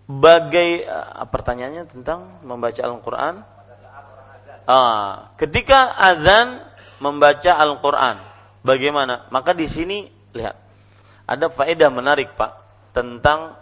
Bagai 0.09 0.89
e, 0.89 0.99
pertanyaannya 1.29 1.85
tentang 1.93 2.41
membaca 2.43 2.81
Al-Qur'an? 2.81 3.45
Ah, 4.69 5.33
ketika 5.41 5.97
azan 5.97 6.61
membaca 7.01 7.57
Al-Qur'an, 7.57 8.21
bagaimana? 8.61 9.29
Maka 9.33 9.57
di 9.57 9.65
sini 9.69 10.09
lihat. 10.37 10.57
Ada 11.29 11.53
faedah 11.53 11.93
menarik, 11.93 12.41
Pak, 12.41 12.53
tentang 12.97 13.57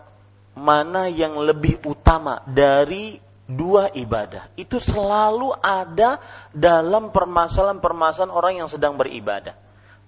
mana 0.55 1.11
yang 1.11 1.35
lebih 1.43 1.83
utama 1.83 2.41
dari 2.47 3.19
dua 3.47 3.95
ibadah 3.95 4.51
itu 4.59 4.83
selalu 4.83 5.55
ada 5.63 6.19
dalam 6.51 7.15
permasalahan-permasalahan 7.15 8.35
orang 8.35 8.55
yang 8.65 8.69
sedang 8.71 8.99
beribadah. 8.99 9.55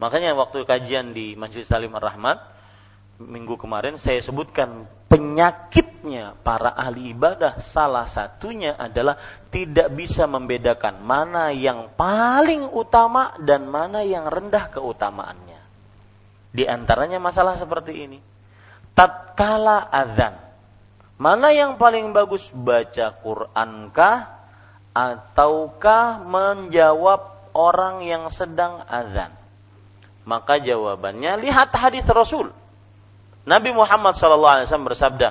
Makanya 0.02 0.34
waktu 0.34 0.66
kajian 0.66 1.14
di 1.14 1.38
Masjid 1.38 1.62
Salim 1.62 1.94
Ar-Rahmat 1.94 2.57
minggu 3.18 3.58
kemarin 3.58 3.98
saya 3.98 4.22
sebutkan 4.22 4.86
penyakitnya 5.10 6.38
para 6.46 6.70
ahli 6.74 7.10
ibadah 7.10 7.58
salah 7.58 8.06
satunya 8.06 8.78
adalah 8.78 9.18
tidak 9.50 9.90
bisa 9.94 10.30
membedakan 10.30 11.02
mana 11.02 11.50
yang 11.50 11.90
paling 11.98 12.70
utama 12.70 13.34
dan 13.42 13.66
mana 13.66 14.06
yang 14.06 14.30
rendah 14.30 14.70
keutamaannya. 14.70 15.60
Di 16.54 16.64
antaranya 16.64 17.18
masalah 17.18 17.58
seperti 17.58 17.92
ini. 18.06 18.18
Tatkala 18.94 19.90
azan 19.94 20.48
Mana 21.18 21.50
yang 21.50 21.74
paling 21.74 22.14
bagus 22.14 22.46
baca 22.54 23.10
Qurankah 23.10 24.18
ataukah 24.94 26.22
menjawab 26.22 27.50
orang 27.58 28.06
yang 28.06 28.30
sedang 28.30 28.86
azan? 28.86 29.34
Maka 30.22 30.62
jawabannya 30.62 31.42
lihat 31.42 31.74
hadis 31.74 32.06
Rasul. 32.06 32.54
Nabi 33.48 33.72
Muhammad 33.72 34.12
sallallahu 34.20 34.54
alaihi 34.60 34.66
wasallam 34.68 34.90
bersabda, 34.92 35.28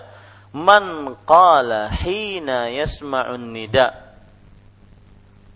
"Man 0.58 1.14
qala 1.30 1.94
hina 1.94 2.74
yasma'un 2.74 3.54
nida" 3.54 4.08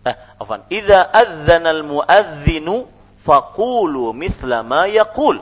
Eh, 0.02 0.16
afan. 0.42 0.66
Idza 0.74 1.14
adzana 1.14 1.70
al-muadzinu 1.70 2.90
faqulu 3.22 4.18
mithla 4.18 4.66
ma 4.66 4.90
yaqul. 4.90 5.38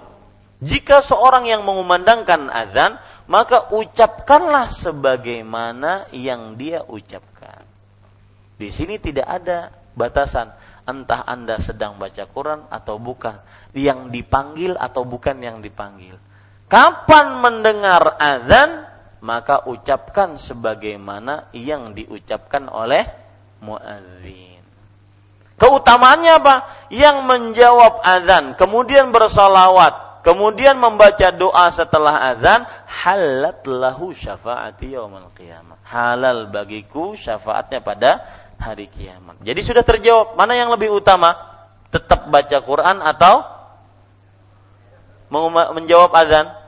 Jika 0.60 1.00
seorang 1.00 1.48
yang 1.48 1.64
mengumandangkan 1.64 2.52
azan, 2.52 3.00
maka 3.32 3.72
ucapkanlah 3.72 4.68
sebagaimana 4.68 6.12
yang 6.12 6.60
dia 6.60 6.84
ucapkan. 6.84 7.64
Di 8.60 8.68
sini 8.68 9.00
tidak 9.00 9.24
ada 9.24 9.72
batasan, 9.96 10.52
entah 10.84 11.24
Anda 11.24 11.64
sedang 11.64 11.96
baca 11.96 12.28
Quran 12.28 12.68
atau 12.68 13.00
bukan, 13.00 13.40
yang 13.72 14.12
dipanggil 14.12 14.76
atau 14.76 15.08
bukan 15.08 15.40
yang 15.40 15.64
dipanggil. 15.64 16.20
Kapan 16.70 17.42
mendengar 17.42 18.16
azan, 18.22 18.86
maka 19.26 19.66
ucapkan 19.66 20.38
sebagaimana 20.38 21.50
yang 21.52 21.98
diucapkan 21.98 22.70
oleh 22.70 23.10
muadzin. 23.60 24.62
Keutamaannya 25.60 26.32
apa? 26.40 26.56
Yang 26.94 27.18
menjawab 27.26 28.06
azan, 28.06 28.54
kemudian 28.56 29.12
bersalawat, 29.12 30.22
kemudian 30.24 30.78
membaca 30.78 31.34
doa 31.36 31.68
setelah 31.74 32.38
azan, 32.38 32.64
halat 32.86 33.66
lahu 33.66 34.14
syafaati 34.16 34.94
yaumil 34.94 35.34
qiyamah. 35.36 35.82
Halal 35.84 36.54
bagiku 36.54 37.18
syafaatnya 37.18 37.82
pada 37.82 38.24
hari 38.62 38.88
kiamat. 38.94 39.42
Jadi 39.42 39.60
sudah 39.66 39.82
terjawab, 39.82 40.38
mana 40.38 40.54
yang 40.54 40.70
lebih 40.70 40.94
utama? 40.94 41.34
Tetap 41.90 42.30
baca 42.30 42.58
Quran 42.62 43.02
atau 43.02 43.42
menjawab 45.74 46.14
azan? 46.14 46.59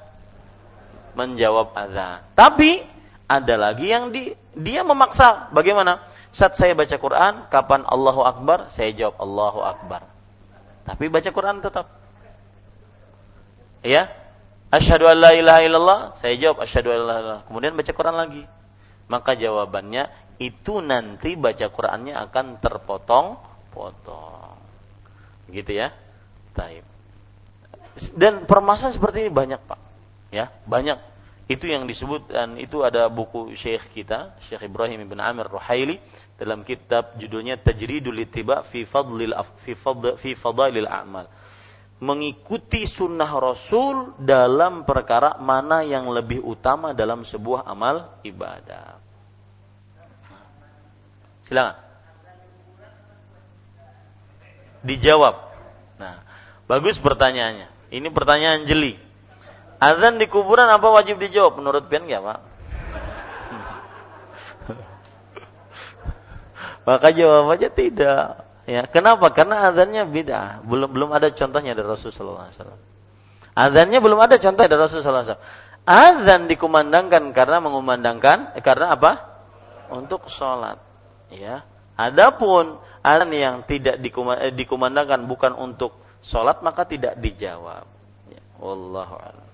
Menjawab 1.17 1.75
azan. 1.75 2.23
Tapi 2.35 2.83
ada 3.27 3.55
lagi 3.55 3.87
yang 3.91 4.11
di, 4.11 4.35
dia 4.55 4.83
memaksa. 4.83 5.51
Bagaimana? 5.55 6.03
Saat 6.31 6.55
saya 6.55 6.71
baca 6.75 6.95
Quran, 6.95 7.33
kapan 7.51 7.83
Allahu 7.87 8.23
Akbar? 8.23 8.71
Saya 8.71 8.95
jawab 8.95 9.19
Allahu 9.19 9.59
Akbar. 9.63 10.07
Tapi 10.87 11.11
baca 11.11 11.29
Quran 11.29 11.59
tetap 11.61 12.01
ya 13.81 14.13
asyhadu 14.69 15.09
an 15.09 15.17
la 15.17 15.33
ilaha 15.33 15.61
illallah 15.65 15.99
saya 16.21 16.37
jawab 16.37 16.61
asyhadu 16.61 16.93
an 16.93 17.01
la 17.01 17.17
ilaha 17.17 17.39
kemudian 17.49 17.73
baca 17.73 17.91
Quran 17.91 18.15
lagi 18.15 18.45
maka 19.09 19.35
jawabannya 19.35 20.07
itu 20.41 20.81
nanti 20.81 21.37
baca 21.37 21.69
Qurannya 21.69 22.17
akan 22.17 22.57
terpotong-potong 22.63 24.57
gitu 25.51 25.71
ya 25.75 25.91
taib 26.55 26.85
dan 28.15 28.47
permasalahan 28.47 28.95
seperti 28.95 29.27
ini 29.27 29.31
banyak 29.33 29.59
pak 29.67 29.90
ya 30.31 30.49
banyak 30.65 30.97
itu 31.51 31.67
yang 31.67 31.83
disebut 31.83 32.31
dan 32.31 32.55
itu 32.55 32.79
ada 32.79 33.11
buku 33.11 33.51
syekh 33.59 33.91
kita 33.91 34.39
Syekh 34.47 34.71
Ibrahim 34.71 35.03
bin 35.03 35.19
Amir 35.19 35.51
Ruhaili 35.51 35.99
dalam 36.39 36.63
kitab 36.63 37.19
judulnya 37.19 37.59
Tajridul 37.59 38.23
Ittiba 38.23 38.63
fi 38.63 38.87
Fadlil 38.87 39.35
fi 39.61 39.75
Fadl 39.75 40.15
fi 40.15 40.31
Fadailil 40.31 40.87
A'mal 40.87 41.27
mengikuti 42.01 42.89
sunnah 42.89 43.29
Rasul 43.29 44.17
dalam 44.17 44.89
perkara 44.89 45.37
mana 45.37 45.85
yang 45.85 46.09
lebih 46.09 46.41
utama 46.41 46.97
dalam 46.97 47.21
sebuah 47.21 47.61
amal 47.69 48.17
ibadah. 48.25 48.97
Silakan. 51.45 51.77
Dijawab. 54.81 55.35
Nah, 56.01 56.25
bagus 56.65 56.97
pertanyaannya. 56.97 57.69
Ini 57.93 58.07
pertanyaan 58.09 58.65
jeli. 58.65 58.97
Azan 59.81 60.21
di 60.21 60.29
kuburan 60.29 60.69
apa 60.69 60.93
wajib 60.93 61.17
dijawab 61.17 61.57
menurut 61.57 61.89
pian 61.89 62.05
ya, 62.05 62.21
Pak? 62.21 62.39
Maka 66.85 67.09
jawabannya 67.09 67.69
tidak. 67.73 68.45
Ya, 68.69 68.85
kenapa? 68.85 69.33
Karena 69.33 69.73
azannya 69.73 70.05
beda. 70.05 70.61
Belum 70.61 70.85
belum 70.85 71.09
ada 71.17 71.33
contohnya 71.33 71.73
dari 71.73 71.89
Rasulullah 71.89 72.53
SAW. 72.53 72.77
Azannya 73.57 73.97
belum 73.97 74.21
ada 74.21 74.37
contoh 74.37 74.61
dari 74.69 74.77
Rasulullah 74.77 75.25
SAW. 75.25 75.41
Azan 75.81 76.45
dikumandangkan 76.45 77.33
karena 77.33 77.57
mengumandangkan 77.57 78.53
eh, 78.53 78.61
karena 78.61 78.93
apa? 78.93 79.17
Untuk 79.89 80.29
sholat. 80.29 80.77
Ya. 81.33 81.65
Adapun 81.97 82.77
azan 83.01 83.33
yang 83.33 83.65
tidak 83.65 83.97
eh, 83.97 84.53
dikumandangkan 84.53 85.25
bukan 85.25 85.57
untuk 85.57 85.97
sholat 86.21 86.61
maka 86.61 86.85
tidak 86.85 87.17
dijawab. 87.17 87.89
Ya, 88.29 88.41
wallahu 88.61 89.17
a'lam. 89.17 89.50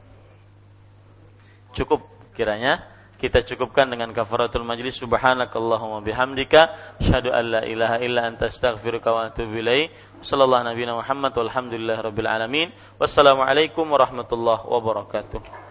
Cukup 1.78 2.34
kiranya 2.34 2.82
kita 3.22 3.46
cukupkan 3.46 3.86
dengan 3.86 4.10
kafaratul 4.14 4.66
majlis. 4.66 4.98
Subhanakallahumma 4.98 6.02
bihamdika 6.02 6.98
asyhadu 6.98 7.30
an 7.30 7.46
la 7.54 7.62
ilaha 7.66 8.02
illa 8.02 8.26
anta 8.26 8.50
astaghfiruka 8.50 9.14
wa 9.14 9.30
atubu 9.30 9.62
ilaik 9.62 9.94
sallallahu 10.26 10.74
nabiyana 10.74 10.98
muhammad 10.98 11.38
walhamdulillahi 11.38 12.02
rabbil 12.02 12.30
alamin. 12.30 12.68
Wassalamu 12.98 13.46
alaikum 13.46 13.86
warahmatullahi 13.94 14.66
wabarakatuh 14.66 15.67